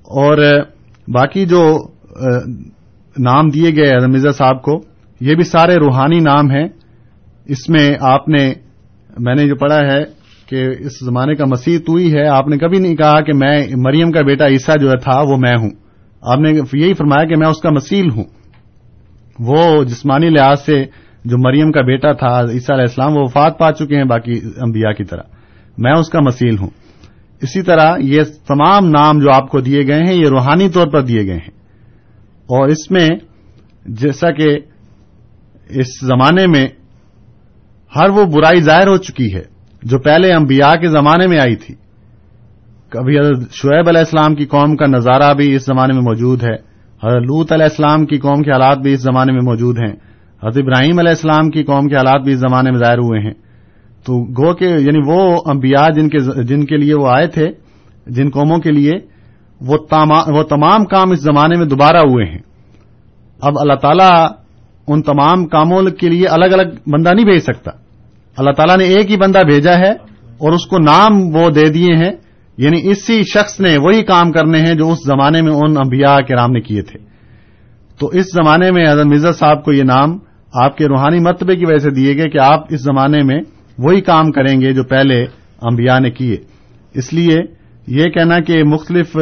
اور 0.02 0.38
باقی 1.08 1.46
جو 1.46 1.78
نام 3.20 3.50
دیے 3.50 3.76
گئے 3.76 4.08
مرزا 4.08 4.32
صاحب 4.32 4.62
کو، 4.62 4.82
یہ 5.22 5.36
بھی 5.36 5.44
سارے 5.44 5.76
روحانی 5.76 6.20
نام 6.20 6.52
ہیں۔ 6.52 6.68
اس 7.46 7.70
میں 7.70 7.96
آپ 8.00 8.30
نے، 8.30 8.54
میں 9.20 9.36
نے 9.36 9.48
جو 9.48 9.56
پڑھا 9.56 9.80
ہے 9.80 10.04
کہ 10.50 10.68
اس 10.80 11.06
زمانے 11.06 11.36
کا 11.36 11.46
مسیح 11.46 11.80
تو 11.80 11.96
ہی 11.96 12.14
ہے، 12.14 12.28
آپ 12.28 12.48
نے 12.48 12.58
کبھی 12.58 12.80
نہیں 12.80 12.96
کہا 12.96 13.22
کہ 13.22 13.34
میں 13.34 13.68
مریم 13.78 14.12
کا 14.12 14.22
بیٹا 14.22 14.48
عیسیٰ 14.48 14.76
جو 14.82 14.92
تھا، 15.04 15.22
وہ 15.22 15.38
میں 15.38 15.54
ہوں۔ 15.62 15.70
آپ 16.22 16.40
نے 16.40 16.50
یہی 16.74 16.94
فرمایا 16.94 17.26
کہ 17.26 17.36
میں 17.36 17.48
اس 17.48 17.62
کا 17.62 17.70
مسیل 17.70 18.10
ہوں۔ 18.12 18.24
وہ 19.40 19.84
جسمانی 19.84 20.30
لحاظ 20.30 20.62
سے 20.62 20.86
جو 21.26 21.38
مریم 21.38 21.72
کا 21.72 21.82
بیٹا 21.82 22.12
تھا، 22.12 22.42
عیسیٰ 22.42 22.76
علیہ 22.76 22.82
السلام، 22.82 23.18
وہ 23.18 23.22
وفات 23.22 23.60
پا 23.60 23.72
چکے 23.72 23.98
ہیں 23.98 24.04
باقی 24.04 24.42
انبیاء 24.58 24.92
کی 24.92 25.04
طرح۔ 25.04 25.22
میں 25.78 25.92
اس 25.92 26.10
کا 26.10 26.20
مسیل 26.20 26.58
ہوں۔ 26.58 26.70
اسی 27.42 27.62
طرح 27.62 27.96
یہ 28.00 28.22
تمام 28.48 28.90
نام 28.90 29.20
جو 29.20 29.32
آپ 29.34 29.50
کو 29.50 29.60
دیے 29.60 29.88
گئے 29.88 30.00
ہیں، 30.04 30.14
یہ 30.14 30.28
روحانی 30.28 30.70
طور 30.70 30.88
پر 30.88 31.02
دیے 31.02 31.26
گئے 31.26 31.38
ہیں۔ 31.38 31.62
اور 32.42 32.68
اس 32.68 32.92
میں 32.92 33.10
جیسا 33.86 34.32
کہ 34.32 34.60
اس 35.70 36.00
زمانے 36.00 36.48
میں 36.48 36.68
ہر 37.96 38.10
وہ 38.10 38.26
برائی 38.26 38.62
ظاہر 38.62 38.88
ہو 38.88 38.98
چکی 38.98 39.36
ہے 39.36 39.44
جو 39.84 40.00
پہلے 40.00 40.34
انبیاء 40.34 40.74
کے 40.74 40.88
زمانے 40.88 41.28
میں 41.28 41.40
آئی 41.40 41.56
تھی۔ 41.56 41.76
کبھی 42.92 43.20
حضرت 43.20 43.38
شعیب 43.52 43.88
علیہ 43.88 44.00
السلام 44.00 44.36
کی 44.36 44.46
قوم 44.46 44.76
کا 44.76 44.86
نظارہ 44.86 45.34
بھی 45.34 45.56
اس 45.56 45.66
زمانے 45.66 45.94
میں 45.94 46.02
موجود 46.02 46.44
ہے۔ 46.44 46.56
حضرت 47.04 47.24
لوت 47.24 47.52
علیہ 47.52 47.64
السلام 47.64 48.06
کی 48.06 48.18
قوم 48.18 48.42
کے 48.42 48.52
حالات 48.52 48.78
بھی 48.78 48.94
اس 48.94 49.02
زمانے 49.02 49.32
میں 49.32 49.42
موجود 49.42 49.78
ہیں۔ 49.78 49.94
حضرت 50.44 50.58
ابراہیم 50.58 51.00
علیہ 51.00 51.10
السلام 51.10 51.50
کی 51.50 51.64
قوم 51.64 51.88
کے 51.88 51.96
حالات 51.96 52.22
بھی 52.22 52.34
اس 52.34 52.40
زمانے 52.40 52.72
میں 52.72 52.80
ظاہر 52.80 52.98
ہوئے 52.98 53.20
ہیں۔ 53.20 53.34
تو 54.06 54.24
گو 54.24 54.54
کے 54.54 54.66
یعنی 54.66 55.00
وہ 55.06 55.42
انبیاء 55.46 55.90
جن 55.90 56.10
کے 56.10 56.44
جن 56.44 56.66
کے 56.66 56.78
لیے 56.78 56.94
وہ 56.94 57.08
آئے 57.08 57.28
تھے، 57.28 57.52
جن 58.08 58.30
قوموں 58.30 58.58
کے 58.58 58.72
لیے 58.72 58.92
وہ 59.62 60.44
تمام 60.44 60.86
کام 60.86 61.12
اس 61.12 61.22
زمانے 61.22 61.58
میں 61.58 61.66
دوبارہ 61.66 61.98
ہوئے 61.98 62.26
ہیں۔ 62.26 62.40
اب 63.42 63.54
اللہ 63.60 63.74
تعالیٰ 63.74 64.28
ان 64.88 65.02
تمام 65.02 65.46
کاموں 65.46 65.84
کے 65.84 66.10
لیے 66.10 66.28
الگ 66.28 66.46
الگ 66.46 66.90
بندہ 66.90 67.14
نہیں 67.14 67.26
بھیج 67.26 67.40
سکتا۔ 67.40 67.72
اللہ 68.38 68.52
تعالیٰ 68.52 68.78
نے 68.78 68.84
ایک 68.84 69.12
ہی 69.12 69.18
بندہ 69.18 69.40
بھیجا 69.46 69.78
ہے 69.78 69.92
اور 70.38 70.54
اس 70.54 70.68
کو 70.68 70.78
نام 70.78 71.36
وہ 71.36 71.50
دے 71.50 71.70
دیے 71.70 71.96
ہیں۔ 71.96 72.12
یعنی 72.62 72.90
اسی 72.90 73.22
شخص 73.24 73.60
نے 73.60 73.78
وہی 73.78 74.04
کام 74.04 74.32
کرنے 74.32 74.60
ہیں 74.60 74.74
جو 74.74 74.92
اس 74.92 75.00
زمانے 75.06 75.42
میں 75.42 75.52
ان 75.52 75.78
انبیاء 75.78 76.18
کے 76.18 76.34
نے 76.54 76.62
کیے 76.62 76.82
تھے۔ 76.82 77.00
تو 78.00 78.08
اس 78.08 78.26
زمانے 78.26 78.72
میں 78.72 78.92
حضرت 78.92 79.06
مرزا 79.06 79.32
صاحب 79.32 79.64
کو 79.64 79.74
یہ 79.74 79.84
نام 79.84 80.18
آپ 80.54 80.78
کے 80.78 80.86
روحانی 80.86 81.20
مرتبے 81.20 81.56
کی 81.56 81.66
وجہ 81.66 81.78
سے 81.78 81.90
دیے 81.90 82.18
گئے 82.18 82.30
کہ 82.30 82.38
آپ 82.42 82.66
اس 82.70 82.82
زمانے 82.82 83.24
میں 83.24 83.42
وہی 83.78 84.02
کام 84.02 84.32
کریں 84.32 84.62
گے 84.62 84.74
جو 84.74 84.84
پہلے 84.84 85.26
انبیاء 85.62 86.00
نے 86.00 86.12
کیے۔ 86.12 86.38
اس 86.94 87.14
لیے 87.14 87.38
یہ 87.88 88.06
کہنا 88.06 88.40
کہ 88.40 88.64
مختلف 88.64 89.18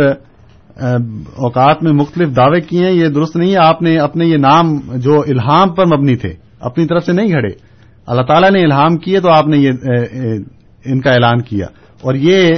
اوقات 1.36 1.84
میں 1.84 1.92
مختلف 1.92 2.36
دعوے 2.36 2.62
کیے 2.62 2.86
ہیں، 2.86 2.92
یہ 2.92 3.08
درست 3.08 3.36
نہیں 3.36 3.52
ہے۔ 3.52 3.58
آپ 3.58 3.82
نے 3.82 3.98
اپنے 3.98 4.26
یہ 4.26 4.38
نام 4.38 4.80
جو 4.96 5.22
الہام 5.28 5.70
پر 5.70 5.86
مبنی 5.86 6.16
تھے، 6.16 6.34
اپنی 6.60 6.86
طرف 6.86 7.06
سے 7.06 7.12
نہیں 7.14 7.28
گھڑے۔ 7.28 7.50
اللہ 8.08 8.22
تعالیٰ 8.22 8.52
نے 8.52 8.64
الہام 8.64 8.98
کیے 8.98 9.20
تو 9.20 9.30
آپ 9.30 9.48
نے 9.48 9.58
یہ 9.58 9.70
ان 10.86 11.02
کا 11.02 11.12
اعلان 11.12 11.42
کیا۔ 11.42 11.66
اور 12.02 12.16
یہ 12.16 12.50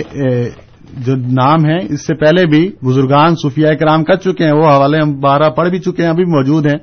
جو 0.98 1.16
نام 1.16 1.66
ہے 1.66 1.78
اس 1.90 2.08
سے 2.08 2.16
پہلے 2.16 2.46
بھی 2.46 2.72
بزرگان 2.84 3.36
صوفیاء 3.36 3.72
کرام 3.72 4.04
کر 4.04 4.16
چکے 4.16 4.46
ہیں، 4.46 4.52
وہ 4.52 4.66
حوالے 4.66 4.98
ہم 4.98 5.20
بارہ 5.20 5.50
پڑھ 5.50 5.70
بھی 5.70 5.80
چکے 5.80 6.04
ہیں، 6.04 6.10
ابھی 6.10 6.26
موجود 6.26 6.66
ہیں 6.66 6.78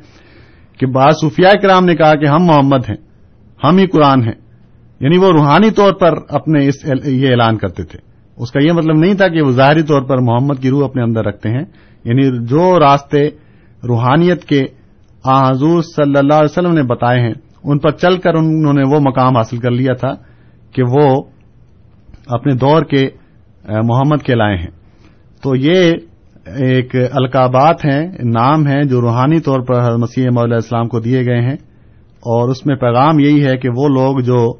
کہ 0.78 0.86
بعض 0.86 1.14
صوفیاء 1.20 1.60
کرام 1.62 1.84
نے 1.84 1.94
کہا 1.94 2.14
کہ 2.14 2.28
ہم 2.28 2.44
محمد 2.44 2.90
ہیں، 2.90 2.96
ہم 3.64 3.76
ہی 3.76 3.86
قرآن 3.86 4.22
ہیں۔ 4.22 4.34
یعنی 5.00 5.18
وہ 5.18 5.30
روحانی 5.30 5.70
طور 5.70 5.92
پر 5.92 6.14
اپنے 6.28 6.68
اس 6.68 6.74
یہ 7.04 7.30
اعلان 7.30 7.56
کرتے 7.56 7.82
تھے۔ 7.82 7.98
اس 8.36 8.52
کا 8.52 8.60
یہ 8.62 8.72
مطلب 8.72 8.96
نہیں 8.96 9.14
تھا 9.14 9.28
کہ 9.28 9.42
وہ 9.42 9.50
ظاہری 9.50 9.82
طور 9.82 10.02
پر 10.02 10.18
محمد 10.18 10.54
کی 10.60 10.70
روح 10.70 10.84
اپنے 10.84 11.02
اندر 11.02 11.24
رکھتے 11.24 11.48
ہیں۔ 11.48 11.64
یعنی 12.04 12.46
جو 12.46 12.78
راستے 12.78 13.28
روحانیت 13.88 14.44
کے 14.44 14.64
آ 15.24 15.50
حضور 15.50 15.82
صلی 15.82 16.18
اللہ 16.18 16.34
علیہ 16.34 16.58
وسلم 16.58 16.72
نے 16.72 16.82
بتائے 16.82 17.20
ہیں، 17.20 17.34
ان 17.64 17.78
پر 17.78 17.90
چل 17.90 18.18
کر 18.18 18.34
انہوں 18.34 18.72
نے 18.72 18.82
وہ 18.94 19.00
مقام 19.00 19.36
حاصل 19.36 19.56
کر 19.56 19.70
لیا 19.70 19.94
تھا 19.94 20.12
کہ 20.72 20.82
وہ 20.82 21.22
اپنے 22.26 22.54
دور 22.54 22.82
کے 22.82 23.08
محمد 23.68 24.22
کے 24.22 24.34
لائے 24.34 24.56
ہیں۔ 24.56 24.70
تو 25.42 25.56
یہ 25.56 25.92
ایک 26.46 26.96
القابات 27.12 27.84
ہیں، 27.84 28.08
نام 28.24 28.66
ہیں 28.66 28.82
جو 28.82 29.00
روحانی 29.00 29.40
طور 29.40 29.60
پر 29.60 29.96
مسیح 29.96 30.28
علیہ 30.28 30.54
السلام 30.54 30.88
کو 30.88 31.00
دیے 31.00 31.26
گئے 31.26 31.40
ہیں۔ 31.40 31.56
اور 32.18 32.48
اس 32.48 32.66
میں 32.66 32.76
پیغام 32.76 33.18
یہی 33.18 33.46
ہے 33.46 33.56
کہ 33.56 33.68
وہ 33.68 33.88
لوگ 33.88 34.18
جو، 34.18 34.52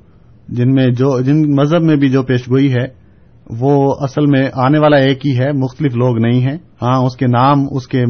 جن 0.49 0.73
میں 0.73 0.87
جو، 0.87 1.21
جن 1.21 1.55
مذہب 1.55 1.83
میں 1.83 1.97
بھی 1.97 2.09
جو 2.11 2.23
پیشگوئی 2.23 2.73
ہے، 2.73 2.87
وہ 3.59 3.95
اصل 4.01 4.27
میں 4.27 4.51
آنے 4.55 4.79
والا 4.79 4.97
ایک 4.97 5.27
ہی 5.27 5.39
ہے، 5.39 5.53
مختلف 5.53 5.97
لوگ 5.97 6.19
نہیں 6.19 6.41
ہیں۔ 6.41 6.59
ہاں 6.83 7.05
اس 7.05 7.17
کے 7.17 7.27
نام، 7.27 7.59
اس 7.71 7.87
کے 7.87 8.05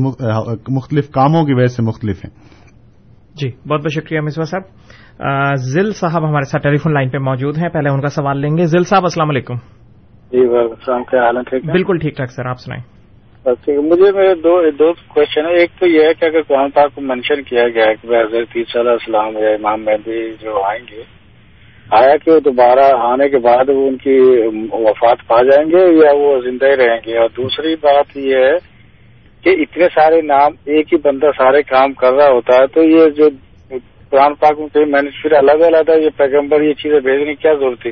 مختلف 0.69 1.11
کاموں 1.11 1.45
کی 1.45 1.55
وجہ 1.55 1.67
سے 1.67 1.83
مختلف 1.83 2.25
ہیں۔ 2.25 2.31
جی 3.35 3.49
بہت 3.49 3.81
بہت 3.81 3.93
شکریہ 3.93 4.21
مصباح 4.21 4.45
صاحب۔ 4.45 4.63
ذل 5.55 5.93
صاحب 5.93 6.29
ہمارے 6.29 6.45
ساتھ 6.45 6.63
ٹیلی 6.63 6.77
فون 6.77 6.95
لائن 6.95 7.11
پہ 7.11 7.19
موجود 7.19 7.59
ہیں۔ 7.59 7.69
پہلے 7.69 7.89
ان 7.89 8.01
کا 8.01 8.09
سوال 8.09 8.41
لیں 8.41 8.57
گے۔ 8.57 8.67
ذل 8.67 8.85
صاحب، 8.85 9.03
السلام 9.03 9.31
علیکم۔ 9.31 9.55
جی 10.33 10.47
وعلیکم 10.47 10.75
السلام 10.79 11.05
کیا 11.05 11.25
حال 11.25 11.37
ہے؟ 11.37 11.59
بالکل 11.73 11.99
ٹھیک 11.99 12.17
ٹھاک 12.17 12.31
سر 12.31 12.47
آپ 12.47 12.59
سنائیں۔ 12.59 12.83
مجھے 13.69 14.13
میرے 14.13 14.35
دو 14.35 14.71
دو 14.71 14.93
کوشچن 15.09 15.47
ہے 15.47 15.55
ایک 15.55 15.71
تو 15.81 15.87
یہ 15.87 16.03
ہے 16.03 16.15
کہ 16.15 16.25
اگر 16.25 16.43
قرآن 16.43 16.71
پاک 16.71 16.95
کو 16.95 17.01
مینشن 17.01 17.43
کیا 17.43 17.69
گیا 17.69 17.85
ہے 17.87 17.95
کہ 17.95 18.07
حضرت 18.07 18.57
عیسیٰ 18.57 18.81
علیہ 18.81 18.91
السلام 18.91 19.39
یا 19.39 19.49
امام 19.49 19.85
مہدی 19.85 20.33
جو 20.41 20.63
آئیں 20.65 20.85
گے 20.91 21.03
آیا 21.91 22.17
کہ 22.17 22.31
وہ 22.31 22.41
دوبارہ 22.41 22.93
آنے 22.95 23.29
کے 23.29 23.39
بعد 23.39 23.69
وہ 23.69 23.89
ان 23.89 23.97
کی 23.97 24.19
وفات 24.73 25.27
پا 25.27 25.43
جائیں 25.43 25.71
گے 25.71 26.05
یا 26.05 26.13
وہ 26.15 26.41
زندہ 26.41 26.67
ہی 26.67 26.77
رہیں 26.77 26.99
گے؟ 27.07 27.19
اور 27.19 27.29
دوسری 27.37 27.75
بات 27.75 28.17
یہ 28.17 28.37
ہے 28.37 28.57
کہ 29.45 29.51
اتنے 29.63 29.85
سارے 29.95 30.21
نام 30.23 30.53
ایک 30.65 30.93
ہی 30.93 30.99
بندہ 30.99 31.31
سارے 31.39 31.63
کام 31.63 31.93
کر 31.93 32.13
رہا 32.13 32.29
ہوتا 32.29 32.57
ہے 32.57 32.67
تو 32.67 32.83
یہ 32.83 33.09
جو 33.11 33.29
قرآن 34.11 34.35
پاک 34.35 34.59
میں 34.59 34.87
میں 34.87 35.03
نے 35.03 35.11
پھر 35.23 35.33
الگ 35.33 35.65
الگ 35.65 35.91
یہ 35.91 36.11
پیغمبر 36.17 36.61
یہ 36.61 36.73
چیزیں 36.73 37.01
بھیجنے 37.01 37.35
کی 37.35 37.43
کیا 37.43 37.53
ضرورت 37.55 37.83
تھی؟ 37.83 37.91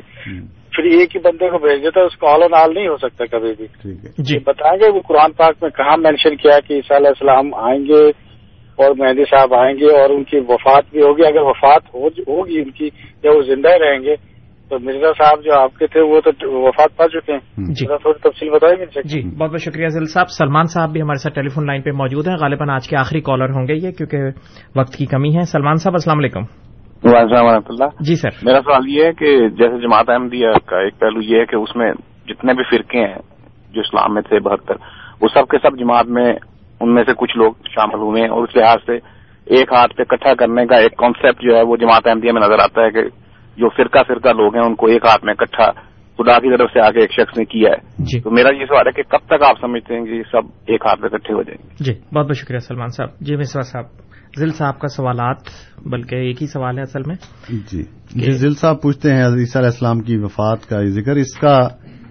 پھر 0.77 0.85
ایک 0.85 1.15
ہی 1.15 1.21
بندے 1.21 1.49
کو 1.49 1.57
بھیج 1.57 1.83
دیتا 1.83 2.01
اس 2.01 2.17
کو 2.17 2.27
آل 2.27 2.41
آل 2.53 2.73
نہیں 2.73 2.87
ہو 2.87 2.97
سکتا 2.97 3.25
کبھی 3.25 3.53
بھی۔ 3.57 3.93
جی۔ 4.17 4.39
بتائیں 4.39 4.79
گے 4.79 4.91
وہ 4.95 5.01
قرآن 5.07 5.31
پاک 5.31 5.55
میں 5.61 5.69
کہاں 5.69 5.97
مینشن 5.97 6.35
کیا 6.35 6.59
کہ 6.67 6.73
عیسیٰ 6.73 6.97
علیہ 6.97 7.07
السلام 7.07 7.53
آئیں 7.53 7.79
گے 7.79 8.09
اور 8.75 8.95
مہندی 8.95 9.23
صاحب 9.23 9.53
آئیں 9.53 9.75
گے 9.75 10.01
اور 10.01 10.09
ان 10.09 10.23
کی 10.23 10.37
وفات 10.37 10.83
بھی 10.91 10.99
ہوگی۔ 11.01 11.25
اگر 11.25 11.41
وفات 11.41 11.81
ہوگی 11.95 12.59
ان 12.59 12.71
کی 12.71 12.89
یا 13.23 13.31
وہ 13.31 13.41
زندہ 13.41 13.69
رہیں 13.69 13.99
گے 13.99 14.15
تو 14.69 14.79
مرزا 14.79 15.23
صاحب 15.23 15.43
جو 15.43 15.59
آپ 15.59 15.77
کے 15.79 15.87
تھے 15.87 16.01
وہ 16.01 16.21
تو 16.21 16.31
وفات 16.51 16.97
پا 16.97 17.07
چکے 17.07 17.33
ہیں۔ 17.33 17.39
جی۔ 17.73 17.85
تھوڑی 17.85 18.29
تفصیل 18.29 18.49
بتائیں 18.49 18.75
گے 18.79 19.01
جی 19.03 19.21
بہت 19.37 19.51
بہت 19.51 19.61
شکریہ 19.61 19.87
ذیل 19.87 20.05
صاحب۔ 20.05 20.29
سلمان 20.29 20.65
صاحب 20.65 20.89
بھی 20.89 21.01
ہمارے 21.01 21.17
ساتھ 21.17 21.35
ٹیلی 21.35 21.49
فون 21.49 21.65
لائن 21.65 21.81
پہ 21.81 21.91
موجود 21.91 22.27
ہیں۔ 22.27 22.35
غالباً 22.35 22.69
آج 22.69 22.87
کے 22.87 22.97
آخری 22.97 23.21
کالر 23.21 23.49
ہوں 23.49 23.67
گے 23.67 23.73
یہ 23.73 23.91
کیونکہ 23.91 24.17
وقت 24.79 24.95
کی 24.95 25.05
کمی 25.05 25.35
ہے۔ 25.35 25.43
سلمان 25.43 25.75
صاحب 25.75 25.93
السلام 25.93 26.17
علیکم۔ 26.17 26.66
السلام 27.15 27.45
و 27.45 27.49
رحمۃ 27.49 27.69
اللہ۔ 27.69 27.85
جی 27.99 28.15
سر۔ 28.15 28.29
میرا 28.43 28.59
سوال 28.61 28.87
یہ 28.87 29.03
ہے 29.03 29.13
کہ 29.13 29.49
جیسے 29.49 29.79
جماعت 29.79 30.09
احمدیہ 30.09 30.47
کا 30.65 30.79
ایک 30.79 30.99
پہلو 30.99 31.21
یہ 31.21 31.39
ہے 31.39 31.45
کہ 31.45 31.55
اس 31.55 31.75
میں 31.75 31.91
جتنے 32.27 32.53
بھی 32.53 32.63
فرقے 32.63 32.99
ہیں 32.99 33.19
جو 33.69 33.81
اسلام 33.81 34.13
میں 34.13 34.21
تھے 34.21 34.39
بہتر 34.39 34.75
وہ 35.21 35.27
سب 35.33 35.47
کے 35.47 35.57
سب 35.57 35.77
جماعت 35.79 36.05
میں 36.05 36.33
ان 36.79 36.93
میں 36.93 37.03
سے 37.03 37.11
کچھ 37.17 37.37
لوگ 37.37 37.51
شامل 37.65 37.99
ہوئے 37.99 38.21
ہیں 38.21 38.29
اور 38.29 38.43
اس 38.43 38.55
لحاظ 38.55 38.77
سے 38.85 38.97
ایک 39.45 39.73
ہاتھ 39.73 39.93
پہ 39.95 40.01
اکٹھا 40.01 40.33
کرنے 40.33 40.65
کا 40.65 40.75
ایک 40.75 40.97
کانسیپٹ 40.97 41.41
جو 41.41 41.55
ہے 41.57 41.61
وہ 41.61 41.77
جماعت 41.77 42.07
احمدیہ 42.07 42.31
میں 42.31 42.41
نظر 42.41 42.59
آتا 42.59 42.83
ہے 42.83 42.91
کہ 42.91 43.03
جو 43.57 43.69
فرقہ 43.69 43.99
فرقہ 44.07 44.29
لوگ 44.29 44.55
ہیں 44.55 44.63
ان 44.63 44.75
کو 44.75 44.87
ایک 44.87 45.05
ہاتھ 45.05 45.25
میں 45.25 45.33
اکٹھا 45.33 45.71
خدا 46.17 46.39
کی 46.39 46.57
طرف 46.57 46.69
سے 46.73 46.79
آگے 46.79 46.99
ایک 46.99 47.11
شخص 47.11 47.37
نے 47.37 47.45
کیا 47.45 47.69
ہے۔ 47.71 48.03
جی۔ 48.03 48.19
تو 48.21 48.31
میرا 48.31 48.49
یہ 48.55 48.65
سوال 48.65 48.87
ہے 48.87 48.91
کہ 48.91 49.03
کب 49.03 49.25
تک 49.25 49.43
آپ 49.43 49.55
سمجھتے 49.61 49.93
ہیں 49.93 50.05
کہ 50.05 50.09
یہ 50.09 50.23
سب 50.31 50.41
ایک 50.65 50.81
ہاتھ 50.85 51.01
پہ 51.01 51.07
اکٹھے 51.11 51.33
ہو 51.33 51.43
جائیں 51.43 51.69
گے؟ 51.69 51.83
جی 51.83 52.15
بہت 52.15 52.25
بہت 52.25 52.37
شکریہ 52.37 52.59
سلمان 52.59 52.87
صاحب۔ 52.87 53.09
جی 53.21 53.35
مسوا 53.35 53.61
صاحب 53.61 53.85
ذیل 54.39 54.49
صاحب 54.49 54.79
کا 54.79 54.87
سوالات 54.87 55.37
بلکہ 55.85 56.15
ایک 56.15 56.41
ہی 56.41 56.47
سوال 56.47 56.77
ہے 56.77 56.81
اصل 56.81 57.01
میں۔ 57.05 57.15
جی 57.49 57.83
جی 58.15 58.31
ذیل 58.31 58.53
صاحب 58.53 58.81
پوچھتے 58.81 59.13
ہیں 59.13 59.23
عیسیٰ 59.23 59.61
علیہ 59.61 59.69
السلام 59.69 59.99
کی 59.99 60.17
وفات 60.17 60.69
کا 60.69 60.83
ذکر 60.83 61.15
اس 61.15 61.33
کا 61.33 61.67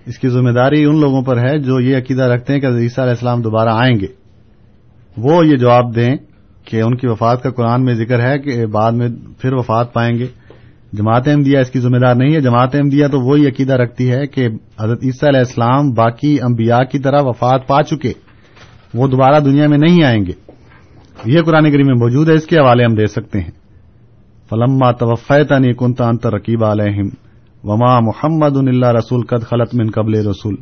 اس 0.07 0.19
کی 0.19 0.29
ذمہ 0.29 0.51
داری 0.51 0.85
ان 0.85 1.01
لوگوں 1.01 1.23
پر 1.23 1.37
ہے 1.37 1.59
جو 1.59 1.81
یہ 1.81 1.97
عقیدہ 1.97 2.23
رکھتے 2.23 2.53
ہیں 2.53 2.61
کہ 2.61 2.67
عیسیٰ 2.67 3.05
علیہ 3.05 3.13
السلام 3.13 3.43
دوبارہ 3.43 3.69
آئیں 3.69 4.01
گے۔ 4.01 4.07
وہ 5.17 5.47
یہ 5.47 5.57
جواب 5.57 5.97
دیں 5.97 6.17
کہ 6.65 6.83
ان 6.83 6.97
کی 6.97 7.07
وفات 7.09 7.43
کا 7.43 7.51
قرآن 7.51 7.85
میں 7.85 7.95
ذکر 7.95 8.21
ہے 8.21 8.39
کہ 8.39 8.67
بعد 8.67 8.93
میں 8.93 9.09
پھر 9.41 9.53
وفات 9.53 9.93
پائیں 9.93 10.19
گے۔ 10.19 10.27
جماعت 10.97 11.29
احمدیہ 11.29 11.59
اس 11.59 11.71
کی 11.71 11.81
ذمہ 11.81 11.97
دار 11.97 12.15
نہیں 12.15 12.35
ہے۔ 12.35 12.41
جماعت 12.41 12.75
احمدیہ 12.75 13.07
تو 13.07 13.21
وہی 13.21 13.49
عقیدہ 13.49 13.73
رکھتی 13.73 14.13
ہے 14.13 14.27
کہ 14.27 14.49
حضرت 14.81 15.01
عیسیٰ 15.05 15.29
علیہ 15.29 15.39
السلام 15.39 15.91
باقی 15.91 16.39
انبیاء 16.43 16.83
کی 16.91 16.99
طرح 16.99 17.21
وفات 17.23 17.67
پا 17.67 17.83
چکے۔ 17.83 18.13
وہ 18.95 19.09
دوبارہ 19.09 19.41
دنیا 19.41 19.69
میں 19.69 19.79
نہیں 19.79 20.05
آئیں 20.05 20.27
گے۔ 20.27 20.33
یہ 21.25 21.43
قرآن 21.43 21.71
کریم 21.73 21.87
میں 21.87 21.95
موجود 21.95 22.29
ہے، 22.29 22.35
اس 22.35 22.47
کے 22.47 22.57
حوالے 22.57 22.85
ہم 22.85 22.95
دے 22.95 23.07
سکتے 23.07 23.41
ہیں۔ 23.41 23.51
فلما 24.51 24.93
توفیتنی 24.93 25.73
کنتا 25.73 26.05
انت 26.09 26.27
رقیب 26.27 26.65
علیہم 26.65 27.09
وما 27.65 28.01
محمد 28.01 28.57
اللہ 28.57 28.87
رسول 28.87 29.27
قد 29.27 29.43
خلط 29.43 29.75
من 29.75 29.91
قبل 29.91 30.27
رسول 30.27 30.55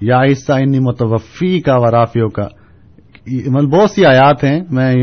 یا 0.00 0.22
عیسیٰ 0.24 0.56
انی 0.60 0.78
متوفی 0.78 1.60
کا 1.60 1.76
ورافیوں 1.76 2.28
کا 2.28 2.48
مطلب 3.46 3.70
بہت 3.70 3.90
سی 3.90 4.04
آیات 4.04 4.44
ہیں، 4.44 4.60
میں 4.70 4.94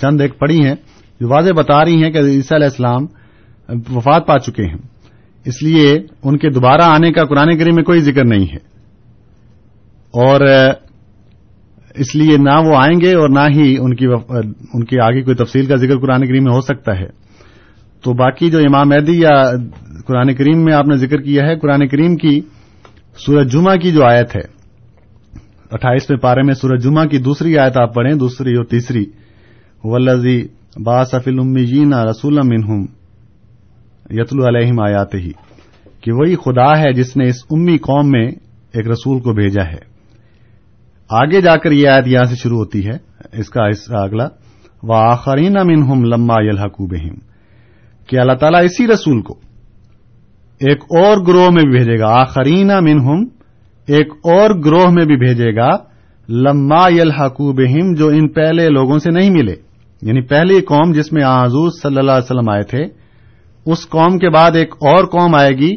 چند 0.00 0.20
ایک 0.20 0.38
پڑھی 0.38 0.64
ہیں 0.64 0.74
جو 1.20 1.28
واضح 1.28 1.52
بتا 1.56 1.84
رہی 1.84 2.02
ہیں 2.02 2.10
کہ 2.10 2.18
عیسیٰ 2.18 2.56
علیہ 2.56 2.66
السلام 2.66 3.21
وفات 3.90 4.26
پا 4.26 4.38
چکے 4.38 4.64
ہیں۔ 4.64 4.78
اس 5.44 5.62
لیے 5.62 6.00
ان 6.22 6.38
کے 6.38 6.50
دوبارہ 6.50 6.82
آنے 6.82 7.12
کا 7.12 7.24
قرآن 7.24 7.58
کریم 7.58 7.74
میں 7.74 7.84
کوئی 7.84 8.00
ذکر 8.00 8.24
نہیں 8.24 8.44
ہے۔ 8.44 8.72
اور 10.12 10.40
اس 11.94 12.16
لیے 12.16 12.36
نہ 12.36 12.50
وہ 12.66 12.76
آئیں 12.76 13.00
گے 13.00 13.14
اور 13.14 13.28
نہ 13.28 13.40
ہی 13.54 13.76
ان 13.80 13.94
کی 13.94 14.06
وف... 14.06 14.32
ان 14.74 14.84
کی 14.84 14.98
آگے 14.98 15.22
کوئی 15.22 15.36
تفصیل 15.36 15.66
کا 15.66 15.76
ذکر 15.76 15.98
قرآن 15.98 16.26
کریم 16.26 16.44
میں 16.44 16.52
ہو 16.52 16.60
سکتا 16.60 16.98
ہے۔ 16.98 17.08
تو 18.04 18.12
باقی 18.12 18.50
جو 18.50 18.58
امام 18.58 18.88
مہدی 18.88 19.20
یا 19.20 19.44
قرآن 20.06 20.34
کریم 20.34 20.64
میں 20.64 20.74
آپ 20.74 20.88
نے 20.88 20.96
ذکر 20.96 21.16
کیا 21.16 21.46
ہے، 21.46 21.58
قرآن 21.58 21.88
کریم 21.88 22.16
کی 22.16 22.40
سورج 23.26 23.52
جمعہ 23.52 23.76
کی 23.76 23.92
جو 23.92 24.04
آیت 24.04 24.36
ہے، 24.36 24.40
اٹھائیسویں 25.70 26.18
پارے 26.18 26.42
میں 26.42 26.54
سورج 26.54 26.84
جمعہ 26.84 27.06
کی 27.06 27.18
دوسری 27.18 27.58
آیت 27.58 27.76
آپ 27.76 27.94
پڑھیں، 27.94 28.14
دوسری 28.14 28.54
اور 28.54 28.64
تیسری۔ 28.64 29.04
ولزی 29.84 30.46
باسفل 30.84 31.38
امینا 31.38 32.04
رسول 32.04 32.38
منہم۔ 32.44 33.01
یتلو 34.12 34.48
علیہم 34.48 34.80
آیات 34.80 35.14
ہی 35.14 35.32
کہ 36.00 36.12
وہی 36.12 36.36
خدا 36.36 36.78
ہے 36.78 36.92
جس 36.92 37.16
نے 37.16 37.24
اس 37.24 37.36
امی 37.50 37.78
قوم 37.78 38.10
میں 38.10 38.26
ایک 38.72 38.88
رسول 38.88 39.20
کو 39.20 39.32
بھیجا 39.32 39.64
ہے۔ 39.64 39.92
آگے 41.10 41.40
جا 41.40 41.56
کر 41.56 41.70
یہ 41.70 41.88
آیت 41.88 42.06
یہاں 42.06 42.24
سے 42.24 42.34
شروع 42.36 42.58
ہوتی 42.58 42.86
ہے، 42.86 42.96
اس 43.32 43.50
کا 43.50 43.68
حصہ 43.68 43.96
اگلا 43.96 44.28
و 44.82 44.92
آخرین 44.92 45.52
منہم 45.64 46.04
لما 46.04 46.34
یلحقو 46.38 46.86
بہم۔ 46.86 47.14
کہ 48.06 48.18
اللہ 48.18 48.32
تعالیٰ 48.32 48.64
اسی 48.64 48.86
رسول 48.86 49.22
کو 49.22 49.34
ایک 50.60 50.78
اور 50.82 51.26
گروہ 51.26 51.50
میں 51.50 51.62
بھی 51.62 51.70
بھیجے 51.70 51.98
گا۔ 51.98 52.08
آخرین 52.08 52.70
منہم 52.80 53.24
ایک 53.86 54.12
اور 54.12 54.50
گروہ 54.64 54.90
میں 54.90 55.04
بھی 55.04 55.16
بھیجے 55.16 55.56
گا۔ 55.56 55.68
لما 56.28 56.88
یلحقو 56.88 57.52
بہم، 57.52 57.94
جو 57.94 58.08
ان 58.08 58.28
پہلے 58.28 58.68
لوگوں 58.68 58.98
سے 58.98 59.10
نہیں 59.10 59.30
ملے۔ 59.30 59.54
یعنی 60.02 60.20
پہلی 60.20 60.60
قوم 60.60 60.92
جس 60.92 61.12
میں 61.12 61.22
حضور 61.24 61.70
صلی 61.82 61.98
اللہ 61.98 62.10
علیہ 62.10 62.24
وسلم 62.24 62.48
آئے 62.48 62.62
تھے 62.62 63.01
اس 63.66 63.88
قوم 63.88 64.18
کے 64.18 64.30
بعد 64.30 64.56
ایک 64.56 64.74
اور 64.80 65.04
قوم 65.06 65.34
آئے 65.34 65.50
گی 65.50 65.74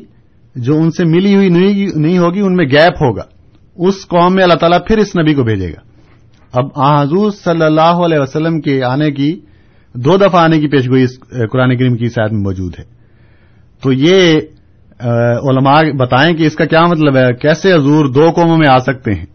جو 0.55 0.75
ان 0.75 0.91
سے 0.91 1.05
ملی 1.05 1.35
ہوئی 1.35 1.49
نہیں 1.95 2.17
ہوگی، 2.17 2.39
ان 2.39 2.55
میں 2.55 2.65
گیپ 2.65 3.01
ہوگا۔ 3.01 3.23
اس 3.87 4.07
قوم 4.07 4.33
میں 4.35 4.43
اللہ 4.43 4.53
تعالیٰ 4.53 4.79
پھر 4.87 4.97
اس 4.97 5.15
نبی 5.15 5.33
کو 5.33 5.43
بھیجے 5.43 5.69
گا۔ 5.69 5.81
اب 6.53 6.65
حضور 6.79 7.31
صلی 7.31 7.65
اللہ 7.65 8.05
علیہ 8.05 8.19
وسلم 8.19 8.59
کے 8.61 8.83
آنے 8.83 9.11
کی 9.11 9.39
دو 9.95 10.17
دفعہ 10.17 10.43
آنے 10.43 10.59
کی 10.59 10.67
پیشگوئی 10.67 11.03
اس 11.03 11.19
قرآن 11.51 11.77
کریم 11.77 11.95
کی 11.97 12.09
شاید 12.09 12.31
میں 12.31 12.41
موجود 12.41 12.73
ہے۔ 12.79 12.83
تو 13.81 13.91
یہ 13.91 14.39
علماء 15.49 15.81
بتائیں 15.97 16.35
کہ 16.35 16.43
اس 16.43 16.55
کا 16.55 16.65
کیا 16.65 16.85
مطلب 16.85 17.15
ہے؟ 17.17 17.33
کیسے 17.33 17.73
حضور 17.73 18.05
دو 18.05 18.29
قوموں 18.35 18.57
میں 18.57 18.67
آ 18.69 18.77
سکتے 18.77 19.13
ہیں؟ 19.13 19.25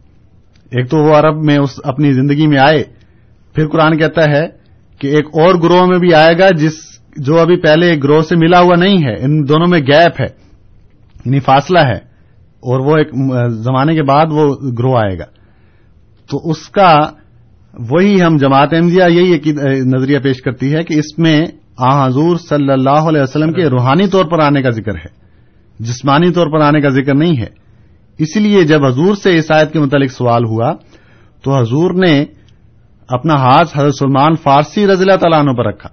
ایک 0.71 0.91
تو 0.91 0.99
وہ 0.99 1.15
عرب 1.15 1.45
میں 1.45 1.59
اس 1.59 1.81
اپنی 1.85 2.13
زندگی 2.13 2.47
میں 2.47 2.59
آئے، 2.59 2.83
پھر 3.55 3.69
قرآن 3.69 3.97
کہتا 3.99 4.23
ہے 4.33 4.47
کہ 4.99 5.07
ایک 5.07 5.27
اور 5.35 5.55
گروہ 5.55 5.87
میں 5.87 5.99
بھی 5.99 6.15
آئے 6.15 6.39
گا 6.39 6.49
جس 6.51 6.79
جو 7.17 7.39
ابھی 7.41 7.57
پہلے 7.57 7.95
گروہ 8.05 8.23
سے 8.23 8.37
ملا 8.37 8.61
ہوا 8.61 8.77
نہیں 8.77 8.99
ہے، 9.05 9.15
ان 9.25 9.49
دونوں 9.49 9.67
میں 9.67 9.81
گیپ 9.81 10.21
ہے 10.21 10.27
یعنی 11.25 11.41
فاصلہ 11.41 11.79
ہے، 11.79 11.97
اور 12.63 12.81
وہ 12.81 12.97
ایک 12.97 13.09
زمانے 13.63 13.95
کے 13.95 14.03
بعد 14.03 14.27
وہ 14.31 14.45
گروہ 14.79 14.99
آئے 14.99 15.19
گا۔ 15.19 15.25
تو 16.31 16.39
اس 16.51 16.69
کا 16.69 16.93
وہی 17.91 18.21
ہم 18.23 18.37
جماعت 18.37 18.75
احمدیہ 18.75 19.09
یہی 19.11 19.53
نظریہ 19.87 20.19
پیش 20.19 20.43
کرتی 20.43 20.73
ہے 20.75 20.83
کہ 20.85 20.95
اس 20.95 21.19
میں 21.19 21.39
آ 21.79 22.07
حضور 22.07 22.37
صلی 22.37 22.73
اللہ 22.73 23.09
علیہ 23.09 23.23
وسلم 23.23 23.53
کے 23.53 23.69
روحانی 23.69 24.07
طور 24.07 24.25
پر 24.25 24.41
آنے 24.41 24.63
کا 24.63 24.71
ذکر 24.71 24.95
ہے، 24.95 25.13
جسمانی 25.81 26.31
طور 26.31 26.47
پر 26.47 26.61
آنے 26.61 26.81
کا 26.81 26.89
ذکر 26.89 27.15
نہیں 27.15 27.37
ہے۔ 27.39 27.47
اسی 28.19 28.41
لیے 28.41 28.65
جب 28.65 28.85
حضور 28.85 29.15
سے 29.15 29.37
اس 29.37 29.51
آیت 29.51 29.73
کے 29.73 29.79
متعلق 29.79 30.13
سوال 30.13 30.45
ہوا، 30.45 30.73
تو 31.45 31.57
حضور 31.59 31.95
نے 31.95 32.13
اپنا 33.09 33.35
ہاتھ 33.35 33.79
حضرت 33.79 33.95
سلمان 33.95 34.35
فارسی 34.35 34.87
رضی 34.87 35.05
اللہ 35.05 35.17
تعالیٰ 35.17 35.41
عنہ 35.41 35.53
پر 35.53 35.67
رکھا۔ 35.67 35.89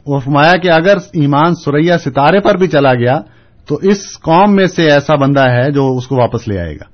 اور 0.00 0.20
فرمایا 0.20 0.56
کہ 0.56 0.70
اگر 0.70 0.96
ایمان 0.96 1.54
سریا 1.54 1.98
ستارے 1.98 2.40
پر 2.40 2.56
بھی 2.56 2.66
چلا 2.66 2.94
گیا 2.94 3.20
تو 3.66 3.74
اس 3.74 4.20
قوم 4.22 4.54
میں 4.54 4.66
سے 4.66 4.90
ایسا 4.90 5.14
بندہ 5.14 5.50
ہے 5.50 5.72
جو 5.72 5.96
اس 5.96 6.06
کو 6.06 6.16
واپس 6.16 6.48
لے 6.48 6.60
آئے 6.60 6.74
گا۔ 6.74 6.84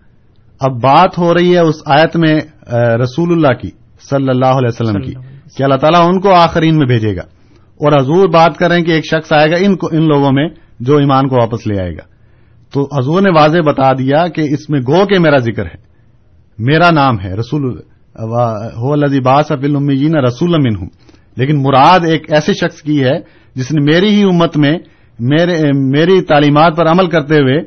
اب 0.61 0.83
بات 0.83 1.19
ہو 1.19 1.35
رہی 1.35 1.55
ہے 1.55 1.59
اس 1.59 1.75
آیت 1.87 2.17
میں 2.17 2.41
رسول 3.03 3.33
اللہ 3.33 3.59
کی 3.63 3.71
صلی 4.11 4.29
اللہ 4.29 4.47
علیہ 4.47 4.69
وسلم 4.69 5.03
کی 5.03 5.13
کہ 5.57 5.63
اللہ 5.63 5.75
تعالیٰ 5.75 6.09
ان 6.09 6.21
کو 6.21 6.35
آخرین 6.35 6.77
میں 6.77 6.87
بھیجے 6.87 7.17
گا۔ 7.17 7.23
اور 7.57 8.01
حضور 8.01 8.29
بات 8.29 8.57
کریں 8.57 8.85
کہ 8.85 8.91
ایک 8.91 9.05
شخص 9.07 9.33
آئے 9.33 9.51
گا 9.51 9.57
ان, 9.59 9.77
کو 9.77 9.89
ان 9.93 10.09
لوگوں 10.09 10.33
میں 10.33 10.49
جو 10.81 10.97
ایمان 10.97 11.29
کو 11.29 11.37
واپس 11.41 11.67
لے 11.67 11.81
آئے 11.81 11.93
گا۔ 11.93 12.17
تو 12.73 12.89
حضور 12.99 13.23
نے 13.23 13.41
واضح 13.41 13.59
بتا 13.67 13.93
دیا 13.93 14.29
کہ 14.29 14.41
اس 14.41 14.71
میں 14.71 14.81
گو 14.81 15.07
کے 15.07 15.19
میرا 15.19 15.37
ذکر 15.37 15.65
ہے۔ 15.65 15.87
میرا 16.59 16.91
نام 16.91 17.21
ہے 17.21 17.35
رسول 17.35 17.81
ہو 18.77 18.93
الزی 18.93 19.21
باس 19.21 19.53
افل 19.53 19.77
امیین 19.77 20.17
رسول 20.17 20.55
امن 20.55 20.77
ہوں 20.77 20.89
لیکن 21.37 21.63
مراد 21.63 22.01
ایک 22.07 22.33
ایسے 22.33 22.55
شخص 22.55 22.83
کی 22.83 23.05
ہے 23.05 23.21
جس 23.55 23.73
نے 23.73 23.93
میری 23.93 24.09
ہی 24.09 24.23
امت 24.23 24.57
میں 24.57 24.79
میرے 25.19 25.73
میری 25.73 26.23
تعلیمات 26.23 26.77
پر 26.77 26.87
عمل 26.87 27.07
کرتے 27.07 27.35
ہوئے 27.35 27.61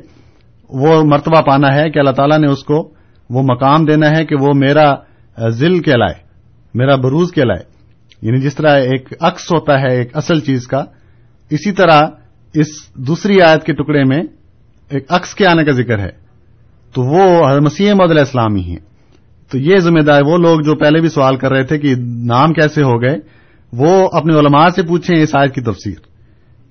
وہ 0.68 1.02
مرتبہ 1.04 1.40
پانا 1.40 1.74
ہے 1.74 1.90
کہ 1.90 1.98
اللہ 1.98 2.10
تعالیٰ 2.10 2.38
نے 2.38 2.46
اس 2.46 2.64
کو 2.64 2.90
وہ 3.30 3.42
مقام 3.42 3.84
دینا 3.84 4.10
ہے 4.10 4.24
کہ 4.24 4.36
وہ 4.40 4.48
میرا 4.54 4.94
ذل 5.48 5.80
کہلائے، 5.80 6.14
میرا 6.74 6.96
بروز 6.96 7.32
کہلائے۔ 7.32 7.62
یعنی 8.22 8.40
جس 8.40 8.54
طرح 8.54 8.78
ایک 8.78 9.12
عکس 9.20 9.52
ہوتا 9.52 9.80
ہے، 9.80 9.96
ایک 9.96 10.16
اصل 10.16 10.40
چیز 10.40 10.66
کا، 10.66 10.84
اسی 11.50 11.72
طرح 11.72 12.02
اس 12.54 12.66
دوسری 12.94 13.42
آیت 13.42 13.64
کے 13.64 13.72
ٹکڑے 13.72 14.04
میں 14.04 14.22
ایک 14.90 15.06
عکس 15.08 15.34
کے 15.34 15.46
آنے 15.46 15.64
کا 15.64 15.72
ذکر 15.72 15.98
ہے۔ 15.98 16.10
تو 16.94 17.02
وہ 17.02 17.46
مسیح 17.60 17.92
محدود 17.92 18.18
اسلام 18.18 18.54
ہی 18.54 18.62
ہیں۔ 18.62 18.90
تو 19.50 19.58
یہ 19.58 19.78
ذمہ 19.78 20.00
دار 20.00 20.22
وہ 20.22 20.38
لوگ 20.38 20.60
جو 20.60 20.74
پہلے 20.74 21.00
بھی 21.00 21.08
سوال 21.08 21.36
کر 21.36 21.52
رہے 21.52 21.62
تھے 21.62 21.78
کہ 21.78 21.94
نام 22.24 22.52
کیسے 22.52 22.82
ہو 22.82 23.02
گئے 23.02 23.39
وہ 23.72 24.08
اپنے 24.12 24.38
علماء 24.38 24.68
سے 24.68 24.82
پوچھیں 24.82 25.22
اس 25.22 25.36
آیت 25.36 25.54
کی 25.54 25.60
تفسیر 25.60 26.10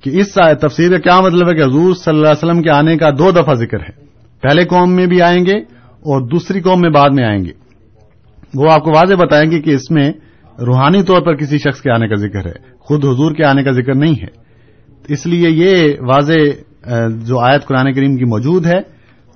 کہ 0.04 0.10
اس 0.10 0.32
تفسیر 0.62 0.92
کا 0.92 0.98
کیا 0.98 1.20
مطلب 1.20 1.50
ہے 1.50 1.56
کہ 1.56 1.64
حضور 1.64 1.96
صلی 1.96 2.16
اللہ 2.16 2.28
علیہ 2.28 2.50
وسلم 2.50 2.62
کے 2.62 2.70
آنے 2.70 2.98
کا 2.98 3.10
دو 3.10 3.32
دفعہ 3.32 3.54
ذکر 3.54 3.80
ہے۔ 3.80 4.06
پہلے 4.42 4.66
قوم 4.66 4.96
میں 4.96 5.06
بھی 5.06 5.22
آئیں 5.22 5.46
گے 5.46 5.58
اور 5.84 6.28
دوسری 6.28 6.62
قوم 6.62 6.82
میں 6.82 6.90
بعد 6.90 7.10
میں 7.10 7.26
آئیں 7.26 7.46
گے۔ 7.46 7.52
وہ 8.56 8.72
آپ 8.72 8.84
کو 8.84 8.92
واضح 8.92 9.14
بتائیں 9.16 9.52
گے 9.52 9.62
کہ 9.62 9.70
اس 9.70 9.92
میں 9.92 10.12
روحانی 10.60 11.04
طور 11.04 11.22
پر 11.22 11.36
کسی 11.36 11.58
شخص 11.58 11.82
کے 11.82 11.92
آنے 11.92 12.08
کا 12.08 12.16
ذکر 12.16 12.46
ہے۔ 12.46 12.54
خود 12.80 13.06
حضور 13.06 13.36
کے 13.36 13.44
آنے 13.44 13.64
کا 13.64 13.72
ذکر 13.72 13.96
نہیں 13.96 14.16
ہے۔ 14.16 14.50
اس 15.08 15.26
لیے 15.26 15.50
یہ 15.50 15.94
واضح 16.02 16.34
جو 17.26 17.40
آیت 17.40 17.66
قرآن 17.66 17.94
کریم 17.94 18.16
کی 18.16 18.26
موجود 18.26 18.66
ہے 18.66 18.78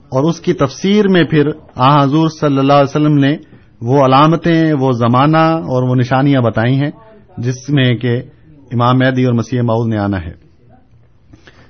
اور 0.09 0.30
اس 0.30 0.41
کی 0.41 0.53
تفسیر 0.53 1.07
میں 1.07 1.24
پھر 1.24 1.49
آ، 1.76 2.03
حضور 2.03 2.30
صلی 2.30 2.57
اللہ 2.57 2.74
علیہ 2.74 2.89
وسلم 2.89 3.18
نے 3.18 3.38
وہ 3.82 4.05
علامتیں، 4.05 4.74
وہ 4.74 4.91
زمانہ 4.91 5.38
اور 5.38 5.89
وہ 5.89 5.95
نشانیاں 5.95 6.41
بتائی 6.41 6.76
ہیں۔ 6.76 6.91
جس 7.38 7.70
میں 7.70 7.96
کہ 7.96 8.22
امام 8.72 8.98
مہدی 8.98 9.24
اور 9.24 9.34
مسیح 9.34 9.62
معود 9.62 9.94
نے 9.94 9.98
آنا 9.98 10.22
ہے۔ 10.22 10.44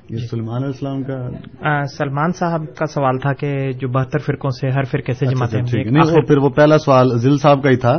یہ 0.10 0.18
سلمان 0.18 0.64
علیہ 0.64 0.68
السلام 0.68 1.04
کا 1.04 1.86
سلمان 1.86 2.32
صاحب 2.32 2.76
کا 2.76 2.86
سوال 2.86 3.18
تھا 3.20 3.34
کہ 3.34 3.72
جو 3.72 3.88
بہتر 3.88 4.20
فرقوں 4.20 4.50
سے 4.50 4.70
ہر 4.70 4.84
فرقے 4.84 5.14
سے 5.14 5.26
جماعت 5.26 5.56
اچھا، 5.56 6.16
وہ 6.16 6.22
پھر 6.28 6.38
وہ 6.38 6.50
پہلا 6.50 6.78
سوال 6.78 7.18
ذل 7.18 7.38
صاحب 7.38 7.64
کا 7.64 7.70
ہی 7.70 7.76
تھا 7.76 7.98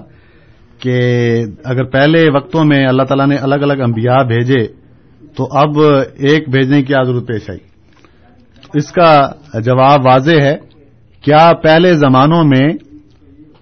کہ 0.78 1.06
اگر 1.64 1.84
پہلے 1.84 2.30
وقتوں 2.30 2.64
میں 2.64 2.86
اللہ 2.86 3.02
تعالیٰ 3.02 3.26
نے 3.26 3.36
الگ 3.36 3.54
الگ 3.54 3.82
انبیاء 3.82 4.22
بھیجے 4.22 4.66
تو 5.36 5.48
اب 5.50 5.78
ایک 6.14 6.48
بھیجنے 6.48 6.82
کی 6.82 6.92
ضرورت 7.06 7.26
پیش 7.26 7.50
آئی۔ 7.50 7.58
اس 8.74 8.92
کا 8.92 9.28
جواب 9.60 10.00
واضح 10.06 10.42
ہے۔ 10.42 10.56
کیا 11.20 11.52
پہلے 11.62 11.96
زمانوں 11.96 12.44
میں 12.44 12.68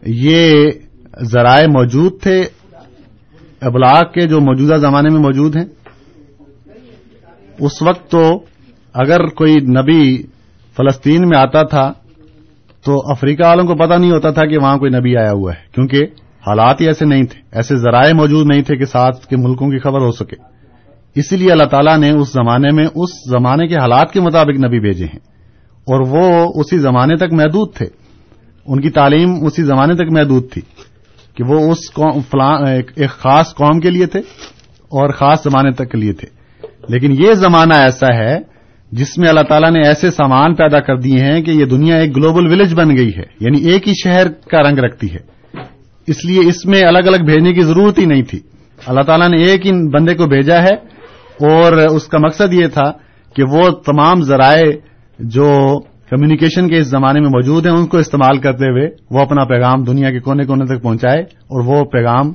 یہ 0.06 0.70
ذرائع 1.22 1.66
موجود 1.66 2.20
تھے 2.22 2.42
ابلاغ 3.62 4.02
کے 4.14 4.20
جو 4.20 4.40
موجودہ 4.40 4.74
زمانے 4.74 5.08
میں 5.08 5.20
موجود 5.20 5.56
ہیں، 5.56 5.64
اس 7.60 7.82
وقت 7.82 8.10
تو 8.10 8.40
اگر 8.94 9.26
کوئی 9.26 9.56
نبی 9.56 10.22
فلسطین 10.76 11.28
میں 11.28 11.38
آتا 11.38 11.62
تھا، 11.62 11.92
تو 12.84 13.10
افریقہ 13.10 13.42
والوں 13.42 13.66
کو 13.66 13.74
پتہ 13.74 13.94
نہیں 13.94 14.10
ہوتا 14.10 14.30
تھا 14.30 14.46
کہ 14.46 14.58
وہاں 14.58 14.78
کوئی 14.78 14.90
نبی 14.90 15.16
آیا 15.16 15.32
ہوا 15.32 15.52
ہے، 15.52 15.60
کیونکہ 15.74 16.02
حالات 16.46 16.80
ہی 16.80 16.86
ایسے 16.86 17.04
نہیں 17.04 17.22
تھے، 17.22 17.40
ایسے 17.52 17.76
ذرائع 17.76 18.12
موجود 18.14 18.46
نہیں 18.46 18.62
تھے 18.62 18.76
کہ 18.76 18.84
ساتھ 18.84 19.26
کے 19.26 19.36
ملکوں 19.36 19.70
کی 19.70 19.78
خبر 19.78 20.00
ہو 20.00 20.12
سکے۔ 20.12 20.36
اسی 21.14 21.36
لیے 21.36 21.52
اللہ 21.52 21.64
تعالیٰ 21.64 21.98
نے 21.98 22.10
اس 22.10 22.32
زمانے 22.32 22.70
میں 22.70 22.84
اس 22.84 23.30
زمانے 23.30 23.66
کے 23.66 23.76
حالات 23.76 24.12
کے 24.12 24.20
مطابق 24.20 24.64
نبی 24.64 24.80
بھیجے 24.80 25.04
ہیں۔ 25.04 25.32
اور 25.86 26.00
وہ 26.08 26.52
اسی 26.54 26.78
زمانے 26.78 27.16
تک 27.16 27.32
محدود 27.32 27.74
تھے۔ 27.74 27.86
ان 28.66 28.80
کی 28.80 28.90
تعلیم 28.90 29.44
اسی 29.44 29.62
زمانے 29.62 29.94
تک 29.94 30.12
محدود 30.12 30.50
تھی۔ 30.50 30.62
کہ 31.34 31.44
وہ 31.44 31.72
اس 31.72 31.78
ایک 32.96 33.10
خاص 33.10 33.54
قوم 33.54 33.80
کے 33.80 33.90
لیے 33.90 34.06
تھے 34.06 34.20
اور 34.82 35.08
خاص 35.08 35.44
زمانے 35.44 35.70
تک 35.72 35.90
کے 35.90 35.98
لیے 35.98 36.12
تھے۔ 36.12 36.28
لیکن 36.88 37.12
یہ 37.12 37.32
زمانہ 37.32 37.74
ایسا 37.74 38.06
ہے 38.14 38.38
جس 38.92 39.18
میں 39.18 39.28
اللہ 39.28 39.40
تعالیٰ 39.40 39.70
نے 39.70 39.86
ایسے 39.86 40.10
سامان 40.10 40.54
پیدا 40.54 40.80
کر 40.80 40.96
دیے 40.96 41.20
ہیں 41.20 41.42
کہ 41.42 41.50
یہ 41.50 41.64
دنیا 41.64 41.96
ایک 41.96 42.16
گلوبل 42.16 42.46
ولیج 42.46 42.74
بن 42.74 42.96
گئی 42.96 43.10
ہے 43.16 43.22
یعنی 43.40 43.62
ایک 43.62 43.88
ہی 43.88 43.92
شہر 44.04 44.28
کا 44.28 44.62
رنگ 44.62 44.78
رکھتی 44.78 45.12
ہے۔ 45.12 45.18
اس 46.06 46.24
لیے 46.24 46.40
اس 46.48 46.66
میں 46.66 46.82
الگ 46.82 46.98
الگ 46.98 47.24
بھیجنے 47.24 47.52
کی 47.52 47.60
ضرورت 47.60 47.98
ہی 47.98 48.04
نہیں 48.04 48.22
تھی۔ 48.22 48.40
اللہ 48.86 49.00
تعالیٰ 49.00 49.28
نے 49.28 49.44
ایک 49.44 49.66
ہی 49.66 49.88
بندے 49.90 50.14
کو 50.14 50.26
بھیجا 50.26 50.62
ہے 50.62 50.74
اور 51.50 51.72
اس 51.72 52.06
کا 52.06 52.18
مقصد 52.18 52.52
یہ 52.52 52.66
تھا 52.66 52.92
کہ 53.36 53.42
وہ 53.42 53.70
تمام 53.70 54.22
ذرائع 54.22 54.70
جو 55.18 55.80
کمیونیکیشن 56.10 56.68
کے 56.68 56.78
اس 56.78 56.86
زمانے 56.86 57.20
میں 57.20 57.28
موجود 57.28 57.66
ہیں، 57.66 57.72
ان 57.72 57.86
کو 57.86 57.96
استعمال 57.96 58.38
کرتے 58.38 58.70
ہوئے 58.70 58.88
وہ 59.10 59.20
اپنا 59.20 59.44
پیغام 59.44 59.84
دنیا 59.84 60.10
کے 60.10 60.20
کونے 60.20 60.44
کونے 60.44 60.64
تک 60.64 60.82
پہنچائے 60.82 61.20
اور 61.20 61.64
وہ 61.66 61.84
پیغام 61.84 62.28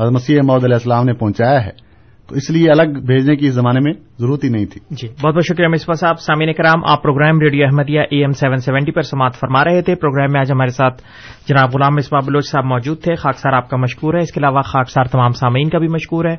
حضرت 0.00 0.12
مسیح 0.12 0.40
محدود 0.44 0.64
علیہ 0.64 0.74
السلام 0.74 1.04
نے 1.04 1.12
پہنچایا 1.12 1.64
ہے۔ 1.64 1.92
تو 2.28 2.34
اس 2.34 2.50
لیے 2.50 2.70
الگ 2.70 2.82
بھیجنے 2.82 3.36
کی 3.36 3.46
اس 3.46 3.54
زمانے 3.54 3.80
میں 3.80 3.92
ضرورت 4.18 4.44
ہی 4.44 4.48
نہیں 4.48 4.66
تھی۔ 4.66 4.80
جی 4.90 5.08
بہت 5.08 5.34
بہت 5.34 5.44
شکریہ 5.44 5.68
مصباح 5.68 5.94
صاحب۔ 5.94 6.18
سامعین 6.18 6.52
کرام، 6.52 6.80
آپ 6.86 7.02
program 7.02 7.40
radio 7.40 7.64
Ahmadiyya 7.64 8.00
A 8.00 8.20
M 8.20 8.30
seven 8.30 8.56
seventy 8.56 8.92
پر 8.92 9.02
سماعت 9.02 9.34
فرما 9.34 9.64
رہے 9.64 9.82
تھے۔ 9.82 9.94
پروگرام 9.94 10.28
میں 10.32 10.40
آج 10.40 10.52
ہمارے 10.52 10.70
ساتھ 10.70 11.02
جناب 11.48 11.74
غلام 11.74 11.94
مصباح 11.94 12.20
بلوچ 12.26 12.46
صاحب 12.50 12.64
موجود 12.64 13.00
تھے۔ 13.02 13.14
خاکسار 13.14 13.52
آپ 13.52 13.70
کا 13.70 13.76
مشکور 13.76 14.14
ہے۔ 14.14 14.18
اس 14.18 14.32
کے 14.32 14.40
علاوہ 14.40 14.60
خاکسار 14.60 15.04
تمام 15.04 15.30
سامعین 15.30 15.68
کا 15.68 15.78
بھی 15.78 15.88
مشکور 15.88 16.24
ہے۔ 16.24 16.36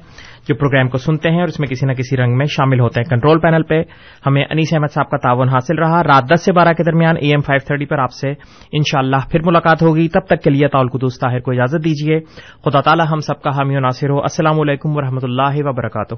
جو 0.47 0.55
پروگرام 0.55 0.89
کو 0.89 0.97
سنتے 0.97 1.29
ہیں 1.29 1.39
اور 1.39 1.47
اس 1.47 1.59
میں 1.59 1.67
کسی 1.67 1.85
نہ 1.85 1.93
کسی 1.93 2.17
رنگ 2.17 2.37
میں 2.37 2.45
شامل 2.45 2.79
ہوتے 2.79 2.99
ہیں۔ 2.99 3.09
کنٹرول 3.09 3.39
پینل 3.39 3.63
پہ 3.63 3.81
ہمیں 4.25 4.45
انیس 4.49 4.73
احمد 4.73 4.93
صاحب 4.93 5.09
کا 5.09 5.17
تعاون 5.17 5.49
حاصل 5.49 5.77
رہا۔ 5.77 6.03
رات 6.03 6.23
دس 6.33 6.45
سے 6.45 6.53
بارہ 6.53 6.73
کے 6.73 6.83
درمیان 6.83 7.15
اے 7.17 7.27
ایم 7.29 7.39
فائیو 7.39 7.65
تھرٹی 7.67 7.85
پر 7.85 7.99
آپ 7.99 8.11
سے 8.11 8.29
ان 8.71 8.81
شاء 8.91 8.99
اللہ 8.99 9.29
پھر 9.31 9.39
ملاقات 9.45 9.81
ہوگی۔ 9.81 10.07
تب 10.07 10.25
تک 10.25 10.43
کے 10.43 10.49
لیے 10.49 10.67
تعلق 10.67 10.91
قدوس 10.91 11.19
طاہر 11.19 11.39
کو 11.39 11.51
اجازت 11.51 11.85
دیجیے۔ 11.85 12.19
خدا 12.65 12.81
تعالیٰ 12.81 13.05
ہم 13.11 13.19
سب 13.19 13.41
کا 13.41 13.49
حامی 13.49 13.77
و 13.77 13.79
ناصر 13.79 14.09
ہو۔ 14.09 14.21
السلام 14.21 14.59
علیکم 14.59 14.97
و 14.97 14.99
اللہ 15.23 15.55
وبرکاتہ۔ 15.55 16.15